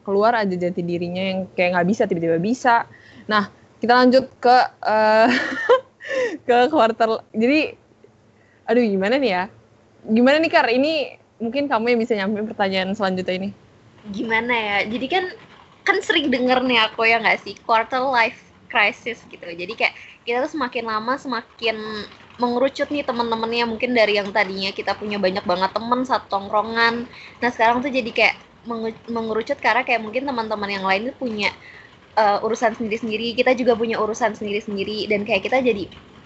keluar 0.04 0.36
aja 0.36 0.54
jati 0.54 0.84
dirinya 0.84 1.20
yang 1.20 1.40
kayak 1.56 1.74
nggak 1.74 1.88
bisa 1.88 2.02
tiba-tiba 2.04 2.38
bisa. 2.38 2.84
Nah 3.26 3.48
kita 3.80 3.92
lanjut 3.96 4.24
ke 4.38 4.56
eh, 4.84 5.28
ke 6.46 6.56
kuartal 6.68 7.24
jadi 7.32 7.74
aduh 8.68 8.84
gimana 8.84 9.16
nih 9.16 9.30
ya? 9.32 9.44
Gimana 10.04 10.36
nih 10.40 10.50
kar? 10.52 10.68
Ini 10.68 11.16
mungkin 11.40 11.68
kamu 11.68 11.96
yang 11.96 12.00
bisa 12.00 12.12
nyampe 12.16 12.44
pertanyaan 12.52 12.92
selanjutnya 12.92 13.34
ini. 13.40 13.50
Gimana 14.12 14.52
ya? 14.52 14.78
Jadi 14.88 15.06
kan 15.08 15.24
kan 15.84 15.96
sering 16.00 16.32
denger 16.32 16.64
nih 16.64 16.80
aku 16.88 17.04
ya 17.08 17.20
nggak 17.20 17.40
sih? 17.44 17.56
Quarter 17.64 18.04
life 18.08 18.40
crisis 18.68 19.20
gitu. 19.28 19.44
Jadi 19.44 19.72
kayak 19.76 19.94
kita 20.24 20.44
tuh 20.44 20.52
semakin 20.56 20.84
lama 20.88 21.14
semakin 21.20 21.76
mengerucut 22.40 22.88
nih 22.90 23.04
teman-temannya. 23.04 23.64
Mungkin 23.68 23.92
dari 23.92 24.18
yang 24.18 24.32
tadinya 24.32 24.72
kita 24.72 24.96
punya 24.96 25.20
banyak 25.20 25.44
banget 25.44 25.70
temen 25.72 26.00
satu 26.08 26.26
tongkrongan. 26.28 27.04
Nah 27.40 27.50
sekarang 27.52 27.84
tuh 27.84 27.92
jadi 27.92 28.10
kayak 28.10 28.36
mengerucut 29.08 29.58
karena 29.60 29.84
kayak 29.84 30.00
mungkin 30.00 30.24
teman-teman 30.24 30.70
yang 30.70 30.84
lain 30.84 31.12
tuh 31.12 31.16
punya 31.20 31.50
uh, 32.16 32.44
urusan 32.44 32.74
sendiri-sendiri 32.76 33.36
kita 33.38 33.52
juga 33.54 33.76
punya 33.76 34.00
urusan 34.00 34.34
sendiri-sendiri 34.34 35.06
dan 35.10 35.22
kayak 35.22 35.44
kita 35.46 35.60
jadi 35.60 35.84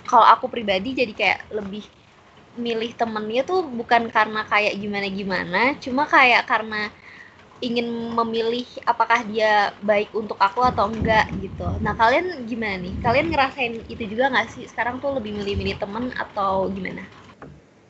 kalau 0.08 0.24
aku 0.24 0.46
pribadi 0.48 0.96
jadi 0.96 1.12
kayak 1.12 1.38
lebih 1.52 1.84
milih 2.58 2.90
temennya 2.98 3.46
tuh 3.46 3.66
bukan 3.66 4.10
karena 4.10 4.42
kayak 4.46 4.74
gimana-gimana 4.78 5.78
cuma 5.78 6.08
kayak 6.10 6.42
karena 6.48 6.90
ingin 7.58 7.90
memilih 8.14 8.66
apakah 8.86 9.26
dia 9.26 9.74
baik 9.82 10.14
untuk 10.14 10.38
aku 10.38 10.62
atau 10.62 10.86
enggak 10.86 11.26
gitu. 11.42 11.66
Nah 11.82 11.94
kalian 11.98 12.46
gimana 12.46 12.78
nih? 12.78 12.94
Kalian 13.02 13.34
ngerasain 13.34 13.74
itu 13.90 14.02
juga 14.06 14.30
nggak 14.30 14.48
sih? 14.54 14.64
Sekarang 14.70 15.02
tuh 15.02 15.18
lebih 15.18 15.34
milih-milih 15.34 15.74
temen 15.74 16.14
atau 16.14 16.70
gimana? 16.70 17.02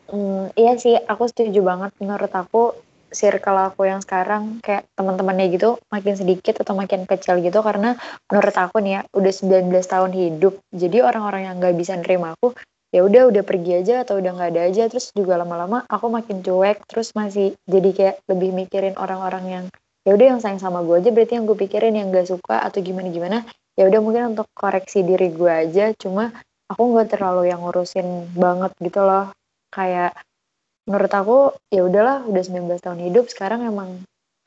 Hmm, 0.09 0.49
iya 0.57 0.73
sih, 0.81 0.97
aku 0.97 1.29
setuju 1.29 1.61
banget. 1.61 1.93
Menurut 2.01 2.33
aku, 2.33 2.73
circle 3.11 3.59
aku 3.59 3.89
yang 3.89 4.01
sekarang 4.05 4.61
kayak 4.61 4.89
teman-temannya 4.95 5.53
gitu 5.55 5.81
makin 5.89 6.15
sedikit 6.15 6.61
atau 6.61 6.77
makin 6.77 7.09
kecil 7.09 7.41
gitu 7.41 7.61
karena 7.61 7.97
menurut 8.29 8.57
aku 8.57 8.81
nih 8.81 8.93
ya 8.99 9.01
udah 9.17 9.33
19 9.33 9.73
tahun 9.85 10.13
hidup. 10.13 10.55
Jadi 10.73 10.99
orang-orang 11.01 11.49
yang 11.49 11.55
nggak 11.61 11.77
bisa 11.77 11.97
nerima 11.97 12.37
aku 12.37 12.57
ya 12.89 13.05
udah 13.05 13.29
udah 13.29 13.45
pergi 13.45 13.85
aja 13.85 14.01
atau 14.05 14.17
udah 14.17 14.33
nggak 14.33 14.51
ada 14.57 14.63
aja 14.73 14.83
terus 14.89 15.13
juga 15.13 15.37
lama-lama 15.37 15.85
aku 15.93 16.09
makin 16.09 16.41
cuek 16.41 16.89
terus 16.89 17.13
masih 17.13 17.53
jadi 17.69 17.91
kayak 17.93 18.17
lebih 18.33 18.57
mikirin 18.57 18.97
orang-orang 18.97 19.45
yang 19.45 19.65
ya 20.09 20.17
udah 20.17 20.27
yang 20.37 20.41
sayang 20.41 20.57
sama 20.57 20.81
gue 20.81 20.97
aja 20.97 21.13
berarti 21.13 21.37
yang 21.37 21.45
gue 21.45 21.59
pikirin 21.69 21.93
yang 21.93 22.09
gak 22.09 22.33
suka 22.33 22.65
atau 22.65 22.81
gimana 22.81 23.13
gimana 23.13 23.39
ya 23.77 23.85
udah 23.93 24.01
mungkin 24.01 24.33
untuk 24.33 24.49
koreksi 24.57 25.05
diri 25.05 25.29
gue 25.37 25.53
aja 25.53 25.93
cuma 26.01 26.33
aku 26.65 26.83
nggak 26.97 27.13
terlalu 27.13 27.53
yang 27.53 27.61
ngurusin 27.61 28.33
banget 28.33 28.73
gitu 28.81 29.05
loh 29.05 29.37
kayak 29.69 30.17
menurut 30.89 31.13
aku 31.13 31.39
ya 31.69 31.85
udahlah 31.85 32.25
udah 32.25 32.41
19 32.41 32.81
tahun 32.81 33.01
hidup 33.13 33.29
sekarang 33.29 33.61
emang 33.69 34.01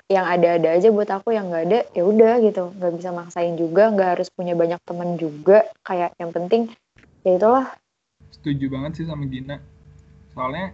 yang 0.10 0.26
ada-ada 0.28 0.76
aja 0.76 0.90
buat 0.90 1.08
aku 1.08 1.32
yang 1.38 1.54
nggak 1.54 1.64
ada 1.70 1.80
ya 1.94 2.04
udah 2.04 2.34
gitu. 2.42 2.74
Nggak 2.82 2.94
bisa 2.98 3.10
maksain 3.14 3.56
juga 3.56 3.94
nggak 3.94 4.10
harus 4.18 4.28
punya 4.34 4.58
banyak 4.58 4.82
temen 4.84 5.16
juga. 5.22 5.70
Kayak 5.86 6.18
yang 6.18 6.34
penting 6.34 6.74
ya 7.22 7.38
itulah. 7.38 7.66
Setuju 8.34 8.74
banget 8.74 8.92
sih 9.00 9.06
sama 9.06 9.24
Gina. 9.30 9.62
Soalnya 10.34 10.74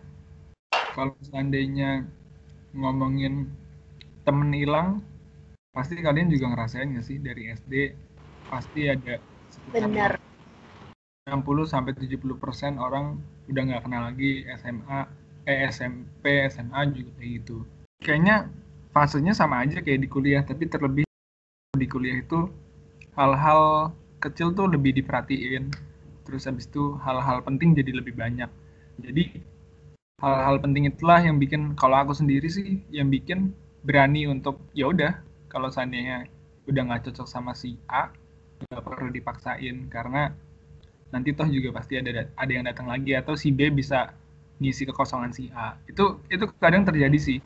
kalau 0.95 1.13
seandainya 1.27 2.07
ngomongin 2.71 3.51
temen 4.23 4.49
hilang 4.55 5.03
pasti 5.75 5.99
kalian 5.99 6.31
juga 6.33 6.49
ngerasain 6.49 6.89
gak 6.97 7.05
sih? 7.05 7.21
Dari 7.21 7.53
SD 7.53 7.73
pasti 8.49 8.89
ada 8.89 9.21
sekitar 9.51 9.85
Bener. 9.85 10.13
60 11.27 11.67
sampai 11.67 11.91
70 11.93 12.39
persen 12.39 12.79
orang 12.79 13.19
udah 13.51 13.61
nggak 13.67 13.83
kenal 13.83 14.07
lagi 14.07 14.47
SMA 14.63 15.16
eh 15.47 15.71
SMP 15.71 16.51
SMA 16.51 16.91
juga 16.91 17.11
kayak 17.15 17.31
gitu. 17.39 17.57
Kayaknya 18.03 18.51
fasenya 18.91 19.31
sama 19.31 19.63
aja 19.63 19.79
kayak 19.79 20.03
di 20.03 20.09
kuliah 20.11 20.43
tapi 20.43 20.67
terlebih 20.67 21.07
di 21.79 21.87
kuliah 21.87 22.19
itu 22.19 22.51
hal-hal 23.15 23.95
kecil 24.19 24.51
tuh 24.51 24.67
lebih 24.67 24.99
diperhatiin. 24.99 25.71
Terus 26.27 26.43
habis 26.51 26.67
itu 26.67 26.99
hal-hal 26.99 27.39
penting 27.47 27.71
jadi 27.79 27.95
lebih 27.95 28.19
banyak. 28.19 28.51
Jadi 28.99 29.39
hal-hal 30.19 30.59
penting 30.59 30.91
itulah 30.91 31.23
yang 31.23 31.39
bikin 31.39 31.79
kalau 31.79 31.95
aku 32.03 32.11
sendiri 32.11 32.51
sih 32.51 32.83
yang 32.91 33.07
bikin 33.07 33.55
berani 33.87 34.27
untuk 34.27 34.59
ya 34.75 34.91
udah 34.91 35.23
kalau 35.47 35.71
seandainya 35.71 36.27
udah 36.67 36.81
nggak 36.91 37.07
cocok 37.07 37.27
sama 37.29 37.55
si 37.55 37.79
A 37.87 38.11
nggak 38.67 38.83
perlu 38.83 39.15
dipaksain. 39.15 39.87
Karena 39.87 40.27
nanti 41.15 41.31
toh 41.31 41.47
juga 41.47 41.71
pasti 41.71 41.95
ada 41.95 42.27
ada 42.35 42.51
yang 42.51 42.67
datang 42.67 42.91
lagi 42.91 43.15
atau 43.15 43.39
si 43.39 43.55
B 43.55 43.71
bisa 43.71 44.11
ngisi 44.57 44.89
kekosongan 44.89 45.31
si 45.33 45.49
A. 45.53 45.77
Itu 45.85 46.21
itu 46.29 46.45
kadang 46.57 46.83
terjadi 46.83 47.17
sih. 47.17 47.37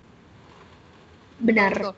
Benar. 1.42 1.96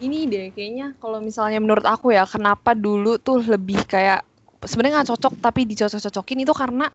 Ini 0.00 0.18
deh 0.32 0.46
kayaknya 0.56 0.96
kalau 0.96 1.20
misalnya 1.20 1.60
menurut 1.60 1.84
aku 1.84 2.16
ya 2.16 2.24
kenapa 2.24 2.72
dulu 2.72 3.20
tuh 3.20 3.44
lebih 3.44 3.84
kayak 3.84 4.24
sebenarnya 4.64 5.00
nggak 5.00 5.10
cocok 5.12 5.34
tapi 5.40 5.68
dicocok-cocokin 5.68 6.44
itu 6.44 6.52
karena 6.56 6.88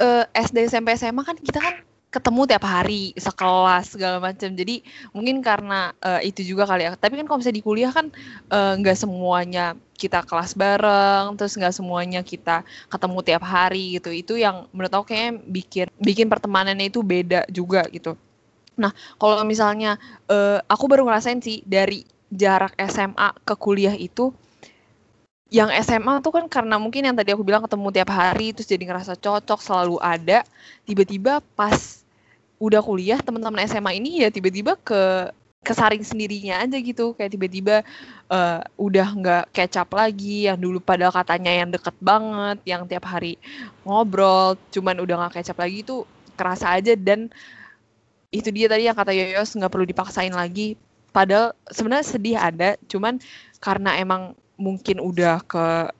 eh, 0.00 0.24
SD 0.32 0.68
SMP 0.68 0.96
SMA 0.96 1.22
kan 1.24 1.36
kita 1.36 1.60
kan 1.60 1.74
ketemu 2.08 2.48
tiap 2.48 2.64
hari 2.64 3.12
sekelas 3.16 3.92
segala 3.96 4.16
macam. 4.18 4.48
Jadi 4.48 4.80
mungkin 5.12 5.44
karena 5.44 5.92
eh, 6.00 6.32
itu 6.32 6.40
juga 6.40 6.64
kali 6.64 6.88
ya. 6.88 6.96
Tapi 6.96 7.20
kan 7.20 7.26
kalau 7.28 7.38
misalnya 7.40 7.58
di 7.60 7.64
kuliah 7.64 7.92
kan 7.92 8.08
eh, 8.48 8.72
nggak 8.80 8.96
semuanya 8.96 9.76
kita 9.98 10.22
kelas 10.24 10.54
bareng 10.54 11.34
terus 11.34 11.58
nggak 11.58 11.74
semuanya 11.74 12.20
kita 12.24 12.64
ketemu 12.88 13.18
tiap 13.20 13.42
hari 13.44 14.00
gitu. 14.00 14.10
Itu 14.12 14.34
yang 14.40 14.66
menurut 14.72 14.92
aku 14.92 15.12
kayaknya 15.12 15.32
bikin 15.44 15.86
bikin 16.00 16.26
pertemanannya 16.32 16.88
itu 16.88 17.04
beda 17.04 17.44
juga 17.52 17.84
gitu. 17.92 18.16
Nah 18.80 18.94
kalau 19.20 19.44
misalnya 19.44 20.00
eh, 20.32 20.58
aku 20.64 20.88
baru 20.88 21.04
ngerasain 21.04 21.44
sih 21.44 21.60
dari 21.68 22.08
jarak 22.32 22.76
SMA 22.88 23.36
ke 23.44 23.56
kuliah 23.56 23.96
itu 23.96 24.32
yang 25.48 25.72
SMA 25.80 26.20
tuh 26.20 26.32
kan 26.32 26.44
karena 26.44 26.76
mungkin 26.76 27.08
yang 27.08 27.16
tadi 27.16 27.32
aku 27.32 27.40
bilang 27.40 27.64
ketemu 27.64 27.88
tiap 27.88 28.10
hari 28.12 28.52
terus 28.52 28.68
jadi 28.68 28.84
ngerasa 28.84 29.16
cocok 29.16 29.60
selalu 29.64 29.96
ada 29.96 30.44
tiba-tiba 30.84 31.40
pas 31.56 32.04
udah 32.60 32.84
kuliah 32.84 33.16
teman-teman 33.22 33.64
SMA 33.64 33.96
ini 33.96 34.26
ya 34.26 34.28
tiba-tiba 34.28 34.76
ke 34.76 35.32
kesaring 35.62 36.04
sendirinya 36.06 36.62
aja 36.62 36.76
gitu. 36.78 37.14
Kayak 37.16 37.30
tiba-tiba 37.34 37.76
eh, 38.30 38.60
udah 38.78 39.08
nggak 39.14 39.44
kecap 39.54 39.88
lagi 39.94 40.46
yang 40.50 40.58
dulu 40.58 40.78
padahal 40.82 41.14
katanya 41.14 41.52
yang 41.64 41.68
deket 41.72 41.96
banget 41.98 42.58
yang 42.64 42.82
tiap 42.86 43.04
hari 43.08 43.36
ngobrol 43.82 44.56
cuman 44.70 45.02
udah 45.02 45.14
nggak 45.26 45.42
kecap 45.42 45.58
lagi 45.58 45.82
itu 45.82 46.04
kerasa 46.38 46.76
aja. 46.76 46.94
Dan 46.94 47.30
itu 48.28 48.48
dia 48.52 48.68
tadi 48.68 48.84
yang 48.84 48.96
kata 48.96 49.12
Yoyos 49.16 49.56
nggak 49.56 49.72
perlu 49.72 49.86
dipaksain 49.88 50.34
lagi. 50.34 50.78
Padahal 51.12 51.56
sebenarnya 51.72 52.06
sedih 52.06 52.36
ada 52.36 52.76
cuman 52.86 53.16
karena 53.58 53.96
emang 53.98 54.36
mungkin 54.58 54.98
udah 54.98 55.40
ke 55.46 55.94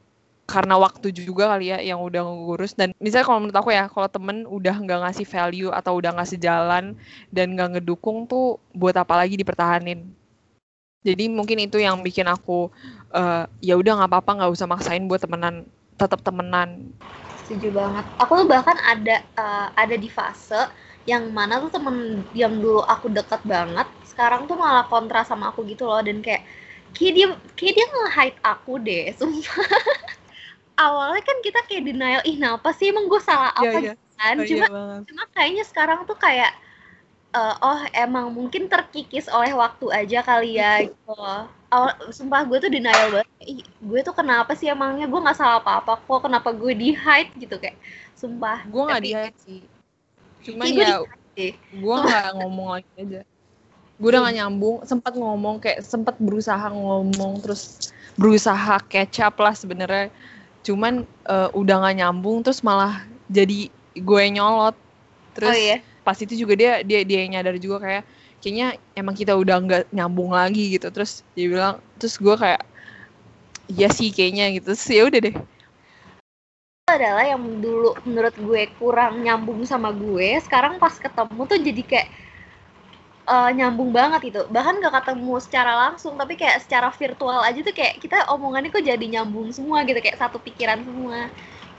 karena 0.48 0.80
waktu 0.80 1.12
juga 1.12 1.52
kali 1.52 1.68
ya 1.68 1.78
yang 1.84 2.00
udah 2.00 2.24
ngurus 2.24 2.72
dan 2.72 2.96
misalnya 2.96 3.28
kalau 3.28 3.40
menurut 3.44 3.58
aku 3.60 3.70
ya 3.70 3.84
kalau 3.84 4.08
temen 4.08 4.48
udah 4.48 4.80
nggak 4.80 5.00
ngasih 5.04 5.26
value 5.28 5.68
atau 5.68 6.00
udah 6.00 6.16
ngasih 6.16 6.40
jalan 6.40 6.96
dan 7.28 7.52
nggak 7.52 7.78
ngedukung 7.78 8.24
tuh 8.24 8.56
buat 8.72 8.96
apa 8.96 9.12
lagi 9.12 9.36
dipertahanin? 9.36 10.08
Jadi 11.04 11.30
mungkin 11.30 11.62
itu 11.62 11.78
yang 11.78 12.00
bikin 12.00 12.26
aku 12.26 12.72
eh, 13.12 13.44
ya 13.60 13.76
udah 13.76 14.02
nggak 14.02 14.10
apa-apa 14.10 14.30
nggak 14.40 14.52
usah 14.56 14.66
maksain 14.66 15.04
buat 15.04 15.20
temenan 15.20 15.68
tetap 16.00 16.24
temenan. 16.24 16.96
Setuju 17.44 17.68
banget. 17.68 18.08
Aku 18.16 18.32
tuh 18.40 18.48
bahkan 18.48 18.76
ada 18.88 19.20
eh, 19.20 19.66
ada 19.76 19.96
di 20.00 20.08
fase 20.08 20.64
yang 21.04 21.28
mana 21.32 21.60
tuh 21.60 21.72
temen 21.72 22.24
yang 22.36 22.56
dulu 22.56 22.84
aku 22.84 23.08
deket 23.08 23.40
banget, 23.44 23.88
sekarang 24.04 24.44
tuh 24.44 24.60
malah 24.60 24.84
kontra 24.88 25.24
sama 25.24 25.48
aku 25.52 25.64
gitu 25.64 25.88
loh. 25.88 26.00
Dan 26.04 26.20
kayak 26.20 26.44
kayak 26.96 27.12
dia 27.16 27.26
kayak 27.56 27.72
dia 27.76 27.86
nge-hide 27.88 28.38
aku 28.44 28.72
deh 28.80 29.04
sumpah. 29.18 29.66
Awalnya 30.78 31.22
kan 31.26 31.38
kita 31.42 31.60
kayak 31.66 31.82
denial 31.90 32.22
ih 32.22 32.38
kenapa 32.38 32.70
sih? 32.76 32.94
Emang 32.94 33.10
gue 33.10 33.18
salah 33.18 33.50
Iya, 33.58 33.70
apa 33.70 33.78
iya. 33.82 33.92
gitu 33.98 34.14
kan? 34.18 34.34
Oh, 34.38 34.44
iya 34.44 34.50
cuma 34.50 34.66
banget. 34.70 35.00
cuma 35.10 35.24
kayaknya 35.34 35.64
sekarang 35.66 36.00
tuh 36.06 36.18
kayak 36.18 36.52
eh, 37.34 37.54
oh 37.60 37.80
emang 37.92 38.26
mungkin 38.32 38.70
terkikis 38.70 39.26
oleh 39.28 39.52
waktu 39.54 39.86
aja 39.90 40.18
kali 40.22 40.58
ya 40.58 40.72
gitu. 40.86 41.14
Awal, 41.68 41.92
sumpah 42.16 42.48
gue 42.48 42.58
tuh 42.64 42.70
denial 42.72 43.12
banget 43.12 43.28
Ih, 43.44 43.60
gue 43.60 44.00
tuh 44.00 44.14
kenapa 44.16 44.56
sih 44.56 44.72
emangnya? 44.72 45.04
Gue 45.04 45.20
nggak 45.20 45.36
salah 45.36 45.60
apa-apa 45.60 46.00
kok 46.00 46.20
kenapa 46.24 46.48
gue 46.56 46.72
di 46.72 46.96
hide 46.96 47.32
gitu 47.36 47.60
kayak 47.60 47.76
sumpah. 48.16 48.64
Gue 48.70 48.82
nggak 48.88 49.02
di 49.04 49.12
sih. 49.44 49.60
Cuman 50.48 50.66
ya 50.72 51.04
gue 51.70 51.94
nggak 52.02 52.26
ngomong 52.40 52.68
lagi 52.78 52.90
aja 52.98 53.20
gue 53.98 54.08
udah 54.14 54.30
gak 54.30 54.36
nyambung 54.38 54.76
sempat 54.86 55.12
ngomong 55.18 55.58
kayak 55.58 55.82
sempat 55.82 56.14
berusaha 56.22 56.70
ngomong 56.70 57.42
terus 57.42 57.90
berusaha 58.14 58.78
catch 58.86 59.18
up 59.18 59.34
lah 59.42 59.54
sebenarnya. 59.54 60.14
Cuman 60.62 61.02
eh, 61.26 61.50
udah 61.50 61.76
gak 61.82 61.96
nyambung 61.98 62.46
terus 62.46 62.62
malah 62.62 63.02
jadi 63.26 63.66
gue 63.98 64.22
nyolot. 64.30 64.78
Terus 65.34 65.50
oh 65.50 65.58
iya. 65.58 65.76
pas 66.06 66.14
itu 66.18 66.38
juga 66.38 66.54
dia 66.54 66.72
dia 66.86 67.02
dia 67.02 67.18
yang 67.26 67.38
nyadar 67.38 67.58
juga 67.58 67.82
kayak 67.82 68.02
kayaknya 68.38 68.78
emang 68.94 69.18
kita 69.18 69.34
udah 69.34 69.56
nggak 69.58 69.82
nyambung 69.90 70.30
lagi 70.30 70.78
gitu. 70.78 70.94
Terus 70.94 71.26
dia 71.34 71.50
bilang 71.50 71.82
terus 71.98 72.14
gue 72.22 72.34
kayak 72.38 72.62
iya 73.66 73.90
sih 73.90 74.14
kayaknya 74.14 74.54
gitu. 74.54 74.78
Terus 74.78 74.86
ya 74.94 75.02
udah 75.10 75.20
deh. 75.26 75.36
Itu 76.86 76.90
adalah 76.94 77.26
yang 77.26 77.42
dulu 77.58 77.98
menurut 78.06 78.34
gue 78.38 78.62
kurang 78.78 79.26
nyambung 79.26 79.66
sama 79.66 79.90
gue 79.90 80.38
sekarang 80.38 80.78
pas 80.78 80.94
ketemu 80.94 81.40
tuh 81.50 81.58
jadi 81.58 81.82
kayak 81.82 82.08
eh, 83.28 83.50
nyambung 83.58 83.90
banget 83.92 84.20
gitu. 84.32 84.40
Bahkan 84.48 84.74
gak 84.80 84.94
ketemu 85.04 85.34
secara 85.44 85.72
langsung 85.88 86.14
tapi 86.16 86.34
kayak 86.40 86.64
secara 86.64 86.88
virtual 86.90 87.40
aja 87.44 87.60
tuh 87.60 87.74
kayak 87.76 88.00
kita 88.00 88.16
omongannya 88.32 88.72
kok 88.72 88.84
jadi 88.84 89.04
nyambung 89.14 89.52
semua 89.52 89.84
gitu 89.84 90.00
kayak 90.00 90.18
satu 90.18 90.40
pikiran 90.40 90.80
semua. 90.82 91.28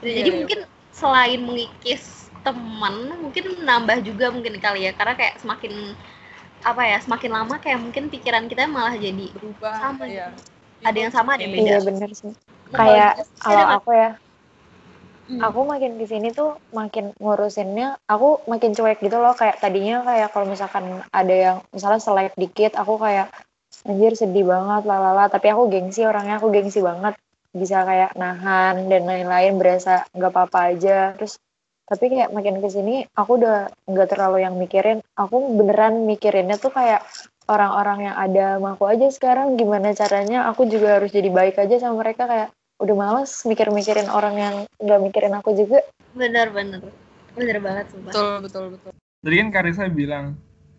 Gitu. 0.00 0.08
Iya, 0.10 0.16
jadi 0.22 0.30
iya. 0.30 0.36
mungkin 0.38 0.58
selain 0.90 1.40
mengikis 1.42 2.32
teman 2.40 2.94
mungkin 3.20 3.44
nambah 3.66 3.98
juga 4.06 4.32
mungkin 4.32 4.54
kali 4.62 4.86
ya. 4.88 4.92
Karena 4.94 5.14
kayak 5.18 5.34
semakin 5.42 5.72
apa 6.60 6.82
ya 6.84 6.98
semakin 7.00 7.30
lama 7.32 7.56
kayak 7.56 7.80
mungkin 7.80 8.12
pikiran 8.12 8.44
kita 8.44 8.68
malah 8.68 8.92
jadi 8.92 9.32
berubah 9.32 9.80
Sama 9.80 10.04
ya 10.06 10.28
ada 10.84 10.98
yang 10.98 11.12
sama 11.12 11.36
ada 11.36 11.44
yang 11.44 11.52
beda. 11.56 11.64
Iya 11.64 11.78
bener 11.84 12.10
sih. 12.16 12.32
Kayak 12.72 13.12
kalau 13.40 13.66
aku 13.76 13.90
ya, 13.92 14.10
Hmm. 15.30 15.46
aku 15.46 15.62
makin 15.62 15.94
ke 15.94 16.10
sini 16.10 16.34
tuh 16.34 16.58
makin 16.74 17.14
ngurusinnya, 17.22 18.02
aku 18.10 18.42
makin 18.50 18.74
cuek 18.74 18.98
gitu 18.98 19.14
loh. 19.22 19.30
Kayak 19.38 19.62
tadinya 19.62 20.02
kayak 20.02 20.34
kalau 20.34 20.50
misalkan 20.50 21.06
ada 21.14 21.30
yang 21.34 21.56
misalnya 21.70 22.02
selek 22.02 22.34
dikit, 22.34 22.74
aku 22.74 22.98
kayak 22.98 23.30
anjir 23.86 24.18
sedih 24.18 24.42
banget, 24.42 24.82
lalala. 24.90 25.30
Tapi 25.30 25.54
aku 25.54 25.70
gengsi 25.70 26.02
orangnya, 26.02 26.42
aku 26.42 26.50
gengsi 26.50 26.82
banget. 26.82 27.14
Bisa 27.54 27.86
kayak 27.86 28.18
nahan 28.18 28.90
dan 28.90 29.06
lain-lain, 29.06 29.54
berasa 29.54 30.02
nggak 30.10 30.32
apa-apa 30.34 30.74
aja. 30.74 31.14
Terus 31.14 31.38
tapi 31.86 32.10
kayak 32.10 32.34
makin 32.34 32.58
ke 32.58 32.66
sini, 32.66 33.06
aku 33.14 33.38
udah 33.38 33.70
nggak 33.86 34.10
terlalu 34.10 34.42
yang 34.42 34.58
mikirin. 34.58 34.98
Aku 35.14 35.54
beneran 35.54 36.10
mikirinnya 36.10 36.58
tuh 36.58 36.74
kayak 36.74 37.06
orang-orang 37.46 38.10
yang 38.10 38.16
ada 38.18 38.58
sama 38.58 38.74
aku 38.74 38.84
aja 38.86 39.06
sekarang 39.10 39.58
gimana 39.58 39.90
caranya 39.94 40.46
aku 40.46 40.70
juga 40.70 40.98
harus 40.98 41.10
jadi 41.10 41.30
baik 41.30 41.58
aja 41.58 41.82
sama 41.82 42.06
mereka 42.06 42.30
kayak 42.30 42.54
udah 42.80 42.96
males 42.96 43.44
mikir-mikirin 43.44 44.08
orang 44.08 44.34
yang 44.40 44.54
nggak 44.80 45.00
mikirin 45.04 45.36
aku 45.36 45.52
juga. 45.52 45.84
Bener 46.16 46.48
bener 46.50 46.80
bener 47.36 47.56
banget 47.62 47.86
sumpah. 47.92 48.10
Betul 48.10 48.32
betul 48.42 48.64
betul. 48.74 48.92
Tadi 49.20 49.34
kan 49.36 49.48
Karisa 49.52 49.84
bilang, 49.92 50.26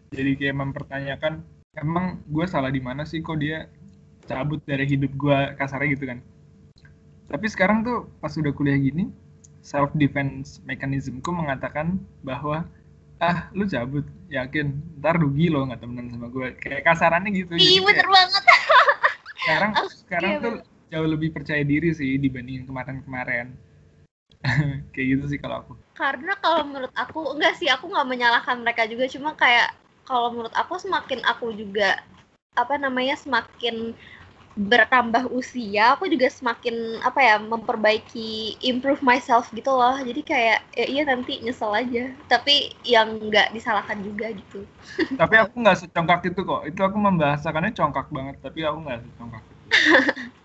jadi 0.10 0.34
kayak 0.34 0.58
mempertanyakan, 0.58 1.45
emang 1.78 2.20
gue 2.26 2.45
salah 2.49 2.74
di 2.74 2.82
mana 2.82 3.06
sih 3.06 3.22
kok 3.22 3.38
dia 3.38 3.70
cabut 4.26 4.60
dari 4.66 4.89
hidup 4.89 5.14
gue 5.14 5.39
kasarnya? 5.62 5.89
Gitu 5.93 6.06
kan. 6.10 6.20
Tapi 7.32 7.45
sekarang 7.47 7.86
tuh 7.86 8.10
pas 8.20 8.34
udah 8.34 8.52
kuliah 8.52 8.76
gini, 8.76 9.08
self 9.62 9.93
defense 9.95 10.60
mechanismku 10.66 11.30
mengatakan 11.32 12.02
bahwa 12.26 12.66
ah 13.22 13.47
lu 13.54 13.70
cabut 13.70 14.04
yakin? 14.34 14.74
Ntar 14.99 15.22
rugi 15.22 15.54
lo 15.54 15.70
nggak 15.70 15.86
temenan 15.86 16.10
sama 16.10 16.28
gue 16.34 16.58
kayak 16.58 16.82
kasarannya 16.82 17.30
gitu 17.32 17.56
kayak 17.56 17.86
bener 17.86 18.08
banget. 18.10 18.43
Sekarang 19.41 19.72
sekarang 20.06 20.32
iya, 20.38 20.43
tuh 20.43 20.54
jauh 20.92 21.08
lebih 21.08 21.32
percaya 21.32 21.64
diri 21.64 21.96
sih 21.96 22.20
dibandingin 22.20 22.68
kemarin-kemarin. 22.68 23.56
Kayak 24.94 25.08
gitu 25.18 25.26
sih 25.32 25.39
kalau 25.39 25.64
aku. 25.64 25.74
Karena 25.96 26.36
kalau 26.44 26.68
menurut 26.68 26.92
aku 26.92 27.32
enggak 27.32 27.56
sih 27.56 27.72
aku 27.72 27.88
nggak 27.88 28.10
menyalahkan 28.12 28.60
mereka 28.60 28.84
juga. 28.92 29.08
Cuma 29.08 29.32
kayak 29.39 29.72
kalau 30.04 30.36
menurut 30.36 30.52
aku 30.52 30.76
semakin 30.76 31.24
aku 31.24 31.56
juga 31.56 32.04
apa 32.60 32.76
namanya 32.76 33.16
semakin 33.16 33.96
bertambah 34.52 35.32
usia 35.32 35.96
aku 35.96 36.12
juga 36.12 36.28
semakin 36.28 37.00
apa 37.00 37.24
ya 37.24 37.39
memperbaiki 37.39 38.60
improve 38.60 39.00
myself 39.00 39.48
gitu 39.56 39.72
loh. 39.72 39.96
Jadi 40.04 40.22
kayak 40.28 40.60
ya 40.76 40.86
iya 40.92 41.04
nanti 41.08 41.39
nyesel 41.39 41.72
aja. 41.72 42.12
Tapi 42.28 42.76
yang 42.84 43.16
nggak 43.32 43.56
disalahkan 43.56 44.02
juga 44.04 44.34
gitu. 44.36 44.68
Tapi 45.22 45.36
aku 45.39 45.56
nggak 45.56 45.86
secongkak 45.86 46.28
itu 46.28 46.42
kok. 46.44 46.68
Itu 46.68 46.82
aku 46.84 46.98
membahasakannya 47.00 47.72
congkak 47.78 48.12
banget 48.12 48.36
tapi 48.44 48.60
aku 48.68 48.80
nggak 48.84 49.00
secongkak 49.06 49.44
itu 49.48 49.64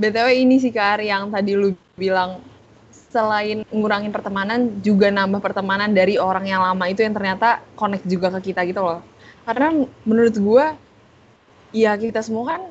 btw 0.00 0.28
ini 0.40 0.56
sih 0.56 0.72
kar 0.72 0.98
yang 1.04 1.28
tadi 1.28 1.52
lu 1.52 1.76
bilang 2.00 2.40
selain 3.10 3.66
ngurangin 3.74 4.14
pertemanan 4.14 4.80
juga 4.80 5.10
nambah 5.10 5.42
pertemanan 5.42 5.90
dari 5.90 6.16
orang 6.16 6.46
yang 6.46 6.62
lama 6.62 6.84
itu 6.86 7.02
yang 7.02 7.12
ternyata 7.12 7.60
connect 7.74 8.06
juga 8.06 8.30
ke 8.38 8.50
kita 8.54 8.62
gitu 8.64 8.80
loh. 8.80 9.02
Karena 9.42 9.74
menurut 10.06 10.34
gua 10.38 10.78
ya 11.74 11.98
kita 11.98 12.22
semua 12.22 12.54
kan 12.54 12.62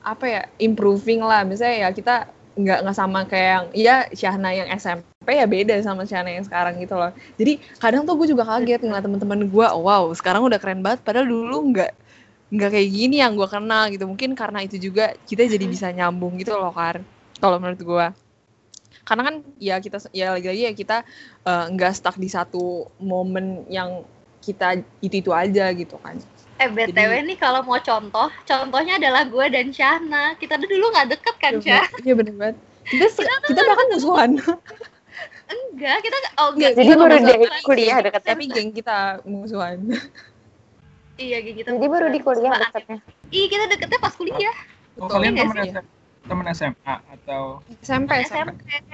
apa 0.00 0.24
ya 0.24 0.42
improving 0.56 1.20
lah. 1.20 1.44
Misalnya 1.44 1.86
ya 1.86 1.88
kita 1.92 2.14
nggak 2.56 2.78
nggak 2.82 2.96
sama 2.96 3.28
kayak 3.28 3.48
yang 3.52 3.66
ya 3.76 3.96
Syahna 4.16 4.50
yang 4.50 4.68
SMP 4.74 5.28
ya 5.28 5.46
beda 5.46 5.76
sama 5.84 6.08
Syahna 6.08 6.32
yang 6.32 6.44
sekarang 6.48 6.80
gitu 6.80 6.96
loh. 6.96 7.12
Jadi 7.36 7.60
kadang 7.76 8.08
tuh 8.08 8.16
gue 8.16 8.32
juga 8.32 8.48
kaget 8.48 8.80
ngeliat 8.80 9.04
teman-teman 9.04 9.44
gue 9.44 9.66
wow 9.76 10.08
sekarang 10.16 10.40
udah 10.48 10.56
keren 10.56 10.80
banget. 10.80 11.04
Padahal 11.04 11.28
dulu 11.28 11.76
nggak 11.76 11.92
nggak 12.50 12.70
kayak 12.70 12.90
gini 12.90 13.16
yang 13.18 13.34
gue 13.34 13.46
kenal 13.46 13.86
gitu 13.88 14.04
mungkin 14.04 14.34
karena 14.34 14.60
itu 14.60 14.76
juga 14.76 15.14
kita 15.22 15.46
jadi 15.46 15.64
bisa 15.64 15.86
nyambung 15.88 16.34
gitu 16.36 16.52
loh 16.52 16.70
kan 16.70 17.02
kalau 17.38 17.56
menurut 17.56 17.78
gue 17.78 18.06
karena 19.00 19.22
kan 19.24 19.34
ya 19.56 19.78
kita 19.78 20.02
ya 20.10 20.34
lagi-lagi 20.34 20.62
ya 20.66 20.72
kita 20.72 20.96
eh, 21.42 21.64
nggak 21.70 21.92
stuck 21.94 22.14
di 22.14 22.26
satu 22.26 22.62
momen 22.98 23.64
yang 23.66 24.02
kita 24.40 24.76
itu 24.98 25.20
itu 25.20 25.30
aja 25.30 25.70
gitu 25.70 25.94
kan 25.98 26.18
eh 26.56 26.68
btw 26.68 27.24
nih 27.24 27.36
kalau 27.36 27.62
mau 27.62 27.78
contoh 27.78 28.28
contohnya 28.42 28.98
adalah 28.98 29.24
gue 29.24 29.46
dan 29.48 29.70
Shana 29.70 30.34
kita 30.36 30.58
tuh 30.58 30.68
dulu 30.68 30.90
nggak 30.90 31.08
deket 31.08 31.36
kan 31.38 31.52
Syah 31.56 31.86
Iya 32.02 32.14
bener 32.14 32.34
banget. 32.34 32.56
Kita, 32.80 33.06
se- 33.06 33.22
kita 33.46 33.60
bahkan 33.62 33.86
musuhan. 33.88 34.30
enggak 35.46 35.98
kita 36.00 36.16
oh 36.36 36.48
enggak 36.54 36.70
Jadi 36.74 36.82
kita 36.84 36.94
baru 36.96 37.14
musuhan, 37.16 37.62
kuliah 37.62 37.96
tapi- 37.96 38.06
deketnya. 38.08 38.30
Tapi 38.34 38.44
geng 38.50 38.70
kita 38.72 38.98
musuhan. 39.22 39.78
Iya 41.20 41.38
gitu 41.44 41.68
jadi 41.68 41.86
baru 41.92 42.08
di 42.08 42.20
kuliah 42.24 42.56
Sumpah, 42.56 42.72
deketnya 42.72 42.98
Iya 43.30 43.46
kita 43.52 43.64
deketnya 43.68 43.98
pas 44.00 44.14
kuliah 44.16 44.56
oh 44.96 45.06
Betul. 45.06 45.12
kalian 45.20 45.32
Iya 45.36 45.42
temen, 45.44 45.56
sih. 45.60 45.70
SM 45.70 45.86
temen 46.20 46.46
SMA 46.52 46.94
atau 47.20 47.42
SMP, 47.84 48.10
SMP. 48.24 48.50
SMP 48.64 48.92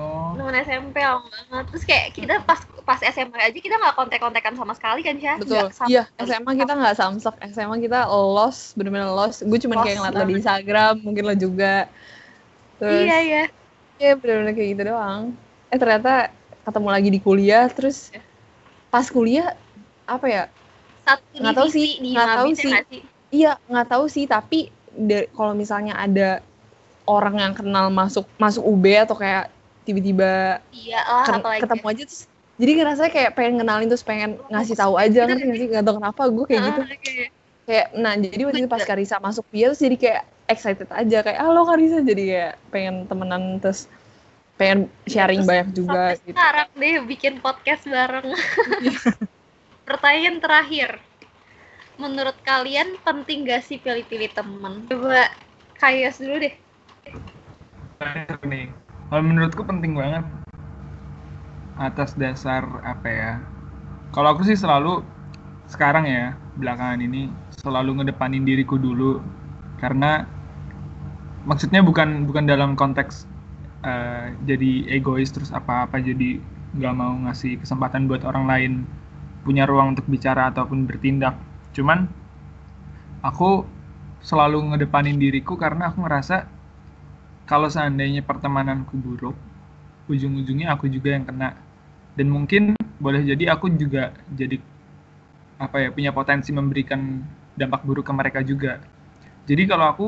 oh 0.00 0.32
temen 0.34 0.54
SMP 0.64 0.96
lama 1.04 1.28
banget 1.50 1.66
terus 1.74 1.84
kayak 1.84 2.06
kita 2.16 2.34
pas 2.42 2.60
pas 2.88 3.00
SMA 3.04 3.36
aja 3.36 3.58
kita 3.58 3.76
nggak 3.76 3.94
kontak-kontakan 4.00 4.54
sama 4.56 4.72
sekali 4.72 5.04
kan 5.04 5.20
Syah 5.20 5.36
Betul. 5.36 5.68
Iya. 5.92 6.02
SMA 6.24 6.56
kita 6.56 6.72
nggak 6.72 6.96
samsek. 6.96 7.34
SMA 7.52 7.76
kita 7.84 8.08
lost, 8.08 8.72
bener-bener 8.80 9.12
lost. 9.12 9.44
Gue 9.44 9.60
cuma 9.60 9.84
kayak 9.84 10.00
ngeliat 10.00 10.14
lo 10.16 10.24
di 10.24 10.34
Instagram, 10.40 10.94
mungkin 11.04 11.22
lo 11.28 11.34
juga. 11.36 11.84
Terus, 12.80 13.04
iya 13.04 13.18
iya 13.20 13.42
iya 14.00 14.12
bener-bener 14.16 14.56
kayak 14.56 14.68
gitu 14.72 14.82
doang. 14.88 15.36
Eh 15.68 15.76
ternyata 15.76 16.32
ketemu 16.64 16.88
lagi 16.88 17.08
di 17.12 17.20
kuliah, 17.20 17.66
terus 17.68 18.08
pas 18.88 19.04
kuliah 19.04 19.52
apa 20.08 20.26
ya? 20.32 20.42
Satu 21.08 21.24
Nggak 21.34 21.54
tahu 21.54 21.66
divisi 21.66 21.80
sih, 21.96 22.12
nggak 22.12 22.28
tahu 22.28 22.46
ya 22.46 22.54
sih. 22.54 22.70
nggak 22.70 22.84
sih 22.86 23.02
Iya, 23.28 23.52
nggak 23.64 23.88
tahu 23.88 24.04
sih. 24.06 24.24
Tapi 24.24 24.58
kalau 25.30 25.52
misalnya 25.52 25.94
ada 25.94 26.40
orang 27.04 27.36
yang 27.38 27.52
kenal 27.52 27.88
masuk 27.88 28.28
masuk 28.36 28.60
UB 28.62 28.84
atau 28.98 29.14
kayak 29.14 29.48
tiba-tiba 29.82 30.60
iya 30.68 31.00
lah 31.00 31.24
ken- 31.24 31.40
apalagi 31.40 31.60
ketemu 31.64 31.86
aja 31.86 32.02
terus 32.04 32.22
jadi 32.58 32.70
ngerasa 32.76 33.02
kayak 33.08 33.30
pengen 33.32 33.52
ngenalin 33.56 33.88
terus 33.88 34.02
pengen 34.02 34.36
ngasih 34.46 34.76
tahu 34.76 34.94
aja 34.94 35.24
ngerti 35.24 35.44
nggak 35.44 35.56
sih 35.56 35.68
nggak 35.70 35.84
tahu 35.86 35.94
kenapa 35.96 36.22
gue 36.28 36.44
kayak 36.44 36.62
gitu 36.66 36.80
Ah, 36.82 36.92
oke. 36.92 37.14
kayak 37.64 37.86
nah 37.94 38.12
jadi 38.12 38.42
waktu 38.44 38.58
itu 38.58 38.68
pas. 38.68 38.84
Karisa 38.84 39.16
masuk 39.16 39.48
dia 39.48 39.72
terus 39.72 39.80
jadi 39.80 39.96
kayak 39.96 40.22
excited 40.46 40.88
aja 40.90 41.18
kayak 41.22 41.38
halo 41.38 41.64
Karisa 41.64 41.98
jadi 42.02 42.24
kayak 42.26 42.52
pengen 42.68 42.94
temenan 43.06 43.42
terus 43.56 43.88
pengen 44.56 44.78
sharing 45.06 45.40
Terus 45.40 45.48
banyak 45.48 45.68
juga 45.72 46.02
gitu 46.18 46.34
sekarang 46.34 46.68
deh 46.74 46.94
bikin 47.06 47.32
podcast 47.40 47.82
bareng 47.86 48.28
pertanyaan 49.88 50.44
terakhir. 50.44 51.00
Menurut 51.96 52.36
kalian 52.44 53.00
penting 53.00 53.48
gak 53.48 53.64
sih 53.64 53.80
pilih-pilih 53.80 54.30
teman? 54.36 54.84
Coba 54.86 55.32
Kayas 55.78 56.18
dulu 56.18 56.42
deh. 56.42 56.54
Nih 58.42 58.66
kalau 59.08 59.22
menurutku 59.22 59.62
penting 59.62 59.94
banget. 59.94 60.26
Atas 61.78 62.18
dasar 62.18 62.66
apa 62.82 63.06
ya? 63.06 63.32
Kalau 64.10 64.34
aku 64.34 64.42
sih 64.42 64.58
selalu 64.58 65.06
sekarang 65.70 66.10
ya 66.10 66.34
belakangan 66.58 66.98
ini 66.98 67.30
selalu 67.62 68.02
ngedepanin 68.02 68.42
diriku 68.42 68.74
dulu. 68.74 69.22
Karena 69.78 70.26
maksudnya 71.46 71.78
bukan 71.78 72.26
bukan 72.26 72.50
dalam 72.50 72.74
konteks 72.74 73.30
uh, 73.86 74.34
jadi 74.42 74.90
egois 74.98 75.30
terus 75.30 75.54
apa-apa 75.54 76.02
jadi 76.02 76.42
nggak 76.74 76.94
mau 76.98 77.14
ngasih 77.30 77.62
kesempatan 77.62 78.10
buat 78.10 78.26
orang 78.26 78.44
lain 78.50 78.72
punya 79.48 79.64
ruang 79.64 79.96
untuk 79.96 80.04
bicara 80.04 80.52
ataupun 80.52 80.84
bertindak. 80.84 81.32
Cuman 81.72 82.04
aku 83.24 83.64
selalu 84.20 84.76
ngedepanin 84.76 85.16
diriku 85.16 85.56
karena 85.56 85.88
aku 85.88 86.04
ngerasa 86.04 86.44
kalau 87.48 87.72
seandainya 87.72 88.20
pertemananku 88.20 88.92
buruk 89.00 89.32
ujung-ujungnya 90.12 90.76
aku 90.76 90.92
juga 90.92 91.16
yang 91.16 91.24
kena. 91.24 91.56
Dan 92.12 92.28
mungkin 92.28 92.76
boleh 93.00 93.24
jadi 93.24 93.56
aku 93.56 93.72
juga 93.72 94.12
jadi 94.36 94.60
apa 95.56 95.76
ya 95.80 95.88
punya 95.94 96.12
potensi 96.12 96.52
memberikan 96.52 97.24
dampak 97.56 97.88
buruk 97.88 98.04
ke 98.04 98.12
mereka 98.12 98.44
juga. 98.44 98.84
Jadi 99.48 99.64
kalau 99.64 99.86
aku 99.88 100.06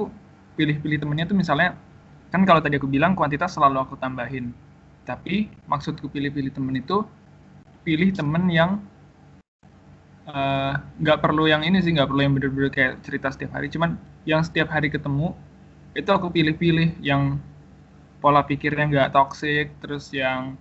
pilih-pilih 0.60 1.00
temennya 1.00 1.24
tuh 1.24 1.38
misalnya 1.38 1.72
kan 2.28 2.44
kalau 2.44 2.60
tadi 2.60 2.76
aku 2.76 2.86
bilang 2.86 3.16
kuantitas 3.16 3.56
selalu 3.56 3.80
aku 3.80 3.96
tambahin. 3.96 4.52
Tapi 5.08 5.48
maksudku 5.64 6.12
pilih-pilih 6.12 6.52
temen 6.52 6.76
itu 6.76 7.02
pilih 7.82 8.12
temen 8.12 8.44
yang 8.52 8.84
nggak 11.00 11.18
uh, 11.18 11.22
perlu 11.22 11.46
yang 11.50 11.62
ini 11.66 11.82
sih 11.82 11.94
nggak 11.94 12.08
perlu 12.10 12.20
yang 12.22 12.34
bener-bener 12.36 12.70
kayak 12.72 13.02
cerita 13.02 13.30
setiap 13.30 13.56
hari. 13.58 13.70
Cuman 13.70 13.98
yang 14.26 14.42
setiap 14.44 14.70
hari 14.70 14.90
ketemu 14.90 15.34
itu 15.94 16.10
aku 16.10 16.30
pilih-pilih 16.30 17.02
yang 17.02 17.42
pola 18.22 18.44
pikirnya 18.44 18.86
nggak 18.86 19.10
toxic 19.16 19.74
terus 19.80 20.12
yang 20.14 20.54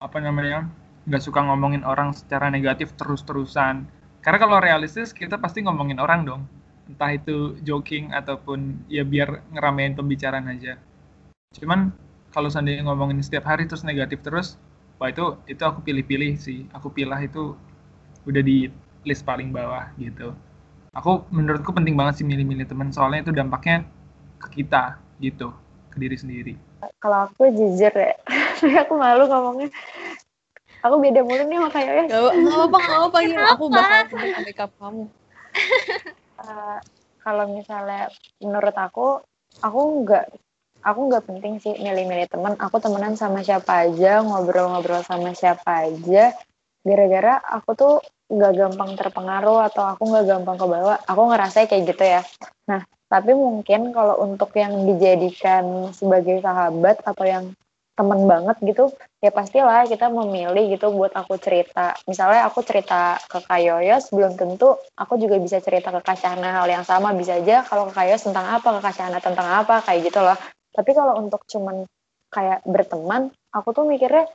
apa 0.00 0.18
namanya 0.18 0.66
nggak 1.04 1.22
suka 1.22 1.44
ngomongin 1.44 1.84
orang 1.84 2.16
secara 2.16 2.48
negatif 2.48 2.96
terus-terusan. 2.96 3.84
Karena 4.24 4.38
kalau 4.40 4.56
realistis 4.58 5.12
kita 5.12 5.36
pasti 5.36 5.60
ngomongin 5.60 6.00
orang 6.00 6.24
dong. 6.24 6.42
Entah 6.88 7.16
itu 7.16 7.56
joking 7.64 8.12
ataupun 8.12 8.88
ya 8.88 9.04
biar 9.04 9.44
ngeramein 9.52 9.96
pembicaraan 9.96 10.48
aja. 10.48 10.80
Cuman 11.56 11.92
kalau 12.32 12.48
seandainya 12.48 12.88
ngomongin 12.88 13.20
setiap 13.20 13.46
hari 13.46 13.68
terus 13.68 13.86
negatif 13.86 14.20
terus 14.24 14.56
wah 14.98 15.12
itu 15.12 15.38
itu 15.46 15.62
aku 15.62 15.84
pilih-pilih 15.84 16.40
sih. 16.40 16.66
Aku 16.72 16.88
pilih 16.88 17.20
itu 17.20 17.56
udah 18.24 18.42
di 18.42 18.72
list 19.04 19.22
paling 19.24 19.52
bawah 19.52 19.92
gitu. 20.00 20.32
Aku 20.94 21.26
menurutku 21.30 21.70
penting 21.74 21.94
banget 21.98 22.22
sih 22.22 22.26
milih-milih 22.26 22.66
teman 22.68 22.90
soalnya 22.90 23.28
itu 23.28 23.32
dampaknya 23.34 23.84
ke 24.40 24.62
kita 24.62 24.98
gitu. 25.20 25.52
Ke 25.92 25.96
diri 26.00 26.16
sendiri. 26.16 26.54
Kalau 26.98 27.28
aku 27.30 27.48
jujur 27.52 27.92
ya 27.92 28.12
aku 28.84 28.94
malu 28.96 29.28
ngomongnya. 29.28 29.70
Aku 30.84 31.00
beda 31.00 31.24
mulu 31.24 31.48
nih 31.48 31.56
sama 31.56 31.70
kayak 31.72 31.92
ya. 31.96 32.02
Gak 32.12 32.22
apa 32.68 32.76
gak 32.76 33.00
apa 33.08 33.18
gitu 33.24 33.40
aku 33.40 33.64
bakal 33.72 34.00
backup 34.44 34.70
kamu. 34.76 35.04
Uh, 36.34 36.78
kalau 37.24 37.44
misalnya 37.48 38.12
menurut 38.42 38.76
aku 38.76 39.24
aku 39.64 39.80
nggak 40.04 40.24
aku 40.84 41.00
nggak 41.08 41.24
penting 41.24 41.54
sih 41.56 41.72
milih-milih 41.80 42.28
teman 42.28 42.52
aku 42.60 42.76
temenan 42.76 43.16
sama 43.16 43.40
siapa 43.40 43.88
aja 43.88 44.20
ngobrol-ngobrol 44.20 45.00
sama 45.02 45.32
siapa 45.32 45.88
aja. 45.88 46.36
Gara-gara 46.84 47.40
aku 47.40 47.70
tuh 47.72 47.94
nggak 48.28 48.52
gampang 48.56 48.96
terpengaruh 48.96 49.68
atau 49.68 49.84
aku 49.84 50.02
nggak 50.08 50.26
gampang 50.26 50.56
kebawa 50.56 50.94
aku 51.04 51.22
ngerasa 51.28 51.68
kayak 51.68 51.84
gitu 51.92 52.04
ya. 52.04 52.22
Nah 52.70 52.80
tapi 53.08 53.36
mungkin 53.36 53.92
kalau 53.92 54.18
untuk 54.24 54.50
yang 54.56 54.88
dijadikan 54.88 55.92
sebagai 55.92 56.40
sahabat 56.40 57.04
atau 57.04 57.24
yang 57.28 57.44
temen 57.94 58.26
banget 58.26 58.58
gitu 58.66 58.90
ya 59.22 59.30
pastilah 59.30 59.86
kita 59.86 60.10
memilih 60.10 60.66
gitu 60.74 60.90
buat 60.90 61.14
aku 61.14 61.38
cerita. 61.38 61.94
Misalnya 62.10 62.50
aku 62.50 62.66
cerita 62.66 63.22
ke 63.30 63.38
Kayoyos 63.46 64.10
belum 64.10 64.34
tentu 64.34 64.74
aku 64.98 65.14
juga 65.14 65.38
bisa 65.38 65.62
cerita 65.62 65.94
ke 65.94 66.02
Kacana 66.02 66.58
hal 66.58 66.66
yang 66.66 66.82
sama. 66.82 67.14
Bisa 67.14 67.38
aja 67.38 67.62
kalau 67.62 67.86
ke 67.86 67.94
Kayoyos 67.94 68.26
tentang 68.26 68.50
apa 68.50 68.66
ke 68.66 68.80
Kacana 68.82 69.22
tentang 69.22 69.46
apa 69.46 69.78
kayak 69.86 70.10
gitu 70.10 70.20
loh. 70.20 70.38
Tapi 70.74 70.90
kalau 70.90 71.22
untuk 71.22 71.46
cuman 71.46 71.86
kayak 72.34 72.66
berteman 72.66 73.30
aku 73.54 73.70
tuh 73.70 73.86
mikirnya 73.86 74.26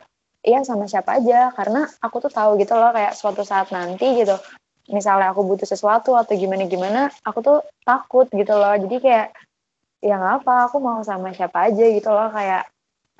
iya 0.43 0.63
sama 0.63 0.85
siapa 0.89 1.19
aja. 1.19 1.51
Karena 1.55 1.87
aku 2.03 2.23
tuh 2.23 2.31
tahu 2.31 2.59
gitu 2.59 2.73
loh 2.75 2.91
kayak 2.95 3.15
suatu 3.15 3.43
saat 3.43 3.71
nanti 3.73 4.05
gitu 4.19 4.35
misalnya 4.89 5.31
aku 5.31 5.45
butuh 5.45 5.69
sesuatu 5.69 6.17
atau 6.17 6.33
gimana 6.33 6.65
gimana 6.65 7.13
aku 7.21 7.39
tuh 7.45 7.57
takut 7.85 8.25
gitu 8.33 8.53
loh. 8.57 8.73
Jadi 8.75 8.97
kayak 8.99 9.27
ya 10.01 10.15
nggak 10.17 10.43
apa 10.43 10.71
aku 10.71 10.77
mau 10.81 10.99
sama 11.05 11.31
siapa 11.31 11.69
aja 11.69 11.85
gitu 11.85 12.09
loh. 12.09 12.33
Kayak 12.33 12.65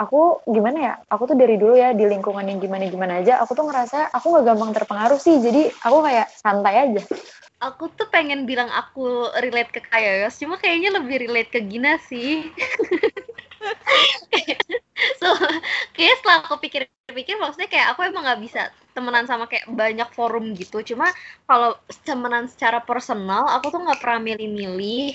aku 0.02 0.42
gimana 0.50 0.78
ya 0.80 0.94
aku 1.08 1.30
tuh 1.30 1.38
dari 1.38 1.56
dulu 1.62 1.78
ya 1.78 1.94
di 1.94 2.08
lingkungan 2.10 2.48
yang 2.48 2.60
gimana 2.64 2.88
gimana 2.88 3.14
aja 3.20 3.44
aku 3.44 3.52
tuh 3.52 3.68
ngerasa 3.68 4.16
aku 4.16 4.26
nggak 4.34 4.46
gampang 4.50 4.72
terpengaruh 4.74 5.20
sih. 5.22 5.38
Jadi 5.40 5.70
aku 5.86 5.98
kayak 6.02 6.28
santai 6.34 6.76
aja. 6.90 7.02
Aku 7.60 7.92
tuh 7.92 8.08
pengen 8.08 8.48
bilang 8.48 8.72
aku 8.72 9.28
relate 9.44 9.76
ke 9.76 9.84
Kayos, 9.84 10.40
cuma 10.40 10.56
kayaknya 10.56 10.96
lebih 10.96 11.28
relate 11.28 11.52
ke 11.52 11.60
Gina 11.68 12.00
sih. 12.08 12.48
so, 15.22 15.28
kayak 15.96 16.16
setelah 16.20 16.38
aku 16.46 16.56
pikir-pikir 16.64 17.36
maksudnya 17.40 17.70
kayak 17.72 17.96
aku 17.96 18.08
emang 18.08 18.24
nggak 18.26 18.42
bisa 18.44 18.62
temenan 18.96 19.26
sama 19.28 19.46
kayak 19.48 19.68
banyak 19.72 20.10
forum 20.12 20.56
gitu. 20.56 20.82
Cuma 20.84 21.12
kalau 21.48 21.76
temenan 22.04 22.48
secara 22.52 22.84
personal, 22.84 23.48
aku 23.48 23.72
tuh 23.72 23.82
nggak 23.84 24.00
pernah 24.02 24.22
milih-milih, 24.24 25.14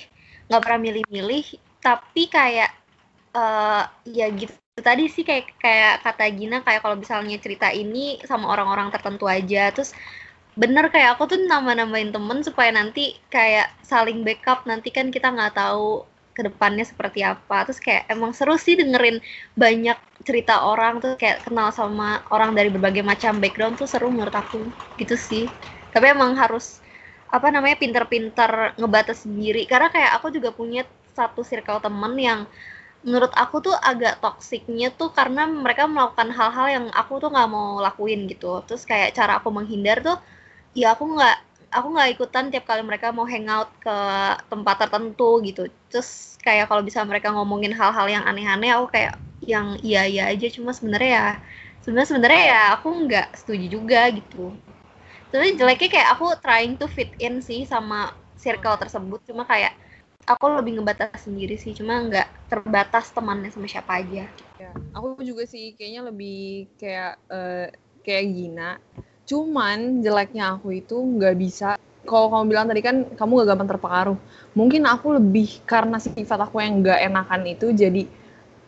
nggak 0.49 0.63
pernah 0.63 0.81
milih-milih. 0.81 1.45
Tapi 1.85 2.23
kayak 2.33 2.71
uh, 3.37 3.85
ya 4.09 4.31
gitu 4.33 4.55
tadi 4.75 5.07
sih 5.07 5.23
kayak 5.23 5.55
kayak 5.63 6.03
kata 6.03 6.25
Gina 6.35 6.59
kayak 6.67 6.83
kalau 6.83 6.99
misalnya 6.99 7.39
cerita 7.39 7.71
ini 7.71 8.19
sama 8.27 8.51
orang-orang 8.51 8.91
tertentu 8.91 9.31
aja 9.31 9.71
terus 9.71 9.95
bener 10.59 10.91
kayak 10.91 11.19
aku 11.19 11.35
tuh 11.35 11.39
nama-namain 11.47 12.11
temen 12.15 12.43
supaya 12.43 12.71
nanti 12.75 13.19
kayak 13.31 13.71
saling 13.87 14.23
backup 14.27 14.67
nanti 14.67 14.91
kan 14.91 15.11
kita 15.15 15.31
nggak 15.31 15.55
tahu 15.55 16.07
ke 16.37 16.43
depannya 16.49 16.85
seperti 16.87 17.21
apa. 17.23 17.65
Terus 17.67 17.81
kayak 17.87 18.03
emang 18.13 18.33
seru 18.37 18.55
sih 18.59 18.75
dengerin 18.81 19.23
banyak 19.55 19.99
cerita 20.27 20.55
orang 20.71 20.99
tuh 21.05 21.15
kayak 21.21 21.47
kenal 21.47 21.69
sama 21.75 22.23
orang 22.35 22.51
dari 22.59 22.69
berbagai 22.75 23.05
macam 23.07 23.39
background 23.43 23.75
tuh 23.81 23.89
seru 23.91 24.09
menurut 24.15 24.35
aku. 24.35 24.71
Gitu 25.01 25.15
sih. 25.19 25.45
Tapi 25.95 26.07
emang 26.15 26.35
harus 26.39 26.83
apa 27.31 27.51
namanya 27.51 27.77
pinter-pinter 27.83 28.51
ngebatas 28.79 29.27
sendiri 29.27 29.67
karena 29.67 29.91
kayak 29.91 30.11
aku 30.23 30.31
juga 30.31 30.55
punya 30.55 30.87
satu 31.19 31.43
circle 31.43 31.83
temen 31.83 32.15
yang 32.19 32.41
menurut 33.05 33.33
aku 33.37 33.61
tuh 33.67 33.77
agak 33.91 34.19
toksiknya 34.25 34.89
tuh 34.97 35.13
karena 35.13 35.45
mereka 35.47 35.85
melakukan 35.87 36.33
hal-hal 36.33 36.67
yang 36.73 36.87
aku 36.95 37.21
tuh 37.23 37.29
nggak 37.35 37.51
mau 37.53 37.79
lakuin 37.85 38.25
gitu. 38.33 38.65
Terus 38.67 38.83
kayak 38.89 39.13
cara 39.19 39.39
aku 39.41 39.49
menghindar 39.53 40.01
tuh 40.01 40.17
ya 40.77 40.95
aku 40.97 41.05
nggak 41.17 41.37
aku 41.75 41.89
nggak 41.91 42.11
ikutan 42.15 42.49
tiap 42.55 42.65
kali 42.71 42.87
mereka 42.87 43.11
mau 43.11 43.27
hangout 43.27 43.69
ke 43.83 43.97
tempat 44.47 44.77
tertentu 44.87 45.43
gitu. 45.43 45.67
Terus 45.91 46.39
kayak 46.39 46.71
kalau 46.71 46.87
bisa 46.87 47.03
mereka 47.03 47.35
ngomongin 47.35 47.75
hal-hal 47.75 48.07
yang 48.07 48.25
aneh-aneh 48.25 48.71
aku 48.71 48.95
kayak 48.95 49.19
yang 49.43 49.75
iya 49.83 50.07
iya 50.07 50.25
aja. 50.31 50.47
Cuma 50.55 50.71
sebenarnya 50.71 51.11
ya 51.11 51.29
sebenarnya 51.83 52.09
sebenarnya 52.15 52.43
ya 52.47 52.61
aku 52.79 52.89
nggak 53.11 53.29
setuju 53.35 53.67
juga 53.67 54.01
gitu. 54.15 54.55
Tapi 55.35 55.59
jeleknya 55.59 55.89
kayak 55.91 56.09
aku 56.15 56.25
trying 56.39 56.79
to 56.79 56.87
fit 56.87 57.11
in 57.19 57.43
sih 57.43 57.67
sama 57.67 58.15
circle 58.39 58.79
tersebut. 58.79 59.19
Cuma 59.27 59.43
kayak 59.43 59.75
aku 60.31 60.47
lebih 60.55 60.79
ngebatas 60.79 61.27
sendiri 61.27 61.59
sih. 61.59 61.75
Cuma 61.75 61.99
nggak 62.07 62.47
terbatas 62.47 63.11
temannya 63.11 63.51
sama 63.51 63.67
siapa 63.67 63.99
aja. 63.99 64.31
Ya, 64.63 64.71
aku 64.95 65.19
juga 65.27 65.43
sih 65.51 65.75
kayaknya 65.75 66.07
lebih 66.07 66.71
kayak 66.79 67.19
uh, 67.27 67.67
kayak 68.07 68.25
Gina 68.31 68.79
Cuman 69.25 70.05
jeleknya 70.05 70.57
aku 70.57 70.77
itu 70.77 70.97
nggak 70.97 71.35
bisa 71.41 71.81
kalau 72.05 72.29
kamu 72.29 72.45
bilang 72.53 72.67
tadi 72.69 72.81
kan 72.85 72.97
kamu 73.17 73.31
gak 73.43 73.49
gampang 73.57 73.69
terpengaruh. 73.77 74.19
Mungkin 74.53 74.85
aku 74.85 75.17
lebih 75.17 75.65
karena 75.65 75.97
sifat 75.97 76.37
aku 76.37 76.61
yang 76.61 76.85
gak 76.85 77.01
enakan 77.01 77.43
itu 77.49 77.73
jadi 77.73 78.05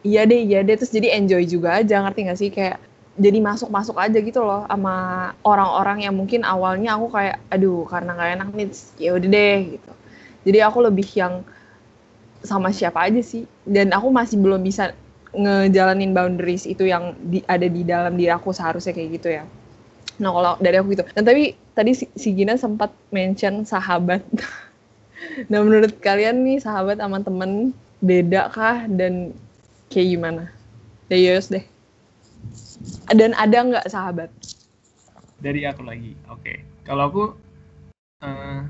iya 0.03 0.25
deh 0.25 0.41
iya 0.41 0.65
deh 0.65 0.75
terus 0.79 0.93
jadi 0.93 1.21
enjoy 1.21 1.45
juga 1.45 1.79
aja 1.79 2.01
ngerti 2.01 2.21
gak 2.33 2.39
sih 2.41 2.51
kayak 2.51 2.81
jadi 3.17 3.39
masuk-masuk 3.41 3.97
aja 3.97 4.19
gitu 4.21 4.45
loh 4.45 4.69
sama 4.69 4.95
orang-orang 5.41 6.05
yang 6.05 6.15
mungkin 6.17 6.45
awalnya 6.45 6.97
aku 7.01 7.13
kayak 7.13 7.37
aduh 7.49 7.85
karena 7.89 8.13
gak 8.17 8.31
enak 8.41 8.49
nih 8.57 8.67
ya 9.01 9.11
udah 9.17 9.29
deh 9.29 9.59
gitu. 9.77 9.91
Jadi 10.47 10.59
aku 10.63 10.79
lebih 10.81 11.09
yang 11.17 11.35
sama 12.41 12.71
siapa 12.71 13.05
aja 13.05 13.21
sih 13.21 13.45
dan 13.67 13.91
aku 13.91 14.09
masih 14.09 14.39
belum 14.39 14.63
bisa 14.63 14.95
ngejalanin 15.37 16.17
boundaries 16.17 16.65
itu 16.65 16.89
yang 16.89 17.13
di, 17.21 17.43
ada 17.45 17.67
di 17.69 17.83
dalam 17.85 18.17
diri 18.17 18.33
aku 18.33 18.55
seharusnya 18.55 18.97
kayak 18.97 19.11
gitu 19.21 19.29
ya. 19.29 19.45
Nah 20.23 20.31
kalau 20.33 20.53
dari 20.61 20.77
aku 20.81 20.97
gitu. 20.97 21.05
Dan 21.13 21.23
tapi 21.25 21.57
tadi 21.77 21.93
si, 21.93 22.05
si 22.17 22.33
Gina 22.33 22.57
sempat 22.57 22.93
mention 23.13 23.65
sahabat. 23.65 24.25
nah 25.51 25.61
menurut 25.61 25.97
kalian 26.01 26.45
nih 26.45 26.59
sahabat 26.61 27.01
sama 27.01 27.21
temen 27.21 27.73
beda 28.01 28.53
kah 28.53 28.85
dan 28.89 29.37
kayak 29.93 30.17
gimana? 30.17 30.43
Dari 31.09 31.29
Yos 31.29 31.53
deh. 31.53 31.65
Dan 33.13 33.37
ada 33.37 33.59
nggak 33.63 33.87
sahabat? 33.89 34.29
Dari 35.41 35.69
aku 35.69 35.85
lagi. 35.85 36.13
Oke. 36.33 36.41
Okay. 36.41 36.59
Kalau 36.87 37.03
aku 37.11 37.25
uh, 38.23 38.63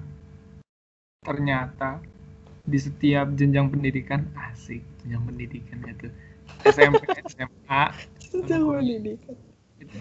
ternyata 1.26 1.98
di 2.66 2.78
setiap 2.82 3.30
jenjang 3.38 3.70
pendidikan 3.70 4.26
asik 4.50 4.82
jenjang 5.02 5.22
pendidikan 5.30 5.78
itu 5.86 6.08
SMP 6.66 7.02
SMA 7.30 7.82
jenjang 8.18 8.62
pendidikan 8.66 9.36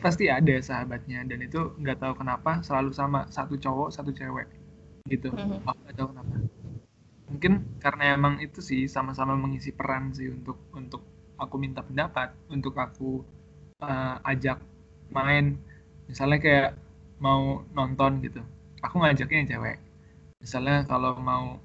pasti 0.02 0.30
ada 0.30 0.56
sahabatnya 0.62 1.24
dan 1.26 1.40
itu 1.46 1.74
nggak 1.80 2.02
tahu 2.02 2.14
kenapa 2.22 2.62
selalu 2.66 2.92
sama 2.92 3.26
satu 3.30 3.56
cowok 3.58 3.90
satu 3.94 4.12
cewek 4.12 4.48
gitu. 5.10 5.30
Mm 5.30 5.62
-hmm. 5.62 5.68
oh, 5.70 5.76
nggak 5.86 5.96
tahu 5.96 6.08
kenapa. 6.14 6.34
Mungkin 7.26 7.54
karena 7.82 8.04
emang 8.14 8.38
itu 8.42 8.62
sih 8.62 8.86
sama-sama 8.86 9.34
mengisi 9.34 9.74
peran 9.74 10.14
sih 10.14 10.30
untuk 10.30 10.62
untuk 10.74 11.02
aku 11.38 11.56
minta 11.58 11.82
pendapat 11.82 12.34
untuk 12.50 12.78
aku 12.78 13.22
uh, 13.82 14.18
ajak 14.26 14.62
main. 15.10 15.58
Misalnya 16.06 16.38
kayak 16.42 16.70
mau 17.18 17.66
nonton 17.74 18.22
gitu. 18.22 18.42
Aku 18.86 19.02
ngajaknya 19.02 19.38
yang 19.42 19.50
cewek. 19.50 19.78
Misalnya 20.42 20.86
kalau 20.86 21.18
mau 21.18 21.58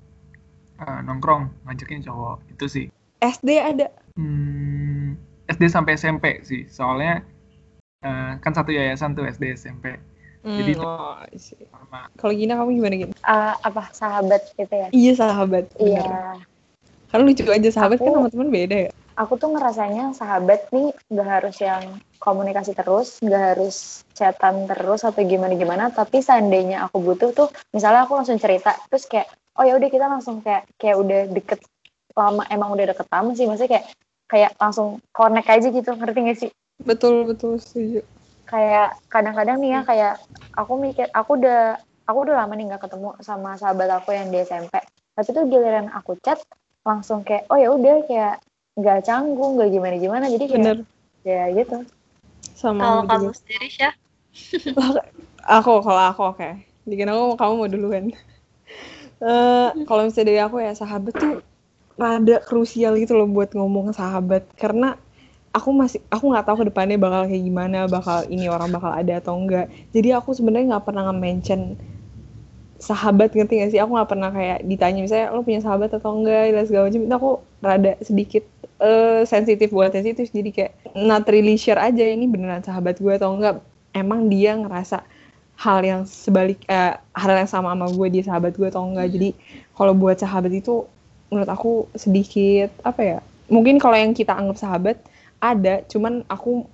uh, 0.81 1.01
nongkrong 1.05 1.53
ngajaknya 1.69 2.09
cowok. 2.09 2.41
Itu 2.49 2.67
sih. 2.69 2.87
SD 3.21 3.61
ada? 3.61 3.93
Hmm, 4.17 5.21
SD 5.53 5.69
sampai 5.69 6.01
SMP 6.01 6.41
sih. 6.41 6.65
Soalnya 6.73 7.21
uh, 8.03 8.33
kan 8.41 8.53
satu 8.53 8.71
yayasan 8.73 9.13
tuh 9.13 9.25
SD 9.27 9.57
SMP 9.57 9.97
Hmm, 10.41 10.57
Jadi 10.57 10.73
oh, 10.81 11.21
Kalau 12.17 12.33
Gina 12.33 12.57
kamu 12.57 12.81
gimana 12.81 12.95
Gina? 12.97 13.13
Ah, 13.21 13.61
apa 13.61 13.93
sahabat 13.93 14.41
gitu 14.57 14.73
ya 14.73 14.89
Iya 14.89 15.13
sahabat. 15.13 15.69
iya 15.77 16.41
Karena 17.13 17.29
lucu 17.29 17.45
aja 17.45 17.69
sahabat 17.69 18.01
kan 18.01 18.09
Aku- 18.09 18.17
sama 18.25 18.33
teman 18.33 18.49
beda 18.49 18.89
ya. 18.89 18.91
aku 19.21 19.37
tuh 19.37 19.53
ngerasanya 19.53 20.17
sahabat 20.17 20.73
nih 20.73 20.97
gak 21.13 21.29
harus 21.29 21.61
yang 21.61 22.01
komunikasi 22.17 22.73
terus, 22.73 23.21
gak 23.21 23.53
harus 23.53 24.01
chatan 24.17 24.65
terus 24.65 25.05
atau 25.05 25.21
gimana 25.21 25.53
gimana. 25.53 25.93
Tapi 25.93 26.25
seandainya 26.25 26.89
aku 26.89 27.05
butuh 27.05 27.37
tuh, 27.37 27.53
misalnya 27.77 28.09
aku 28.09 28.17
langsung 28.17 28.41
cerita, 28.41 28.73
terus 28.89 29.05
kayak, 29.05 29.29
oh 29.61 29.65
ya 29.69 29.77
udah 29.77 29.93
kita 29.93 30.09
langsung 30.09 30.41
kayak 30.41 30.65
kayak 30.81 30.97
udah 30.97 31.21
deket 31.37 31.61
lama, 32.17 32.49
emang 32.49 32.73
udah 32.73 32.97
deket 32.97 33.05
lama 33.13 33.37
sih, 33.37 33.45
maksudnya 33.45 33.77
kayak 33.77 33.87
kayak 34.25 34.51
langsung 34.57 35.05
connect 35.13 35.53
aja 35.53 35.69
gitu, 35.69 35.91
ngerti 35.93 36.19
gak 36.25 36.39
sih? 36.41 36.51
Betul 36.85 37.29
betul 37.29 37.61
setuju. 37.61 38.01
Kayak 38.49 38.99
kadang-kadang 39.13 39.63
nih 39.63 39.71
ya 39.79 39.81
kayak 39.87 40.15
aku 40.57 40.73
mikir, 40.81 41.07
aku 41.15 41.39
udah 41.39 41.79
aku 42.09 42.19
udah 42.27 42.43
lama 42.43 42.53
nih 42.59 42.67
nggak 42.75 42.83
ketemu 42.83 43.15
sama 43.23 43.55
sahabat 43.55 43.89
aku 44.03 44.11
yang 44.11 44.29
di 44.33 44.43
SMP. 44.43 44.75
Tapi 45.15 45.29
tuh 45.31 45.45
giliran 45.47 45.93
aku 45.95 46.19
chat 46.25 46.41
langsung 46.83 47.23
kayak, 47.23 47.47
oh 47.53 47.59
ya 47.61 47.71
udah 47.71 48.03
kayak 48.09 48.43
nggak 48.75 48.99
canggung, 49.07 49.61
nggak 49.61 49.71
gimana 49.71 49.97
gimana, 50.01 50.25
jadi 50.33 50.45
kayak 50.49 50.59
Bener. 50.59 50.79
ya 51.23 51.43
gitu. 51.53 51.77
Sama 52.57 52.81
Kalau 52.81 52.95
aku 52.97 53.07
juga. 53.07 53.15
kamu 53.15 53.31
sendiri 53.37 53.69
Syah? 53.71 53.95
Aku 55.61 55.81
kalau 55.81 56.03
aku 56.13 56.23
oke. 56.37 56.49
Bikin 56.85 57.09
aku 57.09 57.35
kamu 57.41 57.53
mau 57.57 57.71
duluan. 57.71 58.05
Eh 59.21 59.69
kalau 59.85 60.09
misalnya 60.09 60.33
dari 60.33 60.41
aku 60.41 60.65
ya 60.65 60.73
sahabat 60.73 61.13
tuh 61.13 61.45
rada 62.01 62.41
krusial 62.41 62.97
gitu 62.97 63.13
loh 63.13 63.29
buat 63.29 63.53
ngomong 63.53 63.93
sahabat 63.93 64.49
karena 64.57 64.97
aku 65.51 65.69
masih 65.75 66.01
aku 66.11 66.31
nggak 66.31 66.47
tahu 66.47 66.57
ke 66.63 66.65
depannya 66.71 66.97
bakal 66.97 67.27
kayak 67.27 67.43
gimana 67.43 67.91
bakal 67.91 68.23
ini 68.31 68.47
orang 68.47 68.71
bakal 68.71 68.91
ada 68.95 69.19
atau 69.19 69.35
enggak. 69.35 69.67
Jadi 69.91 70.15
aku 70.15 70.31
sebenarnya 70.35 70.77
nggak 70.79 70.87
pernah 70.87 71.11
nge-mention 71.11 71.75
sahabat 72.81 73.35
ngerti 73.37 73.61
gak 73.61 73.71
sih? 73.77 73.81
Aku 73.83 73.93
nggak 73.93 74.09
pernah 74.09 74.31
kayak 74.33 74.65
ditanya 74.65 75.01
misalnya 75.05 75.27
lo 75.35 75.45
punya 75.45 75.61
sahabat 75.61 75.91
atau 75.93 76.17
enggak? 76.17 76.55
Dan 76.55 76.63
segala 76.65 76.85
macam. 76.89 77.03
Itu 77.03 77.15
aku 77.19 77.31
rada 77.61 77.93
sedikit 78.01 78.45
eh, 78.81 79.23
sensitif 79.27 79.69
buat 79.75 79.93
sensitif 79.93 80.31
jadi 80.33 80.51
kayak 80.55 80.73
not 80.97 81.27
really 81.29 81.59
sure 81.61 81.77
aja 81.77 82.03
ini 82.07 82.25
beneran 82.31 82.63
sahabat 82.63 83.03
gue 83.03 83.13
atau 83.13 83.35
enggak. 83.35 83.59
Emang 83.91 84.31
dia 84.31 84.55
ngerasa 84.55 85.03
hal 85.61 85.79
yang 85.83 86.07
sebalik 86.07 86.63
eh, 86.71 86.95
hal 86.95 87.31
yang 87.37 87.51
sama 87.51 87.75
sama 87.75 87.91
gue 87.91 88.07
dia 88.09 88.23
sahabat 88.23 88.55
gue 88.55 88.71
atau 88.71 88.87
enggak. 88.87 89.13
Jadi 89.13 89.35
kalau 89.75 89.93
buat 89.99 90.15
sahabat 90.15 90.55
itu 90.55 90.87
menurut 91.31 91.51
aku 91.51 91.73
sedikit 91.95 92.75
apa 92.83 93.03
ya 93.03 93.19
mungkin 93.51 93.79
kalau 93.79 93.95
yang 93.95 94.11
kita 94.15 94.35
anggap 94.35 94.59
sahabat 94.59 94.97
ada 95.41 95.83
cuman 95.89 96.23
aku 96.29 96.69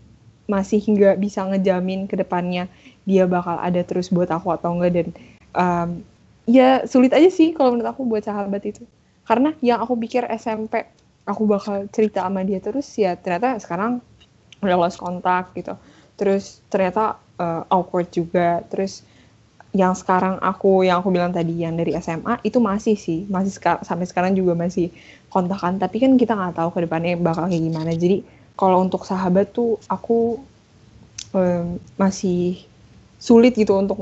masih 0.46 0.78
nggak 0.78 1.18
bisa 1.18 1.42
ngejamin 1.42 2.06
ke 2.06 2.14
depannya 2.14 2.70
dia 3.02 3.26
bakal 3.26 3.58
ada 3.58 3.82
terus 3.82 4.10
buat 4.14 4.30
aku 4.30 4.54
atau 4.54 4.74
enggak 4.78 4.92
dan 4.94 5.08
um, 5.54 5.90
ya 6.46 6.86
sulit 6.86 7.10
aja 7.10 7.26
sih 7.26 7.50
kalau 7.52 7.74
menurut 7.74 7.90
aku 7.90 8.06
buat 8.06 8.22
sahabat 8.22 8.62
itu. 8.62 8.86
Karena 9.26 9.50
yang 9.58 9.82
aku 9.82 9.98
pikir 9.98 10.22
SMP 10.30 10.86
aku 11.26 11.42
bakal 11.50 11.90
cerita 11.90 12.22
sama 12.22 12.46
dia 12.46 12.62
terus 12.62 12.86
ya 12.94 13.18
ternyata 13.18 13.58
sekarang 13.58 13.98
udah 14.62 14.76
lost 14.78 15.02
kontak 15.02 15.50
gitu. 15.58 15.74
Terus 16.14 16.62
ternyata 16.70 17.18
uh, 17.42 17.66
awkward 17.68 18.08
juga. 18.14 18.62
Terus 18.70 19.02
yang 19.74 19.92
sekarang 19.98 20.38
aku 20.40 20.86
yang 20.86 21.02
aku 21.02 21.10
bilang 21.10 21.34
tadi 21.34 21.66
yang 21.66 21.74
dari 21.74 21.98
SMA 21.98 22.38
itu 22.46 22.62
masih 22.62 22.94
sih. 22.94 23.26
Masih 23.26 23.58
seka- 23.58 23.82
sampai 23.82 24.06
sekarang 24.06 24.32
juga 24.38 24.54
masih 24.54 24.94
kontakan. 25.28 25.82
Tapi 25.82 25.98
kan 25.98 26.14
kita 26.14 26.38
nggak 26.38 26.54
tahu 26.62 26.70
ke 26.70 26.86
depannya 26.86 27.18
bakal 27.18 27.50
kayak 27.50 27.66
gimana. 27.66 27.90
Jadi 27.98 28.22
kalau 28.60 28.78
untuk 28.86 29.02
sahabat 29.10 29.46
tuh 29.56 29.70
aku 29.94 30.18
em, 31.36 31.66
masih 32.00 32.40
sulit 33.26 33.52
gitu 33.60 33.72
untuk 33.82 33.98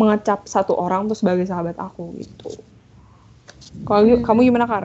mengecap 0.00 0.40
satu 0.54 0.72
orang 0.84 1.02
tuh 1.10 1.18
sebagai 1.20 1.46
sahabat 1.50 1.76
aku 1.86 2.04
gitu 2.20 2.50
kalau 3.86 4.02
Hmm. 4.02 4.24
kamu 4.24 4.40
gimana 4.48 4.66
kar 4.70 4.84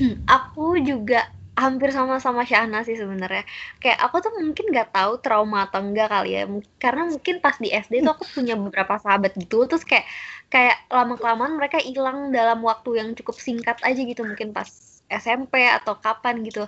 Hmm, 0.00 0.12
aku 0.34 0.60
juga 0.88 1.16
hampir 1.62 1.88
sama-sama 1.96 2.40
Syahna 2.48 2.78
sih 2.88 2.96
sebenarnya. 3.02 3.42
Kayak 3.82 3.98
aku 4.04 4.16
tuh 4.24 4.32
mungkin 4.40 4.64
nggak 4.72 4.88
tahu 4.96 5.12
trauma 5.24 5.58
atau 5.68 5.80
enggak 5.84 6.06
kali 6.12 6.28
ya. 6.36 6.40
Karena 6.82 7.02
mungkin 7.12 7.34
pas 7.44 7.56
di 7.62 7.68
SD 7.82 7.94
tuh 8.04 8.12
aku 8.16 8.24
punya 8.36 8.54
beberapa 8.62 8.94
sahabat 9.04 9.32
gitu. 9.42 9.54
Terus 9.68 9.84
kayak 9.90 10.06
kayak 10.52 10.76
lama-kelamaan 10.96 11.52
mereka 11.58 11.76
hilang 11.88 12.18
dalam 12.36 12.58
waktu 12.68 12.88
yang 13.00 13.08
cukup 13.18 13.36
singkat 13.46 13.76
aja 13.88 14.00
gitu. 14.10 14.22
Mungkin 14.30 14.48
pas 14.56 14.68
SMP 15.10 15.54
atau 15.78 15.94
kapan 16.04 16.34
gitu. 16.46 16.60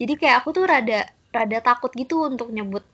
Jadi 0.00 0.12
kayak 0.20 0.36
aku 0.44 0.48
tuh 0.56 0.64
rada 0.72 0.94
rada 1.34 1.58
takut 1.60 1.90
gitu 2.00 2.14
untuk 2.30 2.48
nyebut 2.56 2.84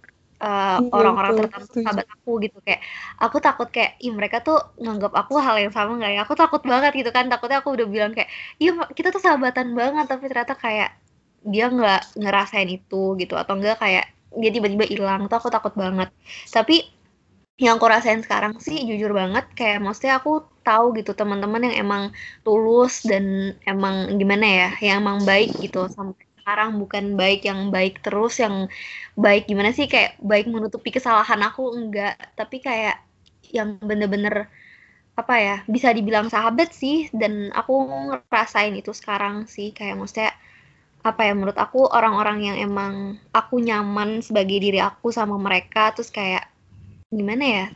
uh, 0.43 0.79
Iya, 0.81 0.91
orang-orang 0.97 1.33
betul, 1.33 1.39
tertentu 1.41 1.73
setuju. 1.73 1.85
sahabat 1.85 2.07
aku 2.15 2.31
gitu. 2.45 2.57
Kayak 2.67 2.81
aku 3.25 3.37
takut 3.47 3.69
kayak 3.75 3.91
ih 4.05 4.13
mereka 4.19 4.37
tuh 4.47 4.57
nganggap 4.83 5.13
aku 5.21 5.33
hal 5.45 5.57
yang 5.63 5.73
sama 5.77 5.93
nggak 6.01 6.13
ya? 6.17 6.21
Aku 6.27 6.35
takut 6.43 6.63
banget 6.65 6.91
gitu 7.01 7.11
kan. 7.17 7.25
Takutnya 7.33 7.59
aku 7.63 7.71
udah 7.77 7.87
bilang 7.95 8.13
kayak 8.17 8.31
iya 8.63 8.71
kita 8.97 9.09
tuh 9.15 9.23
sahabatan 9.23 9.69
banget 9.81 10.05
tapi 10.11 10.25
ternyata 10.31 10.55
kayak 10.59 10.89
dia 11.45 11.65
nggak 11.71 12.01
ngerasain 12.21 12.69
itu 12.77 12.97
gitu. 13.21 13.35
Atau 13.41 13.55
enggak 13.61 13.77
kayak 13.83 14.05
dia 14.41 14.51
tiba-tiba 14.55 14.85
hilang. 14.89 15.21
Tuh 15.31 15.37
aku 15.41 15.49
takut 15.53 15.75
banget. 15.77 16.09
Tapi 16.51 16.75
yang 17.63 17.79
aku 17.79 17.87
rasain 17.87 18.19
sekarang 18.27 18.55
sih 18.67 18.79
jujur 18.89 19.11
banget 19.21 19.45
kayak 19.59 19.79
maksudnya 19.85 20.19
aku 20.21 20.31
tahu 20.67 20.85
gitu 20.99 21.11
teman-teman 21.15 21.63
yang 21.71 21.77
emang 21.87 22.03
tulus 22.45 22.93
dan 23.11 23.55
emang 23.71 23.95
gimana 24.21 24.45
ya 24.61 24.69
yang 24.85 24.97
emang 25.07 25.19
baik 25.31 25.49
gitu 25.63 25.87
sampai 25.97 26.25
sekarang 26.41 26.71
bukan 26.83 27.05
baik 27.21 27.41
yang 27.49 27.61
baik 27.75 28.03
terus 28.05 28.33
yang 28.45 28.67
baik 29.25 29.43
gimana 29.51 29.71
sih 29.77 29.87
kayak 29.93 30.19
baik 30.31 30.45
menutupi 30.51 30.91
kesalahan 30.97 31.41
aku 31.49 31.63
enggak. 31.79 32.15
Tapi 32.39 32.57
kayak 32.67 32.95
yang 33.57 33.69
bener-bener 33.81 34.51
apa 35.21 35.35
ya 35.47 35.57
bisa 35.75 35.89
dibilang 35.97 36.27
sahabat 36.35 36.71
sih 36.75 36.97
dan 37.21 37.53
aku 37.55 37.73
ngerasain 38.11 38.75
itu 38.81 38.93
sekarang 39.01 39.47
sih. 39.55 39.71
Kayak 39.77 39.95
maksudnya 40.01 40.31
apa 41.05 41.21
ya 41.29 41.33
menurut 41.37 41.59
aku 41.61 41.79
orang-orang 41.97 42.39
yang 42.49 42.57
emang 42.67 42.95
aku 43.37 43.61
nyaman 43.61 44.25
sebagai 44.25 44.57
diri 44.65 44.81
aku 44.81 45.13
sama 45.13 45.37
mereka 45.37 45.93
terus 45.97 46.09
kayak 46.09 46.49
gimana 47.15 47.45
ya 47.45 47.67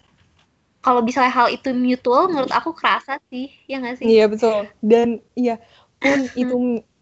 kalau 0.78 1.02
misalnya 1.02 1.32
hal 1.34 1.48
itu 1.50 1.68
mutual 1.74 2.30
menurut 2.30 2.52
aku 2.54 2.70
kerasa 2.72 3.18
sih 3.28 3.50
ya 3.70 3.82
nggak 3.82 3.96
sih 3.98 4.08
Iya 4.08 4.24
betul. 4.30 4.56
Dan 4.80 5.08
iya 5.34 5.54
pun 5.98 6.18
itu 6.42 6.56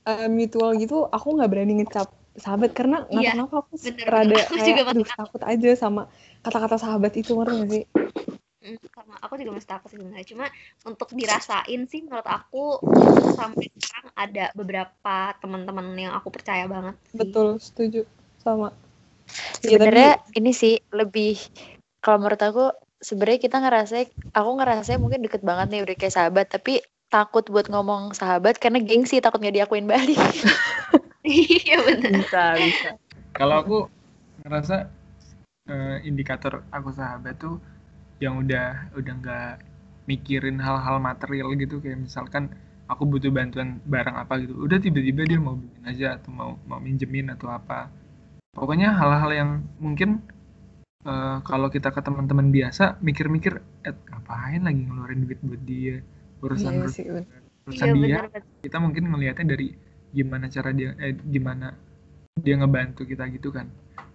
uh, 0.09 0.29
mutual 0.33 0.71
gitu, 0.81 1.05
aku 1.07 1.27
nggak 1.37 1.51
berani 1.53 1.73
ngecap 1.85 2.09
sahabat 2.37 2.71
karena 2.77 3.05
nggak 3.09 3.23
Iya, 3.23 3.31
tahu 3.33 3.37
kenapa 3.37 3.55
aku 3.65 3.75
bener, 3.81 4.07
rada 4.13 4.29
bener. 4.29 4.45
Aku 4.49 4.57
juga 4.57 4.73
kayak 4.77 4.87
masih 4.89 4.93
aduh 4.97 5.09
takut 5.17 5.43
aja 5.45 5.71
sama 5.77 6.03
kata-kata 6.45 6.77
sahabat 6.81 7.13
itu 7.17 7.31
ngerti 7.37 7.55
gak 7.61 7.71
sih? 7.73 7.85
Mm, 8.65 8.79
karena 8.91 9.15
aku 9.23 9.33
juga 9.39 9.53
masih 9.57 9.71
takut 9.71 9.89
sih 9.93 9.99
sebenarnya 10.01 10.27
cuma 10.33 10.47
untuk 10.89 11.09
dirasain 11.15 11.81
sih 11.87 12.01
menurut 12.03 12.27
aku 12.27 12.81
sampai 13.37 13.67
sekarang 13.77 14.11
ada 14.17 14.45
beberapa 14.57 15.17
teman-teman 15.39 15.87
yang 15.95 16.13
aku 16.17 16.29
percaya 16.33 16.65
banget 16.67 16.97
sih. 17.13 17.19
Betul, 17.21 17.49
setuju 17.61 18.03
sama. 18.41 18.73
Iya, 19.63 19.77
sebenarnya 19.77 20.11
ini 20.35 20.53
sih 20.53 20.75
lebih 20.93 21.37
kalau 22.07 22.23
menurut 22.23 22.39
aku 22.39 22.65
sebenarnya 23.03 23.43
kita 23.43 23.59
ngerasa 23.59 24.07
aku 24.31 24.51
ngerasa 24.63 24.95
mungkin 25.03 25.27
deket 25.27 25.43
banget 25.43 25.75
nih 25.75 25.83
udah 25.83 25.97
kayak 25.99 26.15
sahabat 26.15 26.47
tapi 26.47 26.79
takut 27.11 27.43
buat 27.51 27.67
ngomong 27.67 28.15
sahabat 28.15 28.63
karena 28.63 28.79
gengsi 28.79 29.19
takut 29.19 29.43
nggak 29.43 29.59
diakuin 29.59 29.91
balik. 29.91 30.15
Iya 31.27 31.83
benar 31.83 32.23
bisa 32.23 32.55
bisa. 32.55 32.91
Kalau 33.35 33.59
aku 33.59 33.79
ngerasa 34.47 34.87
eh, 35.67 35.99
indikator 36.07 36.63
aku 36.71 36.95
sahabat 36.95 37.35
tuh 37.43 37.59
yang 38.23 38.47
udah 38.47 38.95
udah 38.95 39.15
nggak 39.19 39.53
mikirin 40.07 40.63
hal-hal 40.63 41.03
material 41.03 41.51
gitu 41.59 41.83
kayak 41.83 42.07
misalkan 42.07 42.55
aku 42.87 43.03
butuh 43.11 43.35
bantuan 43.35 43.83
barang 43.91 44.15
apa 44.15 44.39
gitu 44.39 44.55
udah 44.55 44.79
tiba-tiba 44.79 45.27
dia 45.27 45.43
mau 45.43 45.59
bikin 45.59 45.83
aja 45.83 46.15
atau 46.15 46.31
mau 46.31 46.51
mau 46.63 46.79
minjemin 46.79 47.35
atau 47.35 47.51
apa. 47.51 47.91
Pokoknya 48.55 48.95
hal-hal 48.95 49.31
yang 49.35 49.51
mungkin 49.83 50.23
eh, 51.11 51.37
kalau 51.49 51.69
kita 51.75 51.89
ke 51.95 52.01
teman-teman 52.07 52.49
biasa 52.57 52.85
mikir-mikir 53.09 53.53
eh, 53.89 53.95
ngapain 54.11 54.63
lagi 54.67 54.81
ngeluarin 54.87 55.21
duit 55.25 55.41
buat 55.49 55.63
dia? 55.71 55.97
Urusan 56.45 56.73
Iya 56.75 56.81
urusan, 56.83 56.95
sih, 56.97 57.05
bener. 57.15 57.43
urusan 57.67 57.89
iya 57.89 57.95
dia. 57.97 58.19
benar 58.25 58.43
kita 58.65 58.77
mungkin 58.85 59.05
ngelihatnya 59.11 59.47
dari 59.55 59.67
gimana 60.17 60.47
cara 60.55 60.71
dia 60.79 60.91
eh 61.05 61.13
gimana 61.35 61.67
dia 62.45 62.55
ngebantu 62.61 63.03
kita 63.11 63.25
gitu 63.37 63.49
kan. 63.57 63.67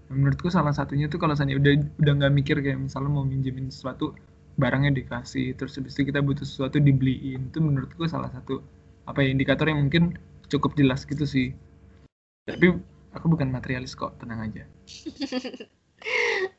Nah, 0.09 0.15
menurutku 0.19 0.49
salah 0.51 0.73
satunya 0.75 1.05
tuh 1.11 1.19
kalau 1.21 1.33
misalnya 1.35 1.55
udah 1.61 1.73
udah 2.01 2.13
nggak 2.19 2.33
mikir 2.39 2.55
kayak 2.65 2.79
misalnya 2.87 3.11
mau 3.17 3.25
minjemin 3.25 3.67
sesuatu 3.75 4.05
barangnya 4.61 4.91
dikasih 4.99 5.55
terus 5.57 5.73
habis 5.79 5.93
itu 5.95 6.03
kita 6.11 6.19
butuh 6.27 6.45
sesuatu 6.45 6.77
dibeliin 6.87 7.41
itu 7.49 7.59
menurutku 7.63 8.03
salah 8.13 8.29
satu 8.35 8.59
apa 9.09 9.19
ya 9.25 9.29
indikator 9.35 9.65
yang 9.71 9.79
mungkin 9.87 10.03
cukup 10.51 10.71
jelas 10.79 11.07
gitu 11.07 11.23
sih. 11.25 11.47
Tapi 12.45 12.67
aku 13.15 13.25
bukan 13.33 13.49
materialis 13.55 13.93
kok 13.97 14.15
tenang 14.21 14.39
aja 14.47 14.63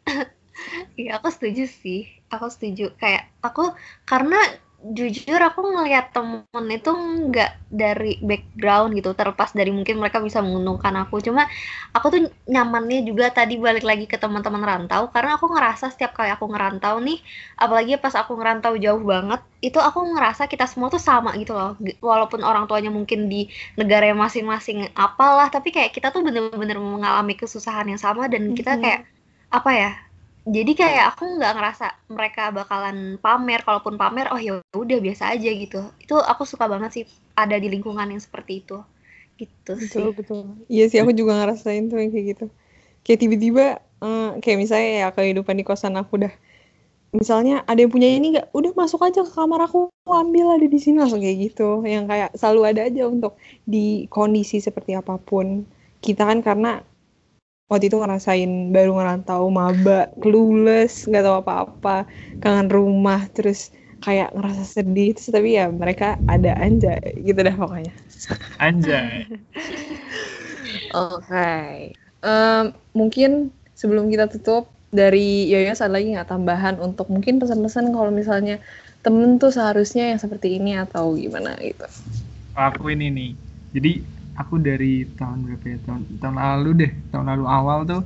Iya, 0.99 1.11
aku 1.19 1.29
setuju 1.35 1.63
sih. 1.83 1.99
Aku 2.33 2.47
setuju. 2.55 2.83
Kayak 3.01 3.23
aku 3.47 3.61
karena 4.09 4.37
jujur 4.83 5.39
aku 5.39 5.61
ngelihat 5.63 6.11
temen 6.11 6.67
itu 6.75 6.91
nggak 6.91 7.51
dari 7.71 8.19
background 8.19 8.99
gitu 8.99 9.15
terlepas 9.15 9.55
dari 9.55 9.71
mungkin 9.71 10.03
mereka 10.03 10.19
bisa 10.19 10.43
menguntungkan 10.43 10.91
aku 11.07 11.23
cuma 11.23 11.47
aku 11.95 12.07
tuh 12.11 12.21
nyamannya 12.51 13.07
juga 13.07 13.31
tadi 13.31 13.63
balik 13.63 13.87
lagi 13.87 14.11
ke 14.11 14.19
teman-teman 14.19 14.59
rantau 14.59 15.07
karena 15.15 15.39
aku 15.39 15.47
ngerasa 15.55 15.95
setiap 15.95 16.19
kali 16.19 16.35
aku 16.35 16.51
ngerantau 16.51 16.99
nih 16.99 17.23
apalagi 17.63 17.95
pas 18.03 18.11
aku 18.19 18.35
ngerantau 18.35 18.75
jauh 18.75 18.99
banget 19.07 19.39
itu 19.63 19.79
aku 19.79 20.03
ngerasa 20.03 20.51
kita 20.51 20.67
semua 20.67 20.91
tuh 20.91 20.99
sama 20.99 21.31
gitu 21.39 21.55
loh 21.55 21.79
walaupun 22.03 22.43
orang 22.43 22.67
tuanya 22.67 22.91
mungkin 22.91 23.31
di 23.31 23.47
negara 23.79 24.11
masing-masing 24.19 24.91
apalah 24.99 25.47
tapi 25.47 25.71
kayak 25.71 25.95
kita 25.95 26.11
tuh 26.11 26.27
bener-bener 26.27 26.83
mengalami 26.83 27.39
kesusahan 27.39 27.87
yang 27.87 28.03
sama 28.03 28.27
dan 28.27 28.51
kita 28.51 28.83
kayak 28.83 29.07
apa 29.55 29.71
ya 29.71 29.91
jadi 30.43 30.73
kayak 30.75 31.05
aku 31.15 31.39
nggak 31.39 31.55
ngerasa 31.55 31.87
mereka 32.11 32.51
bakalan 32.51 33.15
pamer 33.23 33.63
kalaupun 33.63 33.95
pamer 33.95 34.27
oh 34.35 34.41
ya 34.43 34.59
udah 34.75 34.99
biasa 34.99 35.31
aja 35.39 35.51
gitu. 35.55 35.81
Itu 36.03 36.19
aku 36.19 36.43
suka 36.43 36.67
banget 36.67 36.91
sih 36.91 37.05
ada 37.39 37.55
di 37.63 37.71
lingkungan 37.71 38.11
yang 38.11 38.19
seperti 38.19 38.67
itu. 38.67 38.83
Gitu 39.39 39.73
betul 39.79 40.07
sih. 40.11 40.11
betul. 40.19 40.43
Iya 40.67 40.85
sih 40.91 40.99
aku 40.99 41.13
juga 41.15 41.39
ngerasain 41.39 41.87
tuh 41.87 42.03
yang 42.03 42.11
kayak 42.11 42.27
gitu. 42.35 42.47
Kayak 43.07 43.19
tiba-tiba 43.23 43.65
eh, 44.03 44.31
kayak 44.43 44.59
misalnya 44.59 44.91
ya 44.91 45.09
kehidupan 45.15 45.55
di 45.59 45.65
kosan 45.67 45.95
aku 45.95 46.27
dah. 46.27 46.35
Misalnya 47.15 47.63
ada 47.69 47.79
yang 47.79 47.93
punya 47.93 48.09
ini 48.11 48.35
nggak? 48.35 48.51
Udah 48.57 48.73
masuk 48.75 49.05
aja 49.05 49.21
ke 49.23 49.31
kamar 49.31 49.69
aku 49.69 49.93
ambil 50.09 50.57
ada 50.57 50.67
di 50.67 50.79
sini 50.83 50.99
langsung 50.99 51.23
kayak 51.23 51.39
gitu. 51.53 51.87
Yang 51.87 52.05
kayak 52.11 52.31
selalu 52.35 52.61
ada 52.67 52.81
aja 52.89 53.03
untuk 53.07 53.39
di 53.63 54.11
kondisi 54.11 54.59
seperti 54.59 54.99
apa 54.99 55.21
pun. 55.23 55.69
Kita 56.03 56.27
kan 56.27 56.43
karena 56.43 56.83
waktu 57.73 57.85
itu 57.89 57.97
ngerasain 58.03 58.51
baru 58.75 58.91
ngerantau 58.99 59.43
maba 59.59 60.13
clueless 60.23 60.93
nggak 61.09 61.25
tahu 61.27 61.37
apa-apa 61.43 61.91
kangen 62.43 62.69
rumah 62.77 63.21
terus 63.37 63.73
kayak 64.05 64.29
ngerasa 64.37 64.65
sedih 64.77 65.09
terus 65.17 65.29
tapi 65.37 65.49
ya 65.59 65.65
mereka 65.83 66.21
ada 66.29 66.53
aja 66.61 67.01
gitu 67.27 67.41
dah 67.47 67.55
pokoknya 67.57 67.93
anjay 68.61 69.25
Oke. 70.93 71.49
Em, 72.23 72.65
mungkin 72.95 73.31
sebelum 73.75 74.07
kita 74.13 74.31
tutup 74.31 74.71
dari 74.93 75.49
Yoyos 75.49 75.81
ada 75.81 75.97
lagi 75.99 76.13
nggak 76.15 76.29
tambahan 76.29 76.77
untuk 76.79 77.09
mungkin 77.09 77.41
pesan-pesan 77.41 77.91
kalau 77.97 78.13
misalnya 78.13 78.61
temen 79.03 79.41
tuh 79.41 79.51
seharusnya 79.51 80.15
yang 80.15 80.21
seperti 80.21 80.61
ini 80.61 80.79
atau 80.79 81.17
gimana 81.19 81.57
gitu. 81.59 81.89
aku 82.57 82.93
ini 82.93 83.07
nih 83.17 83.31
jadi 83.73 83.91
aku 84.43 84.59
dari 84.59 85.07
tahun 85.17 85.47
berapa 85.47 85.67
ya? 85.67 85.79
Tahun, 85.87 86.03
tahun 86.19 86.37
lalu 86.37 86.71
deh 86.87 86.93
tahun 87.15 87.27
lalu 87.31 87.45
awal 87.47 87.79
tuh 87.87 88.03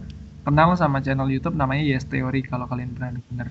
kenal 0.46 0.76
sama 0.78 1.02
channel 1.02 1.26
YouTube 1.26 1.58
namanya 1.58 1.82
Yes 1.82 2.06
Theory 2.06 2.44
kalau 2.46 2.68
kalian 2.70 2.94
pernah 2.94 3.16
denger. 3.16 3.48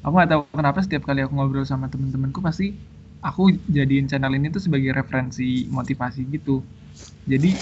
Aku 0.00 0.12
nggak 0.16 0.30
tahu 0.32 0.42
kenapa 0.56 0.78
setiap 0.80 1.02
kali 1.04 1.20
aku 1.20 1.36
ngobrol 1.36 1.66
sama 1.68 1.92
temen-temenku 1.92 2.40
pasti 2.40 2.72
aku 3.20 3.52
jadiin 3.68 4.08
channel 4.08 4.32
ini 4.32 4.48
tuh 4.48 4.64
sebagai 4.64 4.96
referensi 4.96 5.68
motivasi 5.68 6.24
gitu. 6.32 6.64
Jadi 7.28 7.52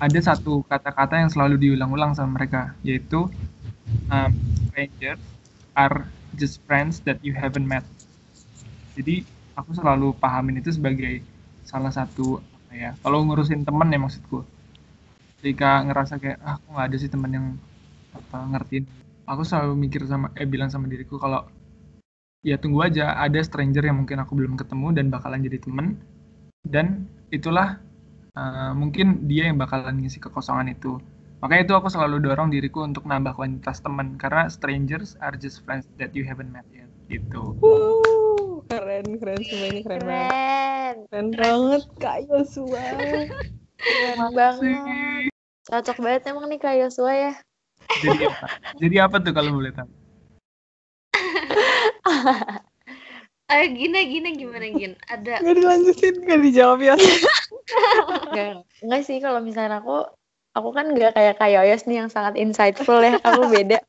ada 0.00 0.20
satu 0.20 0.64
kata-kata 0.64 1.20
yang 1.20 1.30
selalu 1.32 1.60
diulang-ulang 1.60 2.16
sama 2.16 2.40
mereka 2.40 2.72
yaitu 2.80 3.28
um, 4.08 4.32
strangers 4.72 5.20
are 5.76 6.08
just 6.40 6.60
friends 6.64 7.04
that 7.04 7.20
you 7.20 7.36
haven't 7.36 7.68
met. 7.68 7.84
Jadi 8.96 9.28
aku 9.56 9.76
selalu 9.76 10.16
pahamin 10.16 10.64
itu 10.64 10.72
sebagai 10.72 11.20
salah 11.68 11.92
satu 11.92 12.40
ya 12.76 12.90
kalau 13.00 13.24
ngurusin 13.24 13.64
temen 13.64 13.88
ya 13.88 13.98
maksudku. 14.00 14.44
Ketika 15.40 15.84
ngerasa 15.88 16.20
kayak 16.20 16.38
ah 16.44 16.56
kok 16.60 16.68
nggak 16.68 16.86
ada 16.92 16.96
sih 17.00 17.10
temen 17.10 17.30
yang 17.32 17.46
apa 18.12 18.36
ngertiin? 18.52 18.84
Aku 19.26 19.42
selalu 19.42 19.74
mikir 19.88 20.04
sama 20.06 20.30
eh 20.36 20.46
bilang 20.46 20.68
sama 20.68 20.86
diriku 20.86 21.16
kalau 21.16 21.48
ya 22.44 22.60
tunggu 22.60 22.84
aja 22.84 23.16
ada 23.18 23.40
stranger 23.42 23.82
yang 23.82 24.04
mungkin 24.04 24.22
aku 24.22 24.32
belum 24.38 24.54
ketemu 24.60 24.86
dan 24.94 25.06
bakalan 25.08 25.40
jadi 25.42 25.58
temen. 25.58 25.98
Dan 26.66 27.08
itulah 27.32 27.80
uh, 28.36 28.72
mungkin 28.76 29.24
dia 29.24 29.48
yang 29.48 29.56
bakalan 29.56 30.04
ngisi 30.04 30.20
kekosongan 30.20 30.70
itu. 30.76 31.00
Makanya 31.40 31.62
itu 31.68 31.74
aku 31.76 31.88
selalu 31.92 32.22
dorong 32.24 32.48
diriku 32.48 32.84
untuk 32.84 33.04
nambah 33.04 33.36
kuantitas 33.36 33.84
teman 33.84 34.16
karena 34.16 34.48
strangers 34.48 35.16
are 35.20 35.36
just 35.36 35.60
friends 35.64 35.84
that 36.00 36.12
you 36.16 36.24
haven't 36.24 36.48
met 36.48 36.64
yet 36.72 36.86
Wuh, 37.62 38.15
keren 38.66 39.06
keren 39.22 39.40
semua 39.46 39.66
ini 39.70 39.80
keren 39.86 40.02
banget. 40.02 40.30
Keren. 40.30 40.96
Keren 41.10 41.28
banget 41.34 41.82
Kak 42.02 42.18
Yosua. 42.26 42.84
Keren 43.78 44.20
banget. 44.34 45.30
Cocok 45.66 45.98
banget 46.02 46.22
emang 46.30 46.46
nih 46.50 46.58
Kak 46.62 46.74
Yosua 46.78 47.12
ya. 47.14 47.32
jadi 48.02 48.26
apa 48.26 48.46
jadi 48.82 48.96
apa 49.06 49.16
tuh 49.22 49.30
kalau 49.30 49.50
boleh 49.54 49.70
tahu 49.70 49.86
eh 53.54 53.66
gina 53.78 54.00
gina 54.02 54.30
gimana 54.34 54.66
gin 54.74 54.98
ada 55.06 55.38
Gak 55.38 55.54
dilanjutin, 55.54 56.14
gak 56.26 56.40
dijawab 56.42 56.82
ya. 56.82 56.94
Enggak, 58.26 58.66
enggak 58.82 59.02
sih 59.06 59.22
kalau 59.22 59.38
misalnya 59.38 59.78
aku 59.78 60.02
aku 60.56 60.68
kan 60.74 60.90
nggak 60.90 61.14
kayak 61.14 61.38
Kak 61.38 61.50
Yoyos 61.50 61.86
nih 61.86 62.02
yang 62.02 62.10
sangat 62.10 62.34
insightful 62.34 62.98
ya. 62.98 63.18
Aku 63.22 63.46
beda. 63.50 63.78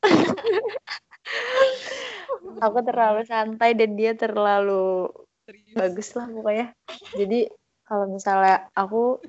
aku 2.62 2.80
terlalu 2.84 3.22
santai 3.26 3.74
dan 3.78 3.96
dia 3.96 4.14
terlalu 4.14 5.12
bagus 5.74 6.12
lah 6.18 6.28
pokoknya. 6.28 6.68
Jadi 7.16 7.48
kalau 7.88 8.06
misalnya 8.12 8.68
aku 8.76 9.22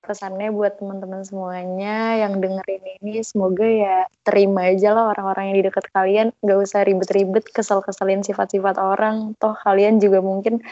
pesannya 0.00 0.48
buat 0.48 0.80
teman-teman 0.80 1.20
semuanya 1.28 2.16
yang 2.16 2.40
dengerin 2.40 2.98
ini 2.98 3.20
semoga 3.20 3.68
ya 3.68 4.08
terima 4.24 4.72
aja 4.72 4.96
lah 4.96 5.12
orang-orang 5.12 5.52
yang 5.52 5.56
di 5.60 5.64
dekat 5.68 5.86
kalian. 5.92 6.28
Nggak 6.40 6.58
usah 6.64 6.80
ribet-ribet 6.86 7.44
kesel-keselin 7.52 8.24
sifat-sifat 8.24 8.80
orang. 8.80 9.36
Toh 9.36 9.54
kalian 9.60 10.00
juga 10.00 10.24
mungkin 10.24 10.64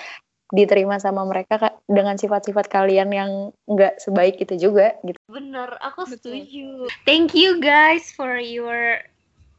diterima 0.49 0.97
sama 0.97 1.29
mereka 1.29 1.61
Kak, 1.61 1.85
dengan 1.85 2.17
sifat-sifat 2.17 2.73
kalian 2.73 3.13
yang 3.13 3.31
nggak 3.69 4.01
sebaik 4.01 4.41
itu 4.41 4.57
juga 4.57 4.97
gitu. 5.05 5.21
Bener 5.29 5.77
aku 5.85 6.09
setuju. 6.09 6.89
Thank 7.05 7.37
you 7.37 7.61
guys 7.61 8.09
for 8.09 8.41
your 8.41 9.05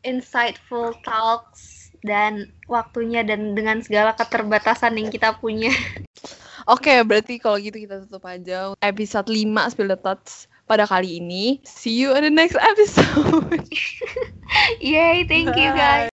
insightful 0.02 0.98
talks 1.06 1.79
dan 2.06 2.48
waktunya 2.72 3.22
dan 3.26 3.54
dengan 3.54 3.84
segala 3.84 4.16
keterbatasan 4.16 4.96
yang 4.96 5.12
kita 5.12 5.36
punya 5.38 5.72
Oke, 6.70 7.02
berarti 7.02 7.42
kalau 7.42 7.58
gitu 7.58 7.82
kita 7.82 8.06
tutup 8.06 8.30
aja 8.30 8.78
episode 8.86 9.26
5 9.26 9.74
Spill 9.74 9.90
the 9.90 9.98
Thoughts 9.98 10.46
pada 10.70 10.86
kali 10.86 11.18
ini. 11.18 11.58
See 11.66 11.98
you 11.98 12.14
in 12.14 12.22
the 12.22 12.30
next 12.30 12.54
episode. 12.62 13.66
yay 14.78 15.26
thank 15.26 15.50
you 15.58 15.72
guys 15.74 16.00